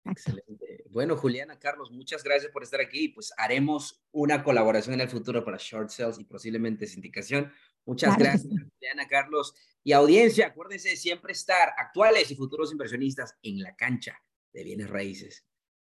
Excelente. 0.06 0.84
Bueno, 0.90 1.16
Juliana, 1.16 1.58
Carlos, 1.60 1.92
muchas 1.92 2.24
gracias 2.24 2.52
por 2.52 2.64
estar 2.64 2.82
aquí. 2.82 3.10
Pues 3.10 3.32
haremos 3.38 4.04
una 4.12 4.44
colaboración 4.44 4.96
en 4.96 5.02
el 5.02 5.10
futuro 5.10 5.44
para 5.46 5.58
short 5.58 5.90
sales 5.90 6.20
y 6.20 6.26
posiblemente 6.26 6.88
sindicación. 6.88 7.52
Muchas 7.86 8.18
gracias, 8.18 8.52
Juliana, 8.52 9.08
Carlos. 9.08 9.54
Y 9.84 9.94
audiencia, 9.94 10.48
acuérdense 10.48 10.90
de 10.90 10.98
siempre 10.98 11.34
estar 11.34 11.74
actuales 11.78 12.30
y 12.32 12.36
futuros 12.36 12.72
inversionistas 12.72 13.36
en 13.42 13.62
la 13.62 13.76
cancha 13.76 14.22
de 14.54 14.64
bienes 14.64 14.90
raíces. 14.90 15.46